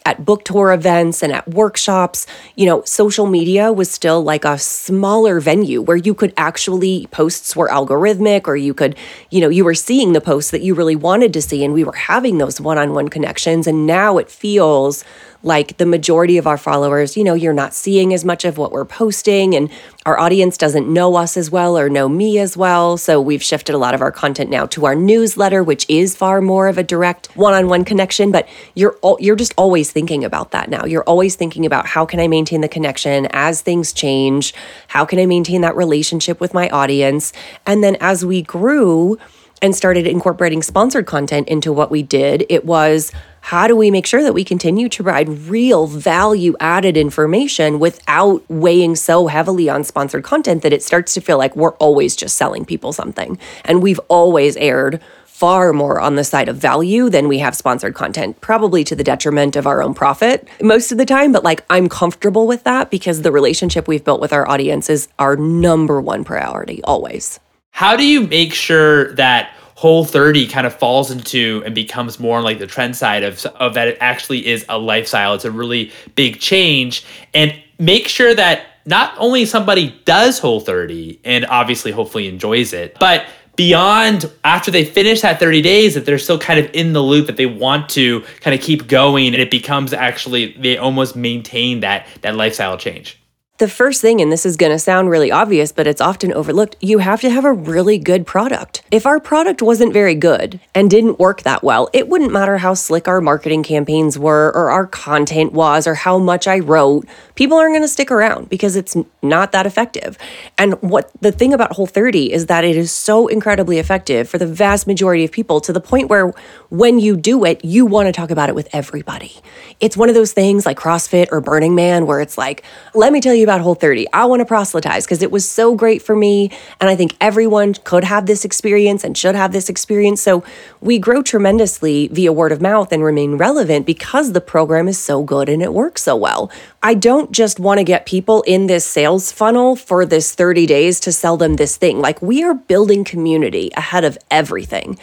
at 0.05 0.25
book 0.25 0.45
tour 0.45 0.73
events 0.73 1.23
and 1.23 1.33
at 1.33 1.49
workshops, 1.49 2.27
you 2.57 2.67
know, 2.67 2.83
social 2.85 3.27
media 3.27 3.73
was 3.73 3.91
still 3.91 4.23
like 4.23 4.45
a 4.45 4.59
smaller 4.59 5.41
venue 5.41 5.81
where 5.81 5.97
you 5.97 6.13
could 6.15 6.33
actually 6.37 7.07
posts 7.07 7.55
were 7.55 7.69
algorithmic 7.69 8.47
or 8.47 8.57
you 8.57 8.75
could, 8.75 8.97
you 9.31 9.41
know, 9.41 9.49
you 9.49 9.65
were 9.65 9.75
seeing 9.75 10.13
the 10.13 10.21
posts 10.21 10.51
that 10.51 10.63
you 10.63 10.75
really 10.75 10.97
wanted 10.97 11.33
to 11.33 11.41
see 11.41 11.65
and 11.65 11.73
we 11.73 11.85
were 11.85 11.93
having 11.93 12.39
those 12.39 12.61
one-on-one 12.61 13.09
connections 13.09 13.67
and 13.67 13.87
now 13.87 14.19
it 14.19 14.31
feels 14.31 15.05
like 15.45 15.77
the 15.79 15.87
majority 15.87 16.39
of 16.39 16.47
our 16.47 16.59
followers, 16.59 17.17
you 17.17 17.25
know, 17.25 17.35
you're 17.35 17.53
not 17.53 17.75
seeing 17.75 18.15
as 18.15 18.25
much 18.25 18.45
of 18.45 18.59
what 18.59 18.73
we're 18.73 18.85
posting 18.85 19.55
and 19.55 19.71
our 20.05 20.19
audience 20.19 20.57
doesn't 20.57 20.93
know 20.93 21.15
us 21.15 21.37
as 21.37 21.51
well 21.51 21.79
or 21.79 21.89
know 21.89 22.09
me 22.09 22.39
as 22.39 22.57
well. 22.57 22.97
So 22.97 23.21
we've 23.21 23.43
shifted 23.43 23.75
a 23.75 23.79
lot 23.79 23.95
of 23.95 24.01
our 24.01 24.11
content 24.11 24.51
now 24.51 24.67
to 24.67 24.87
our 24.87 24.95
newsletter, 24.95 25.63
which 25.63 25.87
is 25.89 26.17
far 26.17 26.41
more 26.41 26.69
of 26.69 26.79
a 26.79 26.83
direct 26.83 27.27
one-on-one 27.37 27.85
connection, 27.85 28.33
but 28.33 28.49
you're 28.75 28.97
you're 29.19 29.37
just 29.37 29.55
always 29.57 29.93
thinking 29.93 30.25
about 30.25 30.51
that 30.51 30.69
now. 30.69 30.85
You're 30.85 31.05
always 31.05 31.37
thinking 31.37 31.65
about 31.65 31.87
how 31.87 32.05
can 32.05 32.19
I 32.21 32.29
maintain 32.29 32.63
the 32.63 32.69
connection 32.69 33.29
as 33.31 33.63
things 33.63 33.93
change? 33.93 34.55
How 34.89 35.05
can 35.05 35.19
I 35.19 35.27
maintain 35.27 35.61
that 35.61 35.77
relationship 35.77 36.41
with 36.41 36.53
my 36.53 36.69
audience? 36.71 37.33
And 37.67 37.85
then 37.85 37.97
as 38.01 38.25
we 38.25 38.43
grew, 38.43 39.19
and 39.63 39.75
started 39.75 40.07
incorporating 40.07 40.63
sponsored 40.63 41.07
content 41.07 41.49
into 41.49 41.73
what 41.73 41.91
we 41.91 42.03
did, 42.03 42.45
it 42.49 42.65
was 42.65 43.13
how 43.43 43.67
do 43.67 43.75
we 43.75 43.91
make 43.91 44.07
sure 44.07 44.23
that 44.23 44.35
we 44.35 44.45
continue 44.45 44.89
to 44.89 45.03
provide 45.03 45.29
real 45.29 45.87
value 45.87 46.55
added 46.61 46.97
information 46.97 47.81
without 47.81 48.45
weighing 48.49 48.95
so 48.95 49.27
heavily 49.29 49.69
on 49.69 49.83
sponsored 49.85 50.23
content 50.23 50.63
that 50.63 50.73
it 50.73 50.83
starts 50.83 51.15
to 51.15 51.21
feel 51.21 51.39
like 51.39 51.57
we're 51.57 51.75
always 51.75 52.15
just 52.15 52.37
selling 52.37 52.65
people 52.65 52.93
something? 52.93 53.39
And 53.65 53.83
we've 53.83 54.01
always 54.09 54.57
aired 54.57 55.01
far 55.27 55.73
more 55.73 55.99
on 55.99 56.15
the 56.15 56.23
side 56.23 56.49
of 56.49 56.57
value 56.57 57.11
than 57.11 57.27
we 57.27 57.41
have 57.41 57.57
sponsored 57.57 57.95
content, 57.95 58.41
probably 58.41 58.85
to 58.85 58.95
the 58.95 59.03
detriment 59.03 59.57
of 59.57 59.67
our 59.67 59.83
own 59.83 59.93
profit 59.93 60.47
most 60.61 60.93
of 60.93 60.99
the 60.99 61.05
time. 61.05 61.33
But 61.33 61.43
like, 61.43 61.65
I'm 61.69 61.89
comfortable 61.89 62.47
with 62.47 62.63
that 62.63 62.93
because 62.93 63.23
the 63.23 63.33
relationship 63.33 63.89
we've 63.89 64.05
built 64.05 64.21
with 64.21 64.33
our 64.33 64.49
audience 64.49 64.89
is 64.89 65.09
our 65.19 65.35
number 65.35 66.01
one 66.01 66.23
priority 66.23 66.81
always. 66.85 67.41
How 67.83 67.97
do 67.97 68.07
you 68.07 68.29
make 68.29 68.55
sure 68.55 69.13
that 69.15 69.57
Whole 69.75 70.05
30 70.05 70.47
kind 70.47 70.69
of 70.69 70.75
falls 70.79 71.11
into 71.11 71.61
and 71.67 71.75
becomes 71.75 72.21
more 72.21 72.41
like 72.41 72.61
the 72.61 72.67
trend 72.69 72.95
side 72.95 73.25
of, 73.25 73.45
of 73.57 73.75
that 73.75 73.89
it 73.89 73.99
actually 74.01 74.47
is 74.47 74.65
a 74.69 74.79
lifestyle. 74.79 75.35
It's 75.35 75.45
a 75.45 75.51
really 75.51 75.91
big 76.15 76.39
change. 76.39 77.05
And 77.35 77.53
make 77.81 78.07
sure 78.07 78.33
that 78.33 78.67
not 78.87 79.13
only 79.19 79.45
somebody 79.45 80.01
does 80.05 80.39
Whole 80.39 80.61
30 80.61 81.19
and 81.25 81.45
obviously 81.47 81.91
hopefully 81.91 82.29
enjoys 82.29 82.73
it, 82.73 82.97
but 83.01 83.27
beyond 83.57 84.31
after 84.45 84.71
they 84.71 84.85
finish 84.85 85.23
that 85.23 85.41
30 85.41 85.63
days 85.63 85.95
that 85.95 86.07
they're 86.07 86.19
still 86.19 86.39
kind 86.39 86.61
of 86.61 86.71
in 86.73 86.93
the 86.93 87.03
loop 87.03 87.27
that 87.27 87.37
they 87.37 87.47
want 87.47 87.89
to 87.89 88.21
kind 88.41 88.55
of 88.55 88.65
keep 88.65 88.87
going 88.87 89.27
and 89.27 89.43
it 89.43 89.51
becomes 89.51 89.93
actually 89.93 90.53
they 90.59 90.79
almost 90.79 91.17
maintain 91.17 91.81
that 91.81 92.07
that 92.21 92.37
lifestyle 92.37 92.79
change 92.79 93.19
the 93.63 93.69
first 93.69 94.01
thing, 94.01 94.21
and 94.21 94.33
this 94.33 94.45
is 94.45 94.57
going 94.57 94.73
to 94.73 94.79
sound 94.79 95.09
really 95.09 95.31
obvious, 95.31 95.71
but 95.71 95.87
it's 95.87 96.01
often 96.01 96.33
overlooked, 96.33 96.75
you 96.81 96.99
have 96.99 97.21
to 97.21 97.31
have 97.31 97.45
a 97.45 97.53
really 97.53 97.97
good 97.97 98.27
product. 98.27 98.83
If 98.91 99.07
our 99.07 99.21
product 99.21 99.63
wasn't 99.63 99.93
very 99.93 100.17
good 100.17 100.59
and 100.75 100.91
didn't 100.91 101.21
work 101.21 101.43
that 101.43 101.63
well, 101.63 101.89
it 101.93 102.09
wouldn't 102.09 102.33
matter 102.33 102.59
how 102.59 102.75
slick 102.75 103.07
our 103.07 103.21
marketing 103.21 103.63
campaigns 103.63 104.19
were 104.19 104.51
or 104.53 104.71
our 104.71 104.89
content 104.89 105.53
was 105.53 105.87
or 105.87 105.95
how 105.95 106.19
much 106.19 106.49
I 106.49 106.59
wrote. 106.59 107.07
People 107.37 107.57
aren't 107.57 107.73
going 107.73 107.83
to 107.83 107.89
stick 107.89 108.11
around 108.11 108.49
because 108.49 108.75
it's 108.75 108.97
not 109.23 109.53
that 109.53 109.65
effective. 109.65 110.19
And 110.59 110.75
what 110.83 111.13
the 111.21 111.31
thing 111.31 111.55
about 111.55 111.71
Whole 111.71 111.87
30 111.87 112.33
is 112.33 112.47
that 112.47 112.65
it 112.65 112.77
is 112.77 112.91
so 112.91 113.29
incredibly 113.29 113.79
effective 113.79 114.29
for 114.29 114.39
the 114.39 114.47
vast 114.47 114.89
majority 114.89 115.25
of 115.25 115.31
people 115.31 115.61
to 115.61 115.73
the 115.73 115.81
point 115.81 116.09
where 116.09 116.33
when 116.71 116.99
you 116.99 117.17
do 117.17 117.45
it, 117.45 117.65
you 117.65 117.87
want 117.87 118.09
to 118.09 118.13
talk 118.13 118.33
about 118.33 118.49
it 118.49 118.57
with 118.57 118.69
everybody. 118.73 119.37
It's 119.79 119.97
one 119.97 120.09
of 120.09 120.17
those 120.17 120.33
things 120.33 120.67
like 120.67 120.79
CrossFit 120.79 121.29
or 121.31 121.41
Burning 121.41 121.77
Man 121.77 122.07
where 122.07 122.21
it's 122.21 122.37
like, 122.37 122.65
let 122.93 123.13
me 123.13 123.21
tell 123.21 123.35
you 123.35 123.45
about 123.45 123.52
Whole 123.61 123.75
30. 123.75 124.07
I 124.13 124.25
want 124.25 124.41
to 124.41 124.47
proselytize 124.47 125.05
because 125.05 125.23
it 125.23 125.31
was 125.31 125.49
so 125.49 125.75
great 125.75 126.03
for 126.03 126.17
me. 126.17 126.51
And 126.81 126.89
I 126.89 126.97
think 126.97 127.17
everyone 127.21 127.75
could 127.75 128.05
have 128.05 128.27
this 128.27 128.45
experience 128.45 129.05
and 129.05 129.17
should 129.17 129.35
have 129.35 129.53
this 129.53 129.69
experience. 129.69 130.23
So 130.23 130.45
we 130.81 130.99
grow 130.99 131.23
tremendously 131.23 132.09
via 132.09 132.33
word 132.33 132.53
of 132.53 132.61
mouth 132.61 132.93
and 132.93 133.05
remain 133.05 133.37
relevant 133.37 133.87
because 133.87 134.33
the 134.33 134.41
program 134.41 134.89
is 134.89 134.99
so 134.99 135.23
good 135.23 135.49
and 135.49 135.63
it 135.63 135.73
works 135.73 136.03
so 136.03 136.17
well. 136.17 136.51
I 136.83 136.95
don't 136.95 137.33
just 137.33 137.61
want 137.61 137.79
to 137.79 137.85
get 137.85 138.07
people 138.07 138.43
in 138.43 138.67
this 138.67 138.85
sales 138.85 139.31
funnel 139.31 139.77
for 139.77 140.05
this 140.07 140.35
30 140.35 140.67
days 140.67 140.99
to 141.01 141.13
sell 141.13 141.37
them 141.37 141.57
this 141.57 141.77
thing. 141.77 142.01
Like 142.01 142.21
we 142.23 142.43
are 142.43 142.55
building 142.55 143.05
community 143.05 143.71
ahead 143.77 144.05
of 144.05 144.19
everything. 144.31 144.99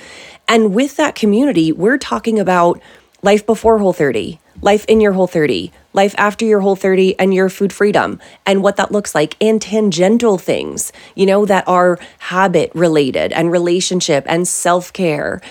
And 0.49 0.73
with 0.73 0.97
that 0.97 1.13
community, 1.13 1.71
we're 1.71 1.99
talking 1.99 2.39
about 2.39 2.81
life 3.21 3.45
before 3.45 3.79
Whole 3.79 3.93
30, 3.93 4.39
life 4.62 4.86
in 4.88 5.01
your 5.01 5.13
Whole 5.13 5.27
30, 5.27 5.71
life 5.93 6.15
after 6.17 6.45
your 6.45 6.62
Whole 6.62 6.75
30 6.75 7.19
and 7.19 7.34
your 7.34 7.49
food 7.49 7.73
freedom 7.73 8.19
and 8.45 8.63
what 8.63 8.77
that 8.77 8.91
looks 8.91 9.13
like, 9.13 9.36
and 9.41 9.62
tangential 9.62 10.38
things, 10.38 10.91
you 11.15 11.25
know, 11.25 11.45
that 11.45 11.67
are 11.67 11.99
habit 12.19 12.71
related 12.73 13.34
and 13.34 13.51
relationship 13.51 14.23
and 14.27 14.47
self 14.47 14.93
care, 14.93 15.41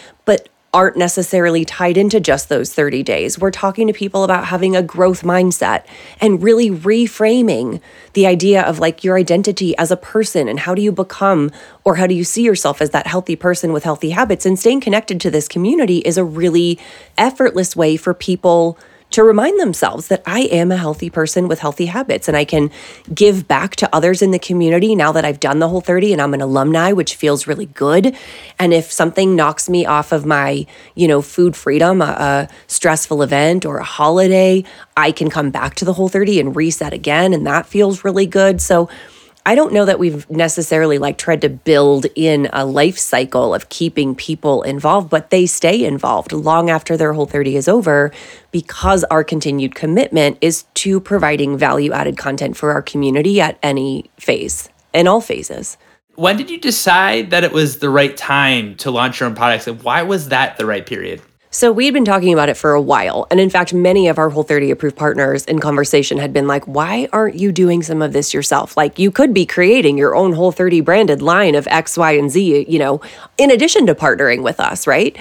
aren't 0.75 0.97
necessarily 0.97 1.65
tied 1.65 1.97
into 1.97 2.21
just 2.21 2.49
those 2.49 2.75
30 2.75 3.03
days. 3.03 3.39
We're 3.39 3.51
talking 3.51 3.87
to 3.87 3.93
people 3.93 4.23
about 4.23 4.47
having 4.47 4.77
a 4.77 4.83
growth 4.83 5.23
mindset 5.23 5.85
and 6.21 6.43
really 6.43 6.71
reframing 6.71 7.81
the 8.13 8.27
idea 8.27 8.63
of 8.63 8.79
like 8.79 9.03
your 9.03 9.17
identity 9.17 9.77
as 9.79 9.91
a 9.91 9.97
person 9.97 10.47
and 10.47 10.61
how 10.61 10.75
do 10.75 10.83
you 10.83 10.93
become 10.93 11.51
or 11.85 11.97
how 11.97 12.07
do 12.07 12.15
you 12.15 12.25
see 12.25 12.43
yourself 12.43 12.83
as 12.83 12.91
that 12.91 13.07
healthy 13.07 13.35
person 13.35 13.73
with 13.73 13.85
healthy 13.85 14.11
habits. 14.11 14.45
And 14.45 14.59
staying 14.59 14.83
connected 14.83 15.21
to 15.23 15.31
this 15.31 15.49
community 15.49 15.99
is 15.99 16.19
a 16.19 16.25
really 16.25 16.79
effortless 17.17 17.75
way 17.75 17.97
for 17.97 18.13
people 18.13 18.79
to 19.11 19.25
remind 19.25 19.59
themselves 19.59 20.09
that 20.09 20.23
I 20.27 20.41
am 20.41 20.71
a 20.71 20.77
healthy 20.77 21.09
person 21.11 21.49
with 21.49 21.61
healthy 21.61 21.87
habits 21.87 22.29
and 22.29 22.37
I 22.37 22.45
can 22.45 22.71
give 23.15 23.49
back 23.49 23.77
to 23.77 23.95
others 23.95 24.21
in 24.21 24.31
the 24.31 24.39
community 24.39 24.95
now 24.95 25.13
that 25.13 25.25
I've 25.25 25.41
done 25.41 25.59
the 25.59 25.69
whole 25.69 25.81
30 25.81 26.13
and 26.13 26.21
I'm 26.21 26.35
an 26.35 26.41
alumni, 26.41 26.93
which 26.93 27.17
feels 27.17 27.47
really 27.47 27.67
good. 27.67 28.15
And 28.59 28.75
if 28.75 28.93
something 28.93 29.35
knocks 29.35 29.69
me 29.69 29.87
off 29.87 30.13
of 30.13 30.27
my, 30.27 30.67
you 30.95 31.09
know, 31.09 31.23
food 31.23 31.57
freedom, 31.57 32.03
a, 32.03 32.05
a 32.05 32.49
stressful 32.67 33.23
event 33.23 33.65
or 33.65 33.79
a 33.79 33.85
holiday, 33.85 34.65
I 34.97 35.13
can 35.13 35.31
come 35.31 35.51
back 35.51 35.75
to 35.77 35.85
the 35.85 35.95
whole 35.95 36.09
30 36.09 36.41
and 36.41 36.57
reset 36.57 36.93
again. 36.93 37.33
And 37.33 37.47
that 37.47 37.67
feels 37.67 38.05
really 38.05 38.27
good. 38.27 38.61
So, 38.61 38.89
I 39.47 39.55
don't 39.55 39.73
know 39.73 39.85
that 39.87 39.99
we've 39.99 40.29
necessarily 40.31 40.99
like 40.99 41.17
tried 41.17 41.41
to 41.41 41.49
build 41.49 42.07
in 42.15 42.51
a 42.53 42.67
life 42.67 42.99
cycle 42.99 43.55
of 43.55 43.69
keeping 43.71 44.15
people 44.15 44.63
involved, 44.63 45.09
but 45.09 45.31
they 45.31 45.47
stay 45.47 45.85
involved 45.85 46.33
long 46.33 46.69
after 46.69 46.97
their 46.97 47.13
whole 47.15 47.27
30 47.27 47.57
is 47.57 47.69
over 47.69 48.13
because 48.51 49.05
our 49.05 49.25
continued 49.25 49.75
commitment 49.75 50.37
is 50.41 50.65
to 50.75 51.01
providing 51.01 51.57
value 51.57 51.93
added 51.93 52.19
content 52.19 52.57
for 52.57 52.73
our 52.73 52.83
community 52.83 53.41
at 53.41 53.59
any 53.63 54.11
phase, 54.19 54.69
in 54.93 55.09
all 55.09 55.21
phases. 55.21 55.79
When 56.15 56.37
did 56.37 56.51
you 56.51 56.59
decide 56.59 57.31
that 57.31 57.45
it 57.45 57.53
was 57.53 57.79
the 57.79 57.89
right 57.89 58.17
time 58.17 58.75
to 58.77 58.91
launch 58.91 59.21
your 59.21 59.29
own 59.29 59.35
products 59.35 59.67
and 59.67 59.83
why 59.83 60.03
was 60.03 60.29
that 60.29 60.57
the 60.57 60.67
right 60.67 60.85
period? 60.85 61.23
So 61.51 61.73
we'd 61.73 61.95
been 61.95 62.05
talking 62.05 62.35
about 62.35 62.51
it 62.51 62.59
for 62.59 62.73
a 62.73 62.81
while. 62.81 63.27
And 63.31 63.41
in 63.41 63.49
fact, 63.49 63.73
many 63.73 64.09
of 64.09 64.19
our 64.19 64.29
Whole 64.29 64.43
30 64.43 64.71
approved 64.71 64.97
partners 64.97 65.47
in 65.47 65.61
conversation 65.61 66.19
had 66.19 66.31
been 66.31 66.47
like, 66.47 66.65
why 66.67 67.09
aren't 67.11 67.37
you 67.37 67.53
doing 67.53 67.83
some 67.83 68.03
of 68.03 68.13
this 68.13 68.35
yourself? 68.35 68.77
Like 68.77 68.99
you 68.99 69.11
could 69.11 69.33
be 69.33 69.47
creating 69.47 69.97
your 69.97 70.15
own 70.15 70.35
Whole 70.35 70.53
30 70.53 70.83
branded 70.83 71.23
line 71.23 71.55
of 71.55 71.67
X, 71.69 71.97
Y, 71.97 72.13
and 72.13 72.31
Z, 72.31 72.67
you 72.69 72.79
know, 72.79 73.01
in 73.39 73.51
addition 73.51 73.87
to 73.87 73.95
partnering 73.95 74.43
with 74.43 74.61
us, 74.61 74.87
right? 74.87 75.17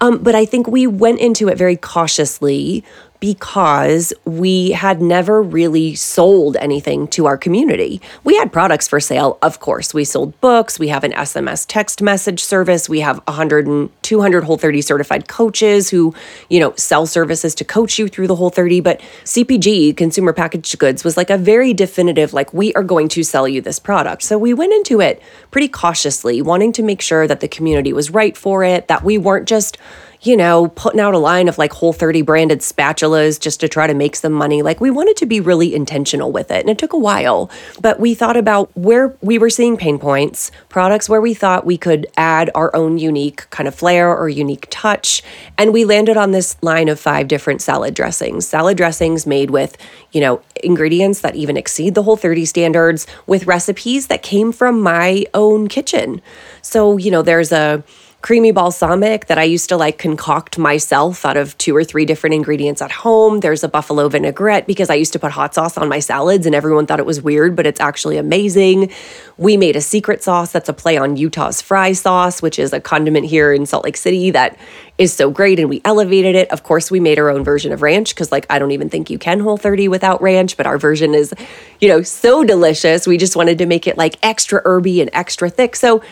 Um, 0.00 0.18
but 0.22 0.34
I 0.34 0.46
think 0.46 0.66
we 0.66 0.86
went 0.86 1.20
into 1.20 1.48
it 1.48 1.58
very 1.58 1.76
cautiously 1.76 2.82
because 3.20 4.12
we 4.24 4.70
had 4.72 5.00
never 5.00 5.42
really 5.42 5.94
sold 5.94 6.56
anything 6.56 7.08
to 7.08 7.26
our 7.26 7.36
community. 7.36 8.00
We 8.24 8.36
had 8.36 8.52
products 8.52 8.88
for 8.88 9.00
sale, 9.00 9.38
of 9.42 9.60
course. 9.60 9.94
We 9.94 10.04
sold 10.04 10.40
books, 10.40 10.78
we 10.78 10.88
have 10.88 11.04
an 11.04 11.12
SMS 11.12 11.66
text 11.66 12.02
message 12.02 12.42
service, 12.42 12.88
we 12.88 13.00
have 13.00 13.18
100 13.26 13.66
and 13.66 13.90
200 14.02 14.44
Whole 14.44 14.58
30 14.58 14.82
certified 14.82 15.28
coaches 15.28 15.90
who, 15.90 16.14
you 16.48 16.60
know, 16.60 16.74
sell 16.76 17.06
services 17.06 17.54
to 17.56 17.64
coach 17.64 17.98
you 17.98 18.08
through 18.08 18.26
the 18.26 18.36
Whole 18.36 18.50
30, 18.50 18.80
but 18.80 19.00
CPG, 19.24 19.96
consumer 19.96 20.32
packaged 20.32 20.78
goods 20.78 21.04
was 21.04 21.16
like 21.16 21.30
a 21.30 21.38
very 21.38 21.74
definitive 21.74 22.32
like 22.32 22.52
we 22.52 22.72
are 22.74 22.82
going 22.82 23.08
to 23.08 23.22
sell 23.22 23.48
you 23.48 23.60
this 23.60 23.78
product. 23.78 24.22
So 24.22 24.38
we 24.38 24.54
went 24.54 24.72
into 24.72 25.00
it 25.00 25.22
pretty 25.50 25.68
cautiously, 25.68 26.42
wanting 26.42 26.72
to 26.72 26.82
make 26.82 27.00
sure 27.00 27.26
that 27.26 27.40
the 27.40 27.48
community 27.48 27.92
was 27.92 28.10
right 28.10 28.36
for 28.36 28.62
it, 28.62 28.88
that 28.88 29.02
we 29.02 29.18
weren't 29.18 29.48
just 29.48 29.78
you 30.22 30.36
know, 30.36 30.68
putting 30.68 31.00
out 31.00 31.14
a 31.14 31.18
line 31.18 31.48
of 31.48 31.58
like 31.58 31.72
Whole 31.72 31.92
30 31.92 32.22
branded 32.22 32.60
spatulas 32.60 33.38
just 33.38 33.60
to 33.60 33.68
try 33.68 33.86
to 33.86 33.94
make 33.94 34.16
some 34.16 34.32
money. 34.32 34.62
Like 34.62 34.80
we 34.80 34.90
wanted 34.90 35.16
to 35.18 35.26
be 35.26 35.40
really 35.40 35.74
intentional 35.74 36.32
with 36.32 36.50
it. 36.50 36.60
And 36.60 36.70
it 36.70 36.78
took 36.78 36.92
a 36.92 36.98
while, 36.98 37.50
but 37.80 38.00
we 38.00 38.14
thought 38.14 38.36
about 38.36 38.70
where 38.76 39.16
we 39.20 39.38
were 39.38 39.50
seeing 39.50 39.76
pain 39.76 39.98
points, 39.98 40.50
products 40.68 41.08
where 41.08 41.20
we 41.20 41.34
thought 41.34 41.66
we 41.66 41.78
could 41.78 42.06
add 42.16 42.50
our 42.54 42.74
own 42.74 42.98
unique 42.98 43.48
kind 43.50 43.68
of 43.68 43.74
flair 43.74 44.16
or 44.16 44.28
unique 44.28 44.66
touch. 44.70 45.22
And 45.58 45.72
we 45.72 45.84
landed 45.84 46.16
on 46.16 46.32
this 46.32 46.56
line 46.62 46.88
of 46.88 46.98
five 46.98 47.28
different 47.28 47.62
salad 47.62 47.94
dressings. 47.94 48.46
Salad 48.46 48.76
dressings 48.76 49.26
made 49.26 49.50
with, 49.50 49.76
you 50.12 50.20
know, 50.20 50.42
ingredients 50.62 51.20
that 51.20 51.36
even 51.36 51.56
exceed 51.56 51.94
the 51.94 52.02
Whole 52.02 52.16
30 52.16 52.44
standards 52.44 53.06
with 53.26 53.46
recipes 53.46 54.06
that 54.06 54.22
came 54.22 54.52
from 54.52 54.80
my 54.80 55.26
own 55.34 55.68
kitchen. 55.68 56.20
So, 56.62 56.96
you 56.96 57.10
know, 57.10 57.22
there's 57.22 57.52
a 57.52 57.84
creamy 58.22 58.50
balsamic 58.50 59.26
that 59.26 59.38
I 59.38 59.44
used 59.44 59.68
to 59.68 59.76
like 59.76 59.98
concoct 59.98 60.58
myself 60.58 61.24
out 61.24 61.36
of 61.36 61.56
two 61.58 61.76
or 61.76 61.84
three 61.84 62.04
different 62.04 62.34
ingredients 62.34 62.82
at 62.82 62.90
home. 62.90 63.40
There's 63.40 63.62
a 63.62 63.68
buffalo 63.68 64.08
vinaigrette 64.08 64.66
because 64.66 64.90
I 64.90 64.94
used 64.94 65.12
to 65.12 65.18
put 65.18 65.30
hot 65.30 65.54
sauce 65.54 65.76
on 65.78 65.88
my 65.88 66.00
salads 66.00 66.44
and 66.44 66.54
everyone 66.54 66.86
thought 66.86 66.98
it 66.98 67.06
was 67.06 67.22
weird, 67.22 67.54
but 67.54 67.66
it's 67.66 67.78
actually 67.78 68.16
amazing. 68.16 68.90
We 69.36 69.56
made 69.56 69.76
a 69.76 69.80
secret 69.80 70.24
sauce 70.24 70.50
that's 70.50 70.68
a 70.68 70.72
play 70.72 70.96
on 70.96 71.16
Utah's 71.16 71.62
fry 71.62 71.92
sauce, 71.92 72.42
which 72.42 72.58
is 72.58 72.72
a 72.72 72.80
condiment 72.80 73.26
here 73.26 73.52
in 73.52 73.64
Salt 73.64 73.84
Lake 73.84 73.96
City 73.96 74.30
that 74.30 74.58
is 74.98 75.12
so 75.12 75.30
great 75.30 75.60
and 75.60 75.68
we 75.68 75.80
elevated 75.84 76.34
it. 76.34 76.50
Of 76.50 76.62
course, 76.62 76.90
we 76.90 77.00
made 77.00 77.18
our 77.18 77.30
own 77.30 77.44
version 77.44 77.70
of 77.70 77.82
ranch 77.82 78.14
because 78.14 78.32
like 78.32 78.46
I 78.50 78.58
don't 78.58 78.72
even 78.72 78.88
think 78.88 79.10
you 79.10 79.18
can 79.18 79.40
whole 79.40 79.58
30 79.58 79.88
without 79.88 80.20
ranch, 80.22 80.56
but 80.56 80.66
our 80.66 80.78
version 80.78 81.14
is, 81.14 81.32
you 81.80 81.88
know, 81.88 82.02
so 82.02 82.42
delicious. 82.42 83.06
We 83.06 83.18
just 83.18 83.36
wanted 83.36 83.58
to 83.58 83.66
make 83.66 83.86
it 83.86 83.96
like 83.96 84.16
extra 84.22 84.62
herby 84.64 85.00
and 85.00 85.10
extra 85.12 85.50
thick. 85.50 85.76
So 85.76 86.02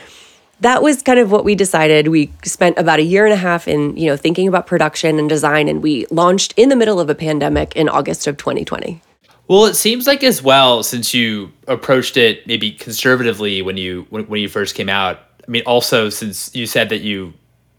that 0.64 0.82
was 0.82 1.02
kind 1.02 1.18
of 1.18 1.30
what 1.30 1.44
we 1.44 1.54
decided. 1.54 2.08
We 2.08 2.32
spent 2.42 2.78
about 2.78 2.98
a 2.98 3.02
year 3.02 3.26
and 3.26 3.34
a 3.34 3.36
half 3.36 3.68
in, 3.68 3.94
you 3.98 4.08
know, 4.08 4.16
thinking 4.16 4.48
about 4.48 4.66
production 4.66 5.18
and 5.18 5.28
design 5.28 5.68
and 5.68 5.82
we 5.82 6.06
launched 6.10 6.54
in 6.56 6.70
the 6.70 6.76
middle 6.76 6.98
of 6.98 7.10
a 7.10 7.14
pandemic 7.14 7.76
in 7.76 7.86
August 7.86 8.26
of 8.26 8.38
2020. 8.38 9.02
Well, 9.46 9.66
it 9.66 9.74
seems 9.74 10.06
like 10.06 10.24
as 10.24 10.42
well 10.42 10.82
since 10.82 11.12
you 11.12 11.52
approached 11.68 12.16
it 12.16 12.46
maybe 12.46 12.72
conservatively 12.72 13.60
when 13.60 13.76
you 13.76 14.06
when, 14.08 14.24
when 14.24 14.40
you 14.40 14.48
first 14.48 14.74
came 14.74 14.88
out. 14.88 15.18
I 15.46 15.50
mean, 15.50 15.62
also 15.66 16.08
since 16.08 16.54
you 16.54 16.66
said 16.66 16.88
that 16.88 17.02
you 17.02 17.34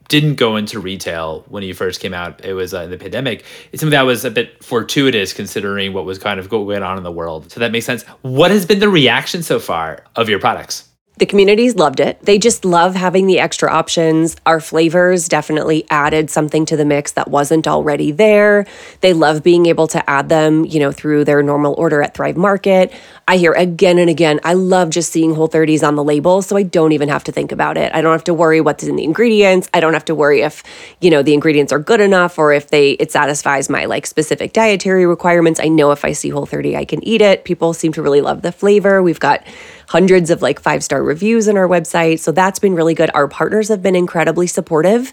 didn't 0.08 0.36
go 0.36 0.56
into 0.56 0.80
retail 0.80 1.44
when 1.50 1.64
you 1.64 1.74
first 1.74 2.00
came 2.00 2.14
out, 2.14 2.46
it 2.46 2.54
was 2.54 2.76
uh, 2.76 2.82
in 2.82 2.92
the 2.92 3.00
pandemic. 3.00 3.44
It's 3.72 3.82
something 3.82 3.98
that 3.98 4.04
was 4.04 4.24
a 4.24 4.30
bit 4.30 4.64
fortuitous 4.64 5.34
considering 5.34 5.94
what 5.94 6.06
was 6.06 6.20
kind 6.20 6.40
of 6.40 6.50
going 6.50 6.84
on 6.84 6.98
in 6.98 7.04
the 7.04 7.12
world. 7.12 7.52
So 7.52 7.60
that 7.62 7.72
makes 7.72 7.88
sense. 7.88 8.04
What 8.22 8.52
has 8.52 8.68
been 8.68 8.80
the 8.80 8.90
reaction 8.90 9.42
so 9.42 9.60
far 9.60 10.04
of 10.16 10.30
your 10.30 10.38
products? 10.40 10.88
The 11.18 11.26
communities 11.26 11.76
loved 11.76 12.02
it. 12.02 12.20
They 12.22 12.38
just 12.38 12.66
love 12.66 12.94
having 12.94 13.26
the 13.26 13.40
extra 13.40 13.72
options. 13.72 14.36
Our 14.46 14.60
flavors 14.60 15.30
definitely 15.30 15.86
added 15.90 16.30
something 16.30 16.66
to 16.66 16.76
the 16.76 16.84
mix 16.84 17.14
that 17.14 17.30
wasn't 17.30 17.68
already 17.68 18.12
there. 18.12 18.66
They 19.00 19.14
love 19.14 19.42
being 19.42 19.66
able 19.68 19.88
to 19.88 20.10
add 20.10 20.28
them, 20.28 20.66
you 20.66 20.80
know, 20.80 20.92
through 20.92 21.24
their 21.24 21.42
normal 21.42 21.74
order 21.78 22.02
at 22.02 22.16
Thrive 22.16 22.36
Market. 22.36 22.92
I 23.30 23.38
hear 23.38 23.54
again 23.54 23.98
and 23.98 24.10
again, 24.10 24.42
I 24.44 24.54
love 24.54 24.90
just 24.90 25.12
seeing 25.12 25.34
Whole 25.34 25.48
30s 25.48 25.88
on 25.88 25.96
the 25.96 26.04
label, 26.04 26.42
so 26.42 26.58
I 26.58 26.64
don't 26.64 26.92
even 26.92 27.08
have 27.08 27.24
to 27.24 27.32
think 27.32 27.52
about 27.52 27.78
it. 27.78 27.94
I 27.96 28.02
don't 28.02 28.12
have 28.12 28.26
to 28.26 28.34
worry 28.34 28.60
what's 28.60 28.84
in 28.84 28.98
the 28.98 29.04
ingredients. 29.04 29.70
I 29.74 29.80
don't 29.80 29.94
have 29.94 30.06
to 30.06 30.16
worry 30.16 30.42
if, 30.42 30.64
you 31.00 31.10
know, 31.10 31.24
the 31.24 31.34
ingredients 31.34 31.72
are 31.72 31.80
good 31.80 32.02
enough 32.02 32.38
or 32.38 32.52
if 32.52 32.68
they 32.70 32.92
it 32.92 33.12
satisfies 33.12 33.70
my 33.70 33.86
like 33.86 34.06
specific 34.06 34.52
dietary 34.52 35.06
requirements. 35.06 35.60
I 35.62 35.70
know 35.70 35.92
if 35.92 36.04
I 36.04 36.12
see 36.12 36.30
Whole 36.30 36.46
30, 36.46 36.76
I 36.76 36.84
can 36.84 37.02
eat 37.08 37.22
it. 37.22 37.46
People 37.46 37.74
seem 37.74 37.94
to 37.94 38.02
really 38.02 38.22
love 38.22 38.42
the 38.42 38.52
flavor. 38.52 39.02
We've 39.02 39.20
got 39.20 39.44
hundreds 39.88 40.30
of 40.30 40.42
like 40.42 40.60
five-star 40.60 41.04
reviews 41.04 41.48
on 41.48 41.58
our 41.58 41.68
website, 41.68 42.20
so 42.20 42.32
that's 42.32 42.60
been 42.60 42.76
really 42.76 42.94
good. 42.94 43.10
Our 43.14 43.28
partners 43.28 43.70
have 43.70 43.82
been 43.82 43.96
incredibly 43.96 44.48
supportive 44.48 45.12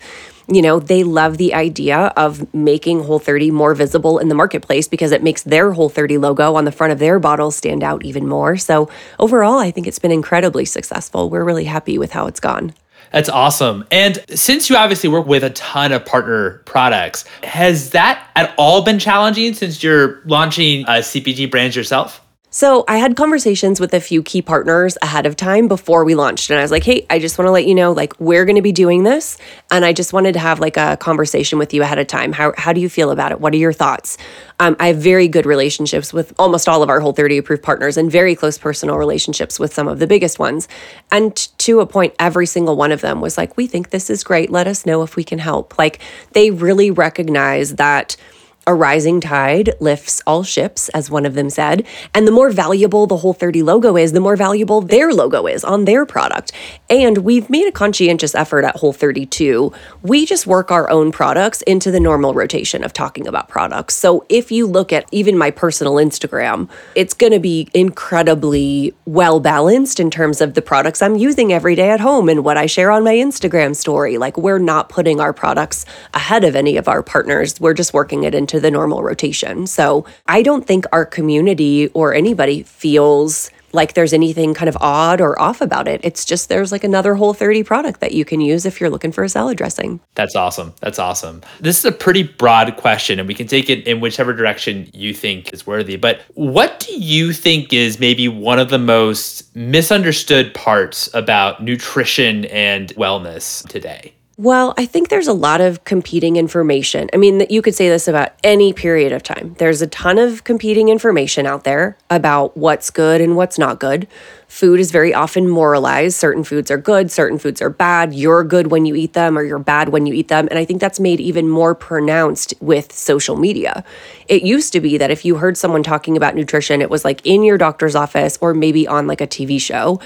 You 0.49 0.61
know, 0.61 0.81
they 0.81 1.05
love 1.05 1.39
the 1.39 1.55
idea 1.55 2.13
of 2.17 2.53
making 2.53 3.05
Whole 3.05 3.21
30 3.21 3.53
more 3.53 3.75
visible 3.75 4.19
in 4.19 4.29
the 4.29 4.35
marketplace 4.35 4.89
because 4.89 5.13
it 5.13 5.23
makes 5.23 5.45
their 5.45 5.73
Whole 5.73 5.89
30 5.89 6.19
logo 6.19 6.57
on 6.57 6.65
the 6.65 6.73
front 6.73 6.93
of 6.93 6.99
their 6.99 7.21
bottles 7.21 7.57
stand 7.57 7.83
out 7.83 8.05
even 8.05 8.27
more. 8.27 8.57
So, 8.57 8.91
overall, 9.19 9.59
I 9.59 9.71
think 9.71 9.87
it's 9.87 10.01
been 10.01 10.11
incredibly 10.11 10.65
successful. 10.65 11.31
We're 11.31 11.45
really 11.45 11.65
happy 11.65 11.97
with 11.97 12.11
how 12.13 12.27
it's 12.27 12.41
gone. 12.41 12.75
That's 13.13 13.29
awesome. 13.29 13.85
And 13.91 14.25
since 14.35 14.71
you 14.71 14.77
obviously 14.77 15.11
work 15.11 15.27
with 15.27 15.45
a 15.45 15.51
ton 15.51 15.93
of 15.93 16.05
partner 16.05 16.63
products, 16.65 17.25
has 17.43 17.91
that 17.91 18.27
at 18.35 18.55
all 18.57 18.83
been 18.83 18.99
challenging 18.99 19.55
since 19.55 19.83
you're 19.83 20.23
launching 20.25 20.85
uh, 20.87 21.03
CPG 21.03 21.51
brands 21.51 21.77
yourself? 21.77 22.21
So 22.55 22.85
I 22.87 22.99
had 22.99 23.17
conversations 23.17 23.81
with 23.81 23.95
a 23.95 24.01
few 24.01 24.23
key 24.23 24.43
partners 24.43 24.99
ahead 25.01 25.25
of 25.25 25.37
time 25.37 25.69
before 25.69 26.05
we 26.05 26.15
launched. 26.15 26.51
And 26.51 26.59
I 26.59 26.63
was 26.63 26.71
like, 26.71 26.85
hey, 26.85 27.07
I 27.09 27.19
just 27.19 27.39
want 27.39 27.47
to 27.47 27.51
let 27.51 27.65
you 27.65 27.75
know, 27.75 27.93
like, 27.93 28.13
we're 28.21 28.45
going 28.45 28.57
to 28.57 28.63
be 28.63 28.73
doing 28.73 29.05
this. 29.05 29.39
And 29.71 29.87
I 29.87 29.95
just 29.95 30.13
wanted 30.13 30.35
to 30.35 30.39
have 30.39 30.61
like 30.61 30.77
a 30.77 30.99
conversation 30.99 31.59
with 31.59 31.73
you 31.73 31.83
ahead 31.83 31.99
of 31.99 32.09
time. 32.09 32.31
How, 32.31 32.53
how 32.59 32.75
do 32.75 32.83
you 32.83 32.91
feel 32.91 33.11
about 33.11 33.33
it? 33.33 33.41
What 33.41 33.55
are 33.55 33.57
your 33.57 33.73
thoughts? 33.73 34.19
Um, 34.61 34.77
I 34.79 34.89
have 34.89 34.99
very 34.99 35.29
good 35.29 35.47
relationships 35.47 36.13
with 36.13 36.35
almost 36.39 36.69
all 36.69 36.83
of 36.83 36.91
our 36.91 37.01
Whole 37.01 37.15
30 37.15 37.39
approved 37.39 37.63
partners 37.63 37.97
and 37.97 38.13
very 38.13 38.35
close 38.35 38.59
personal 38.59 38.99
relationships 38.99 39.59
with 39.59 39.73
some 39.73 39.89
of 39.89 39.99
the 39.99 40.07
biggest 40.07 40.39
ones. 40.39 40.69
And 41.11 41.35
to 41.57 41.81
a 41.81 41.87
point, 41.87 42.15
every 42.19 42.45
single 42.45 42.77
one 42.77 42.93
of 42.93 43.01
them 43.01 43.23
was 43.23 43.39
like, 43.39 43.57
we 43.57 43.67
think 43.67 43.89
this 43.89 44.11
is 44.11 44.23
great. 44.23 44.51
Let 44.51 44.67
us 44.67 44.85
know 44.85 45.03
if 45.03 45.17
we 45.17 45.25
can 45.25 45.39
help. 45.39 45.79
Like, 45.79 46.01
they 46.33 46.51
really 46.51 46.91
recognize 46.91 47.77
that 47.77 48.19
a 48.67 48.75
rising 48.75 49.21
tide 49.21 49.75
lifts 49.81 50.23
all 50.27 50.45
ships, 50.45 50.89
as 50.91 51.11
one 51.11 51.27
of 51.27 51.35
them 51.35 51.51
said. 51.51 51.85
And 52.15 52.27
the 52.27 52.33
more 52.33 52.51
valuable 52.51 53.07
the 53.07 53.17
Whole 53.17 53.33
30 53.33 53.63
logo 53.63 53.97
is, 53.97 54.13
the 54.13 54.21
more 54.21 54.37
valuable 54.37 54.81
their 54.81 55.13
logo 55.13 55.47
is 55.47 55.65
on 55.65 55.85
their 55.85 56.07
product. 56.07 56.53
And 56.89 57.19
we've 57.19 57.51
made 57.51 57.67
a 57.67 57.73
conscientious 57.73 58.35
effort 58.35 58.65
at 58.65 58.77
Whole 58.77 58.93
32. 58.93 59.73
We 60.03 60.27
just 60.27 60.47
work 60.47 60.71
our 60.71 60.89
own 60.91 61.11
products 61.11 61.63
into 61.63 61.91
the 61.91 62.01
normal 62.01 62.35
rotation 62.35 62.85
of 62.85 62.93
talking 62.93 63.27
about 63.27 63.49
products. 63.49 63.95
So 63.95 64.25
if 64.29 64.53
you 64.53 64.67
look 64.67 64.93
at 64.93 65.07
even 65.11 65.37
my 65.37 65.51
personal 65.51 65.95
Instagram, 65.95 66.69
it's 66.95 67.15
going 67.15 67.33
to 67.33 67.41
be 67.41 67.69
incredibly 67.75 68.95
well 69.07 69.41
balanced 69.41 69.99
in 69.99 70.11
terms 70.11 70.41
of 70.41 70.55
the 70.55 70.63
products 70.63 71.03
I'm 71.03 71.17
using 71.17 71.53
every 71.53 71.75
day 71.75 71.91
at 71.91 72.01
home 72.01 72.29
and 72.29 72.45
what 72.45 72.57
I 72.57 72.67
share 72.67 72.91
on 72.91 73.03
my 73.03 73.15
Instagram 73.15 73.75
story. 73.75 74.19
Like, 74.19 74.37
we're 74.37 74.59
not 74.59 74.89
putting 74.89 75.21
our 75.21 75.33
products 75.33 75.85
ahead 76.15 76.45
of 76.45 76.55
any 76.55 76.77
of 76.77 76.89
our 76.89 77.03
partners, 77.03 77.61
we're 77.61 77.75
just 77.75 77.93
working 77.93 78.23
it 78.23 78.35
into 78.35 78.52
into 78.53 78.61
the 78.61 78.71
normal 78.71 79.03
rotation. 79.03 79.67
So 79.67 80.05
I 80.27 80.43
don't 80.43 80.67
think 80.67 80.85
our 80.93 81.07
community 81.07 81.89
or 81.89 82.13
anybody 82.13 82.63
feels 82.65 83.51
like 83.75 83.95
there's 83.95 84.13
anything 84.13 84.53
kind 84.53 84.69
of 84.69 84.77
odd 84.83 85.23
or 85.23 85.41
off 85.41 85.63
about 85.63 85.89
it. 85.89 85.99
It's 86.05 86.27
just 86.27 86.51
there's 86.51 86.71
like 86.71 86.85
another 86.85 87.15
whole 87.15 87.33
30 87.33 87.63
product 87.63 88.01
that 88.01 88.13
you 88.13 88.23
can 88.23 88.43
use 88.43 88.67
if 88.67 88.79
you're 88.79 88.91
looking 88.91 89.13
for 89.13 89.25
a 89.25 89.31
salad 89.31 89.57
dressing. 89.57 89.99
That's 90.15 90.37
awesome. 90.37 90.75
That's 90.81 90.99
awesome. 90.99 91.41
This 91.61 91.79
is 91.79 91.87
a 91.87 91.93
pretty 91.93 92.23
broad 92.25 92.77
question 92.77 93.19
and 93.19 93.27
we 93.27 93.33
can 93.33 93.47
take 93.47 93.71
it 93.71 93.87
in 93.87 94.01
whichever 94.01 94.35
direction 94.35 94.91
you 94.93 95.15
think 95.15 95.55
is 95.55 95.67
worthy. 95.67 95.97
But 95.97 96.21
what 96.35 96.81
do 96.81 96.95
you 96.95 97.33
think 97.33 97.73
is 97.73 97.99
maybe 97.99 98.29
one 98.29 98.59
of 98.59 98.69
the 98.69 98.79
most 98.79 99.57
misunderstood 99.57 100.53
parts 100.53 101.09
about 101.15 101.63
nutrition 101.63 102.45
and 102.47 102.91
wellness 102.91 103.67
today? 103.67 104.13
Well, 104.39 104.73
I 104.79 104.87
think 104.87 105.11
there's 105.11 105.29
a 105.29 105.35
lot 105.35 105.61
of 105.61 105.85
competing 105.85 106.37
information. 106.37 107.11
I 107.13 107.19
mean, 107.19 107.45
you 107.51 107.61
could 107.61 107.75
say 107.75 107.91
this 107.91 108.09
about 108.09 108.31
any 108.43 108.73
period 108.73 109.13
of 109.13 109.23
time. 109.23 109.55
There's 109.59 109.83
a 109.83 109.87
ton 109.87 110.19
of 110.19 110.43
competing 110.45 110.89
information 110.89 111.47
out 111.47 111.65
there 111.65 111.99
about 112.09 112.57
what's 112.57 112.89
good 112.89 113.21
and 113.21 113.37
what's 113.37 113.59
not 113.59 113.79
good. 113.79 114.09
Food 114.49 114.81
is 114.81 114.91
very 114.91 115.13
often 115.13 115.49
moralized. 115.49 116.17
Certain 116.17 116.45
foods 116.45 116.71
are 116.71 116.79
good, 116.79 117.11
certain 117.11 117.39
foods 117.39 117.61
are 117.61 117.69
bad. 117.69 118.15
You're 118.15 118.43
good 118.43 118.71
when 118.71 118.87
you 118.87 118.95
eat 118.95 119.13
them, 119.13 119.37
or 119.37 119.43
you're 119.43 119.59
bad 119.59 119.91
when 119.91 120.07
you 120.07 120.15
eat 120.15 120.29
them. 120.29 120.49
And 120.51 120.59
I 120.59 120.65
think 120.65 120.81
that's 120.81 120.99
made 120.99 121.21
even 121.21 121.49
more 121.49 121.75
pronounced 121.75 122.55
with 122.61 122.91
social 122.91 123.37
media. 123.37 123.85
It 124.29 124.45
used 124.45 124.73
to 124.73 124.81
be 124.81 124.97
that 124.97 125.11
if 125.11 125.27
you 125.27 125.37
heard 125.37 125.59
someone 125.59 125.83
talking 125.83 126.17
about 126.17 126.35
nutrition, 126.35 126.81
it 126.81 126.89
was 126.89 127.05
like 127.05 127.21
in 127.25 127.43
your 127.43 127.59
doctor's 127.59 127.95
office 127.95 128.39
or 128.41 128.55
maybe 128.55 128.89
on 128.89 129.07
like 129.07 129.21
a 129.21 129.27
TV 129.27 129.61
show. 129.61 130.01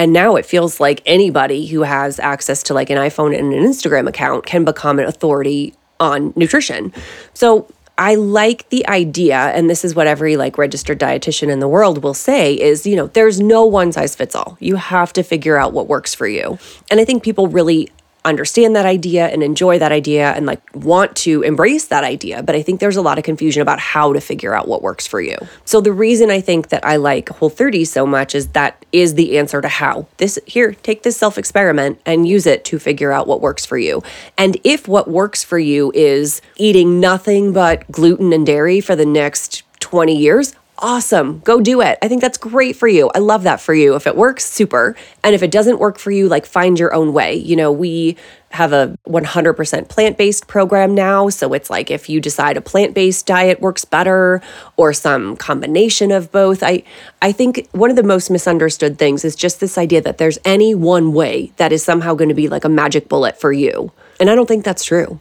And 0.00 0.14
now 0.14 0.36
it 0.36 0.46
feels 0.46 0.80
like 0.80 1.02
anybody 1.04 1.66
who 1.66 1.82
has 1.82 2.18
access 2.18 2.62
to 2.62 2.72
like 2.72 2.88
an 2.88 2.96
iPhone 2.96 3.38
and 3.38 3.52
an 3.52 3.62
Instagram 3.62 4.08
account 4.08 4.46
can 4.46 4.64
become 4.64 4.98
an 4.98 5.04
authority 5.04 5.74
on 6.00 6.32
nutrition. 6.36 6.94
So 7.34 7.70
I 7.98 8.14
like 8.14 8.66
the 8.70 8.88
idea, 8.88 9.36
and 9.36 9.68
this 9.68 9.84
is 9.84 9.94
what 9.94 10.06
every 10.06 10.38
like 10.38 10.56
registered 10.56 10.98
dietitian 10.98 11.50
in 11.50 11.60
the 11.60 11.68
world 11.68 12.02
will 12.02 12.14
say 12.14 12.54
is, 12.54 12.86
you 12.86 12.96
know, 12.96 13.08
there's 13.08 13.40
no 13.40 13.66
one 13.66 13.92
size 13.92 14.16
fits 14.16 14.34
all. 14.34 14.56
You 14.58 14.76
have 14.76 15.12
to 15.12 15.22
figure 15.22 15.58
out 15.58 15.74
what 15.74 15.86
works 15.86 16.14
for 16.14 16.26
you. 16.26 16.58
And 16.90 16.98
I 16.98 17.04
think 17.04 17.22
people 17.22 17.48
really 17.48 17.90
understand 18.24 18.76
that 18.76 18.86
idea 18.86 19.28
and 19.28 19.42
enjoy 19.42 19.78
that 19.78 19.92
idea 19.92 20.32
and 20.32 20.46
like 20.46 20.62
want 20.74 21.16
to 21.16 21.42
embrace 21.42 21.86
that 21.86 22.04
idea. 22.04 22.42
But 22.42 22.54
i 22.54 22.62
think 22.62 22.80
there's 22.80 22.96
a 22.96 23.02
lot 23.02 23.18
of 23.18 23.24
confusion 23.24 23.62
about 23.62 23.78
how 23.78 24.12
to 24.12 24.20
figure 24.20 24.54
out 24.54 24.68
what 24.68 24.82
works 24.82 25.06
for 25.06 25.20
you. 25.20 25.36
So 25.64 25.80
the 25.80 25.92
reason 25.92 26.30
i 26.30 26.40
think 26.40 26.68
that 26.68 26.84
i 26.84 26.96
like 26.96 27.28
whole 27.28 27.50
30 27.50 27.84
so 27.84 28.06
much 28.06 28.34
is 28.34 28.48
that 28.48 28.84
is 28.92 29.14
the 29.14 29.38
answer 29.38 29.60
to 29.60 29.68
how. 29.68 30.06
This 30.18 30.38
here 30.46 30.72
take 30.72 31.02
this 31.02 31.16
self 31.16 31.38
experiment 31.38 32.00
and 32.04 32.28
use 32.28 32.46
it 32.46 32.64
to 32.66 32.78
figure 32.78 33.12
out 33.12 33.26
what 33.26 33.40
works 33.40 33.64
for 33.64 33.78
you. 33.78 34.02
And 34.36 34.56
if 34.64 34.88
what 34.88 35.08
works 35.08 35.44
for 35.44 35.58
you 35.58 35.92
is 35.94 36.42
eating 36.56 37.00
nothing 37.00 37.52
but 37.52 37.90
gluten 37.90 38.32
and 38.32 38.44
dairy 38.44 38.80
for 38.80 38.96
the 38.96 39.06
next 39.06 39.62
20 39.80 40.16
years 40.16 40.54
awesome. 40.80 41.40
Go 41.40 41.60
do 41.60 41.80
it. 41.80 41.98
I 42.02 42.08
think 42.08 42.20
that's 42.20 42.38
great 42.38 42.76
for 42.76 42.88
you. 42.88 43.10
I 43.14 43.18
love 43.18 43.44
that 43.44 43.60
for 43.60 43.74
you. 43.74 43.94
If 43.94 44.06
it 44.06 44.16
works, 44.16 44.44
super. 44.44 44.96
And 45.22 45.34
if 45.34 45.42
it 45.42 45.50
doesn't 45.50 45.78
work 45.78 45.98
for 45.98 46.10
you, 46.10 46.28
like 46.28 46.46
find 46.46 46.78
your 46.78 46.92
own 46.92 47.12
way. 47.12 47.34
You 47.34 47.56
know, 47.56 47.70
we 47.70 48.16
have 48.50 48.72
a 48.72 48.98
100% 49.08 49.88
plant 49.88 50.18
based 50.18 50.48
program 50.48 50.94
now. 50.94 51.28
So 51.28 51.52
it's 51.52 51.70
like 51.70 51.90
if 51.90 52.08
you 52.08 52.20
decide 52.20 52.56
a 52.56 52.60
plant 52.60 52.94
based 52.94 53.26
diet 53.26 53.60
works 53.60 53.84
better 53.84 54.42
or 54.76 54.92
some 54.92 55.36
combination 55.36 56.10
of 56.10 56.32
both. 56.32 56.62
I, 56.62 56.82
I 57.22 57.32
think 57.32 57.68
one 57.72 57.90
of 57.90 57.96
the 57.96 58.02
most 58.02 58.28
misunderstood 58.30 58.98
things 58.98 59.24
is 59.24 59.36
just 59.36 59.60
this 59.60 59.78
idea 59.78 60.00
that 60.02 60.18
there's 60.18 60.38
any 60.44 60.74
one 60.74 61.12
way 61.12 61.52
that 61.56 61.72
is 61.72 61.84
somehow 61.84 62.14
going 62.14 62.28
to 62.28 62.34
be 62.34 62.48
like 62.48 62.64
a 62.64 62.68
magic 62.68 63.08
bullet 63.08 63.40
for 63.40 63.52
you. 63.52 63.92
And 64.18 64.28
I 64.28 64.34
don't 64.34 64.46
think 64.46 64.64
that's 64.64 64.84
true 64.84 65.20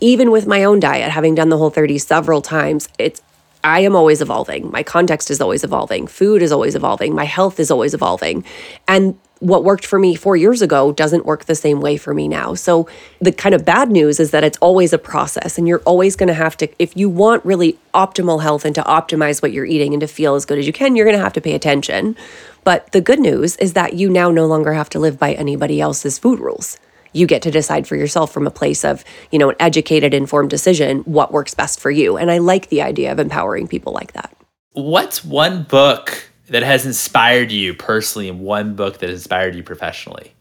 even 0.00 0.30
with 0.30 0.46
my 0.46 0.64
own 0.64 0.80
diet, 0.80 1.10
having 1.10 1.34
done 1.34 1.50
the 1.50 1.58
whole 1.58 1.70
30 1.70 1.98
several 1.98 2.40
times, 2.40 2.88
it's 2.98 3.20
I 3.62 3.80
am 3.80 3.94
always 3.94 4.22
evolving. 4.22 4.70
My 4.70 4.82
context 4.82 5.30
is 5.30 5.40
always 5.40 5.64
evolving. 5.64 6.06
Food 6.06 6.42
is 6.42 6.52
always 6.52 6.74
evolving. 6.74 7.14
My 7.14 7.24
health 7.24 7.60
is 7.60 7.70
always 7.70 7.92
evolving. 7.94 8.44
And 8.88 9.18
what 9.40 9.64
worked 9.64 9.86
for 9.86 9.98
me 9.98 10.14
four 10.14 10.36
years 10.36 10.62
ago 10.62 10.92
doesn't 10.92 11.24
work 11.24 11.46
the 11.46 11.54
same 11.54 11.80
way 11.80 11.96
for 11.96 12.12
me 12.14 12.28
now. 12.28 12.54
So, 12.54 12.88
the 13.20 13.32
kind 13.32 13.54
of 13.54 13.64
bad 13.64 13.90
news 13.90 14.20
is 14.20 14.30
that 14.32 14.44
it's 14.44 14.58
always 14.58 14.92
a 14.92 14.98
process, 14.98 15.56
and 15.56 15.66
you're 15.66 15.80
always 15.80 16.14
going 16.14 16.28
to 16.28 16.34
have 16.34 16.56
to, 16.58 16.68
if 16.78 16.94
you 16.96 17.08
want 17.08 17.44
really 17.44 17.78
optimal 17.94 18.42
health 18.42 18.66
and 18.66 18.74
to 18.74 18.82
optimize 18.82 19.40
what 19.42 19.52
you're 19.52 19.64
eating 19.64 19.94
and 19.94 20.00
to 20.02 20.06
feel 20.06 20.34
as 20.34 20.44
good 20.44 20.58
as 20.58 20.66
you 20.66 20.74
can, 20.74 20.94
you're 20.94 21.06
going 21.06 21.16
to 21.16 21.22
have 21.22 21.32
to 21.32 21.40
pay 21.40 21.54
attention. 21.54 22.16
But 22.64 22.92
the 22.92 23.00
good 23.00 23.18
news 23.18 23.56
is 23.56 23.72
that 23.72 23.94
you 23.94 24.10
now 24.10 24.30
no 24.30 24.46
longer 24.46 24.74
have 24.74 24.90
to 24.90 24.98
live 24.98 25.18
by 25.18 25.32
anybody 25.32 25.80
else's 25.80 26.18
food 26.18 26.38
rules 26.38 26.78
you 27.12 27.26
get 27.26 27.42
to 27.42 27.50
decide 27.50 27.86
for 27.86 27.96
yourself 27.96 28.32
from 28.32 28.46
a 28.46 28.50
place 28.50 28.84
of, 28.84 29.04
you 29.30 29.38
know, 29.38 29.50
an 29.50 29.56
educated, 29.60 30.14
informed 30.14 30.50
decision 30.50 31.00
what 31.00 31.32
works 31.32 31.54
best 31.54 31.80
for 31.80 31.90
you. 31.90 32.16
And 32.16 32.30
I 32.30 32.38
like 32.38 32.68
the 32.68 32.82
idea 32.82 33.12
of 33.12 33.18
empowering 33.18 33.68
people 33.68 33.92
like 33.92 34.12
that. 34.12 34.36
What's 34.72 35.24
one 35.24 35.64
book 35.64 36.30
that 36.48 36.62
has 36.62 36.86
inspired 36.86 37.50
you 37.50 37.74
personally 37.74 38.28
and 38.28 38.40
one 38.40 38.74
book 38.74 38.98
that 38.98 39.10
inspired 39.10 39.54
you 39.54 39.62
professionally? 39.62 40.34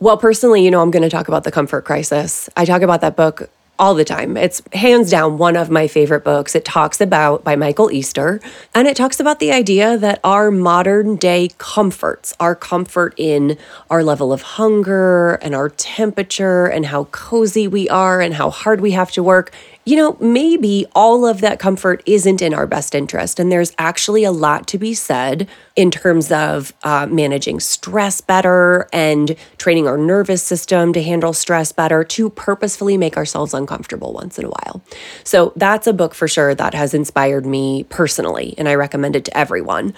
Well, 0.00 0.16
personally, 0.16 0.64
you 0.64 0.70
know, 0.70 0.82
I'm 0.82 0.90
going 0.90 1.04
to 1.04 1.10
talk 1.10 1.28
about 1.28 1.44
The 1.44 1.52
Comfort 1.52 1.84
Crisis. 1.84 2.50
I 2.56 2.64
talk 2.64 2.82
about 2.82 3.02
that 3.02 3.16
book 3.16 3.48
all 3.82 3.94
the 3.94 4.04
time. 4.04 4.36
It's 4.36 4.62
hands 4.72 5.10
down 5.10 5.38
one 5.38 5.56
of 5.56 5.68
my 5.68 5.88
favorite 5.88 6.22
books. 6.22 6.54
It 6.54 6.64
talks 6.64 7.00
about 7.00 7.42
by 7.42 7.56
Michael 7.56 7.90
Easter, 7.90 8.40
and 8.76 8.86
it 8.86 8.96
talks 8.96 9.18
about 9.18 9.40
the 9.40 9.50
idea 9.50 9.98
that 9.98 10.20
our 10.22 10.52
modern 10.52 11.16
day 11.16 11.50
comforts, 11.58 12.32
our 12.38 12.54
comfort 12.54 13.12
in 13.16 13.58
our 13.90 14.04
level 14.04 14.32
of 14.32 14.42
hunger 14.42 15.32
and 15.42 15.52
our 15.52 15.68
temperature 15.68 16.66
and 16.66 16.86
how 16.86 17.06
cozy 17.06 17.66
we 17.66 17.88
are 17.88 18.20
and 18.20 18.34
how 18.34 18.50
hard 18.50 18.80
we 18.80 18.92
have 18.92 19.10
to 19.10 19.20
work, 19.20 19.50
you 19.84 19.96
know, 19.96 20.16
maybe 20.20 20.86
all 20.94 21.26
of 21.26 21.40
that 21.40 21.58
comfort 21.58 22.02
isn't 22.06 22.40
in 22.40 22.54
our 22.54 22.66
best 22.66 22.94
interest. 22.94 23.40
And 23.40 23.50
there's 23.50 23.72
actually 23.78 24.22
a 24.22 24.30
lot 24.30 24.66
to 24.68 24.78
be 24.78 24.94
said 24.94 25.48
in 25.74 25.90
terms 25.90 26.30
of 26.30 26.72
uh, 26.84 27.06
managing 27.10 27.58
stress 27.58 28.20
better 28.20 28.88
and 28.92 29.34
training 29.58 29.88
our 29.88 29.98
nervous 29.98 30.42
system 30.42 30.92
to 30.92 31.02
handle 31.02 31.32
stress 31.32 31.72
better 31.72 32.04
to 32.04 32.30
purposefully 32.30 32.96
make 32.96 33.16
ourselves 33.16 33.54
uncomfortable 33.54 34.12
once 34.12 34.38
in 34.38 34.44
a 34.44 34.50
while. 34.50 34.82
So 35.24 35.52
that's 35.56 35.86
a 35.86 35.92
book 35.92 36.14
for 36.14 36.28
sure 36.28 36.54
that 36.54 36.74
has 36.74 36.94
inspired 36.94 37.46
me 37.46 37.84
personally, 37.84 38.54
and 38.58 38.68
I 38.68 38.74
recommend 38.74 39.16
it 39.16 39.24
to 39.24 39.36
everyone. 39.36 39.94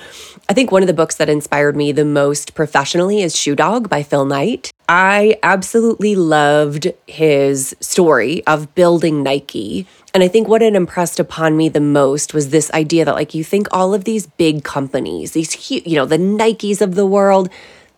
I 0.49 0.55
think 0.55 0.71
one 0.71 0.83
of 0.83 0.87
the 0.87 0.95
books 0.95 1.17
that 1.17 1.29
inspired 1.29 1.77
me 1.77 1.93
the 1.93 2.05
most 2.05 2.55
professionally 2.55 3.21
is 3.21 3.37
Shoe 3.37 3.57
Dog 3.57 3.89
by 3.89 4.03
Phil 4.03 4.25
Knight. 4.25 4.73
I 4.89 5.39
absolutely 5.43 6.15
loved 6.15 6.93
his 7.07 7.75
story 7.81 8.45
of 8.47 8.75
building 8.75 9.23
Nike. 9.23 9.87
And 10.13 10.23
I 10.23 10.29
think 10.29 10.47
what 10.47 10.63
it 10.63 10.75
impressed 10.75 11.19
upon 11.19 11.57
me 11.57 11.69
the 11.69 11.81
most 11.81 12.35
was 12.35 12.51
this 12.51 12.71
idea 12.73 13.05
that, 13.05 13.15
like, 13.15 13.35
you 13.35 13.43
think 13.43 13.67
all 13.73 13.95
of 13.95 14.05
these 14.05 14.27
big 14.27 14.63
companies, 14.63 15.33
these, 15.33 15.53
huge, 15.53 15.87
you 15.87 15.97
know, 15.97 16.07
the 16.07 16.19
Nikes 16.19 16.81
of 16.81 16.95
the 16.95 17.07
world, 17.07 17.49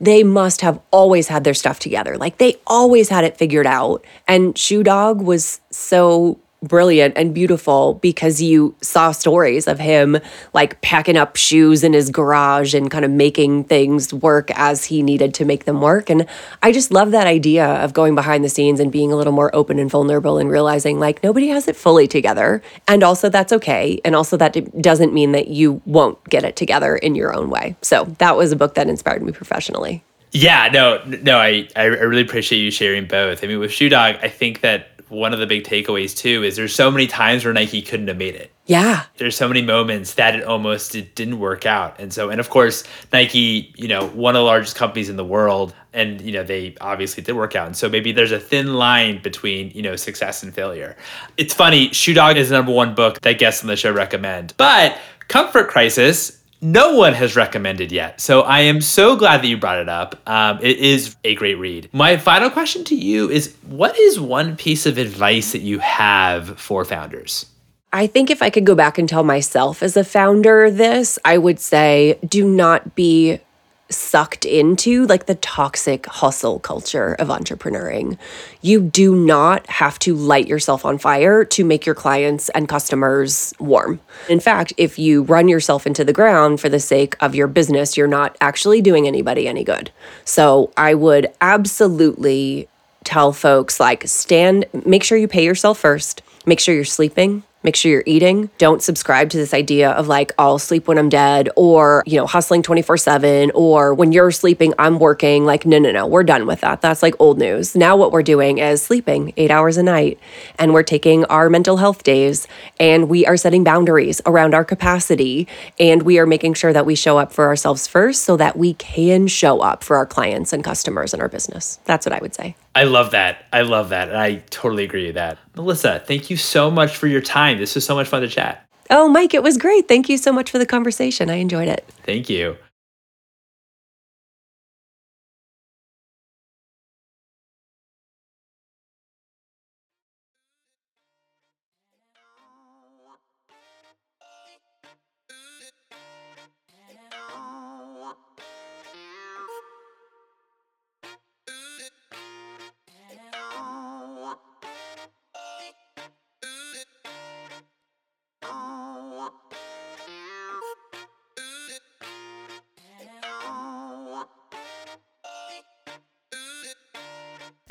they 0.01 0.23
must 0.23 0.61
have 0.61 0.81
always 0.91 1.29
had 1.29 1.45
their 1.45 1.55
stuff 1.55 1.79
together. 1.79 2.17
Like 2.17 2.39
they 2.39 2.57
always 2.67 3.09
had 3.09 3.25
it 3.25 3.37
figured 3.37 3.67
out. 3.67 4.05
And 4.29 4.57
Shoe 4.57 4.83
Dog 4.83 5.23
was 5.23 5.61
so 5.71 6.39
brilliant 6.67 7.17
and 7.17 7.35
beautiful 7.35 7.95
because 7.95 8.43
you 8.43 8.75
saw 8.81 9.13
stories 9.13 9.67
of 9.67 9.79
him 9.79 10.19
like 10.53 10.81
packing 10.81 11.17
up 11.17 11.37
shoes 11.37 11.85
in 11.85 11.93
his 11.93 12.11
garage 12.11 12.75
and 12.75 12.91
kind 12.91 13.05
of 13.05 13.11
making 13.11 13.65
things 13.65 14.13
work 14.13 14.51
as 14.53 14.85
he 14.85 15.03
needed 15.03 15.35
to 15.35 15.45
make 15.45 15.65
them 15.65 15.81
work. 15.81 16.11
And 16.11 16.27
I 16.63 16.73
just 16.73 16.91
love 16.91 17.11
that 17.13 17.27
idea 17.27 17.67
of 17.67 17.93
going 17.93 18.15
behind 18.15 18.45
the 18.45 18.49
scenes 18.49 18.81
and 18.81 18.91
being 18.91 19.13
a 19.13 19.17
little 19.17 19.33
more 19.33 19.55
open 19.55 19.79
and 19.79 19.91
vulnerable 19.91 20.39
and 20.39 20.51
realizing 20.51 20.99
like 20.99 21.23
nobody 21.23 21.49
has 21.49 21.69
it 21.69 21.77
fully 21.77 22.09
together. 22.09 22.63
And 22.89 23.03
also 23.03 23.29
that's 23.29 23.53
okay. 23.53 24.01
And 24.05 24.15
also 24.15 24.37
that 24.37 24.81
doesn't 24.81 25.13
mean 25.13 25.33
that 25.33 25.49
you 25.49 25.81
won't 25.87 26.23
get 26.29 26.45
it 26.45 26.57
together 26.57 26.97
in 26.97 27.15
your 27.15 27.35
own 27.35 27.51
way. 27.51 27.77
So 27.83 28.05
that 28.19 28.37
was 28.37 28.53
a 28.53 28.57
book 28.57 28.75
that 28.75 28.89
inspired 28.89 29.23
me 29.23 29.33
professionally. 29.33 30.03
Yeah, 30.33 30.69
no, 30.73 31.03
no, 31.23 31.39
I, 31.39 31.69
I 31.77 31.85
really 31.85 32.23
appreciate 32.23 32.59
you 32.59 32.71
sharing 32.71 33.07
both. 33.07 33.43
I 33.43 33.47
mean, 33.47 33.59
with 33.59 33.73
Shoe 33.73 33.89
Dog, 33.89 34.17
I 34.23 34.29
think 34.29 34.61
that 34.61 34.89
one 35.09 35.33
of 35.33 35.39
the 35.39 35.47
big 35.47 35.65
takeaways 35.65 36.17
too 36.17 36.43
is 36.43 36.57
there's 36.57 36.75
so 36.75 36.91
many 36.91 37.07
times 37.07 37.45
where 37.45 37.55
Nike 37.55 37.83
couldn't 37.83 38.09
have 38.09 38.17
made 38.17 38.35
it. 38.35 38.53
Yeah. 38.67 39.05
There's 39.17 39.37
so 39.37 39.47
many 39.47 39.63
moments 39.63 40.15
that 40.15 40.35
it 40.35 40.45
almost 40.45 40.95
it 40.95 41.15
didn't 41.15 41.39
work 41.39 41.67
out. 41.67 42.01
And 42.01 42.13
so 42.13 42.31
and 42.31 42.41
of 42.41 42.51
course 42.51 42.83
Nike, 43.13 43.73
you 43.77 43.87
know, 43.87 44.09
one 44.09 44.35
of 44.35 44.41
the 44.41 44.45
largest 44.45 44.77
companies 44.77 45.09
in 45.09 45.17
the 45.17 45.25
world 45.25 45.75
and 45.93 46.21
you 46.21 46.33
know 46.33 46.43
they 46.43 46.77
obviously 46.81 47.23
did 47.23 47.35
work 47.35 47.55
out. 47.55 47.67
And 47.67 47.77
so 47.77 47.89
maybe 47.89 48.13
there's 48.13 48.33
a 48.33 48.41
thin 48.41 48.75
line 48.75 49.23
between, 49.23 49.71
you 49.71 49.83
know, 49.83 49.97
success 49.97 50.43
and 50.43 50.53
failure. 50.53 50.97
It's 51.37 51.55
funny, 51.55 51.93
Shoe 51.93 52.15
Dog 52.15 52.37
is 52.37 52.49
the 52.49 52.57
number 52.57 52.73
one 52.73 52.95
book 52.95 53.21
that 53.21 53.39
guests 53.39 53.63
on 53.63 53.69
the 53.69 53.77
show 53.77 53.93
recommend. 53.93 54.55
But 54.57 54.99
Comfort 55.29 55.69
Crisis 55.69 56.43
no 56.61 56.97
one 56.97 57.15
has 57.15 57.37
recommended 57.37 57.93
yet. 57.93 58.21
So 58.21 58.43
I 58.43 58.61
am 58.61 58.81
so 58.81 59.17
glad 59.17 59.43
that 59.43 59.49
you 59.49 59.57
brought 59.57 59.79
it 59.79 59.89
up. 59.89 60.21
Um, 60.27 60.59
it 60.63 60.79
is 60.79 61.17
a 61.25 61.35
great 61.35 61.57
read. 61.57 61.89
My 61.93 62.17
final 62.17 62.51
question 62.51 62.85
to 62.85 62.95
you 62.95 63.31
is 63.31 63.55
what 63.67 63.99
is 63.99 64.19
one 64.19 64.57
piece 64.57 64.87
of 64.87 64.99
advice 64.99 65.53
that 65.53 65.61
you 65.61 65.79
have 65.79 66.59
for 66.59 66.85
founders? 66.85 67.47
I 67.93 68.07
think 68.07 68.31
if 68.31 68.43
I 68.43 68.51
could 68.51 68.67
go 68.67 68.75
back 68.75 68.99
and 68.99 69.09
tell 69.09 69.25
myself 69.25 69.83
as 69.83 69.97
a 69.97 70.05
founder 70.05 70.71
this, 70.71 71.19
I 71.25 71.39
would 71.39 71.61
say 71.61 72.19
do 72.27 72.47
not 72.47 72.95
be 72.95 73.41
sucked 73.89 74.45
into 74.45 75.07
like 75.07 75.27
the 75.27 75.35
toxic 75.37 76.07
hustle 76.07 76.59
culture 76.59 77.15
of 77.15 77.29
entrepreneuring. 77.29 78.19
You 78.61 78.81
do 78.81 79.15
not 79.15 79.67
have 79.69 79.99
to 80.01 80.15
light 80.15 80.49
yourself 80.49 80.85
on 80.85 80.99
fire 80.99 81.45
to 81.45 81.65
make 81.65 81.87
your 81.87 81.95
clients 81.95 82.49
and 82.51 82.69
customers 82.69 83.55
warm. 83.59 84.01
In 84.29 84.41
fact, 84.41 84.73
if 84.77 84.99
you 84.99 85.23
run 85.23 85.49
yourself 85.49 85.87
into 85.87 86.05
the 86.05 86.13
ground 86.13 86.61
for 86.61 86.69
the 86.69 86.81
sake 86.81 87.17
of 87.21 87.35
your 87.35 87.47
business, 87.47 87.97
you're 87.97 88.09
not 88.09 88.37
actually 88.41 88.83
doing 88.83 89.07
anybody 89.07 89.47
any 89.47 89.65
good. 89.65 89.91
So 90.25 90.73
I 90.77 90.95
would 90.95 91.29
absolutely 91.41 92.69
tell 93.05 93.33
folks 93.33 93.79
like 93.79 94.07
stand 94.09 94.67
make 94.85 95.05
sure 95.05 95.17
you 95.17 95.29
pay 95.29 95.45
yourself 95.45 95.79
first. 95.79 96.23
Make 96.45 96.61
sure 96.61 96.75
you're 96.75 96.85
sleeping 96.85 97.45
make 97.67 97.75
sure 97.75 97.91
you're 97.91 98.05
eating. 98.07 98.49
Don't 98.59 98.81
subscribe 98.81 99.29
to 99.31 99.37
this 99.37 99.53
idea 99.53 99.91
of 99.91 100.07
like, 100.07 100.33
I'll 100.39 100.61
sleep 100.61 100.87
when 100.87 100.99
I'm 100.99 101.09
dead 101.09 101.51
or, 101.57 102.05
you 102.07 102.17
know, 102.17 102.25
hustling 102.25 102.63
24 102.63 102.97
7 102.97 103.51
or 103.55 103.93
when 103.93 104.13
you're 104.13 104.31
sleeping, 104.31 104.73
I'm 104.79 105.01
working. 105.01 105.45
Like, 105.45 105.67
no, 105.67 105.81
no, 105.81 105.91
no, 105.91 106.07
we're 106.07 106.23
done 106.23 106.47
with 106.47 106.61
that. 106.61 106.81
That's 106.81 107.03
like 107.03 107.15
old 107.19 107.39
news. 107.39 107.75
Now, 107.75 107.97
what 107.97 108.13
we're 108.13 108.23
doing 108.23 108.59
is 108.59 108.83
sleeping 108.83 109.33
eight 109.37 109.51
hours 109.51 109.77
a 109.77 109.83
night 109.83 110.21
and 110.61 110.73
we're 110.73 110.85
taking 110.85 111.25
our 111.25 111.51
mental 111.51 111.77
health 111.77 112.05
days 112.05 112.47
and 112.79 113.09
we 113.09 113.27
are 113.27 113.37
setting 113.37 113.65
boundaries 113.65 114.23
around 114.27 114.55
our 114.55 114.65
capacity 114.65 115.49
and 115.81 116.05
we 116.05 116.21
are 116.21 116.27
making 116.27 116.55
sure 116.55 116.73
that 116.73 116.87
we 116.87 116.95
show 116.95 117.19
up 117.19 117.33
for 117.33 117.47
ourselves 117.47 117.89
first 117.89 118.23
so 118.23 118.37
that 118.37 118.57
we 118.57 118.75
can 118.75 119.27
show 119.27 119.61
up 119.61 119.83
for 119.83 119.97
our 119.97 120.07
clients 120.07 120.53
and 120.53 120.63
customers 120.63 121.13
and 121.13 121.21
our 121.21 121.29
business. 121.29 121.81
That's 121.85 122.07
what 122.07 122.13
I 122.13 122.21
would 122.21 122.35
say. 122.35 122.55
I 122.77 122.85
love 122.85 123.13
that. 123.13 123.47
I 123.55 123.63
love 123.63 123.89
that. 123.89 124.09
And 124.09 124.19
I 124.19 124.43
totally 124.51 124.85
agree 124.85 125.07
with 125.07 125.15
that. 125.15 125.39
Melissa, 125.57 126.03
thank 126.07 126.29
you 126.29 126.37
so 126.37 126.71
much 126.71 126.95
for 126.95 127.07
your 127.07 127.23
time. 127.23 127.57
This 127.57 127.75
was 127.75 127.87
so 127.87 127.95
much 127.95 128.07
fun 128.07 128.21
to 128.21 128.29
chat. 128.29 128.67
Oh, 128.91 129.09
Mike, 129.09 129.33
it 129.33 129.43
was 129.43 129.57
great. 129.57 129.89
Thank 129.89 130.11
you 130.11 130.19
so 130.19 130.31
much 130.31 130.51
for 130.51 130.59
the 130.59 130.67
conversation. 130.67 131.31
I 131.31 131.37
enjoyed 131.37 131.69
it. 131.69 131.89
Thank 132.05 132.29
you. 132.29 132.59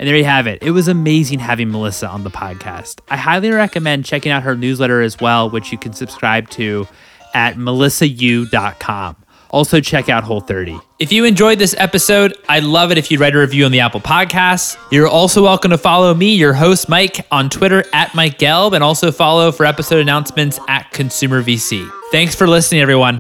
And 0.06 0.12
there 0.12 0.18
you 0.18 0.26
have 0.26 0.46
it. 0.46 0.62
It 0.62 0.70
was 0.70 0.88
amazing 0.88 1.40
having 1.40 1.72
Melissa 1.72 2.08
on 2.08 2.24
the 2.24 2.30
podcast. 2.30 3.00
I 3.10 3.18
highly 3.18 3.50
recommend 3.50 4.06
checking 4.06 4.32
out 4.32 4.44
her 4.44 4.56
newsletter 4.56 5.02
as 5.02 5.20
well, 5.20 5.50
which 5.50 5.72
you 5.72 5.80
can 5.80 5.94
subscribe 5.94 6.48
to 6.52 6.88
at 7.34 7.56
melissau.com. 7.56 9.16
Also, 9.50 9.82
check 9.82 10.08
out 10.08 10.24
Whole 10.24 10.42
30. 10.42 10.80
If 11.00 11.12
you 11.12 11.26
enjoyed 11.26 11.58
this 11.58 11.74
episode, 11.80 12.36
I'd 12.48 12.66
love 12.66 12.92
it 12.92 13.00
if 13.00 13.10
you'd 13.10 13.20
write 13.20 13.34
a 13.34 13.40
review 13.40 13.66
on 13.66 13.72
the 13.72 13.80
Apple 13.80 14.00
Podcasts. 14.00 14.78
You're 14.92 15.08
also 15.08 15.42
welcome 15.42 15.72
to 15.72 15.78
follow 15.80 16.14
me, 16.14 16.36
your 16.36 16.54
host, 16.54 16.88
Mike, 16.88 17.26
on 17.32 17.50
Twitter 17.50 17.84
at 17.92 18.14
Mike 18.14 18.38
Gelb, 18.38 18.74
and 18.74 18.84
also 18.84 19.12
follow 19.12 19.52
for 19.52 19.66
episode 19.66 20.02
announcements 20.02 20.60
at 20.68 20.92
Consumer 20.92 21.42
VC. 21.42 21.90
Thanks 22.12 22.36
for 22.36 22.46
listening, 22.46 22.82
everyone. 22.82 23.18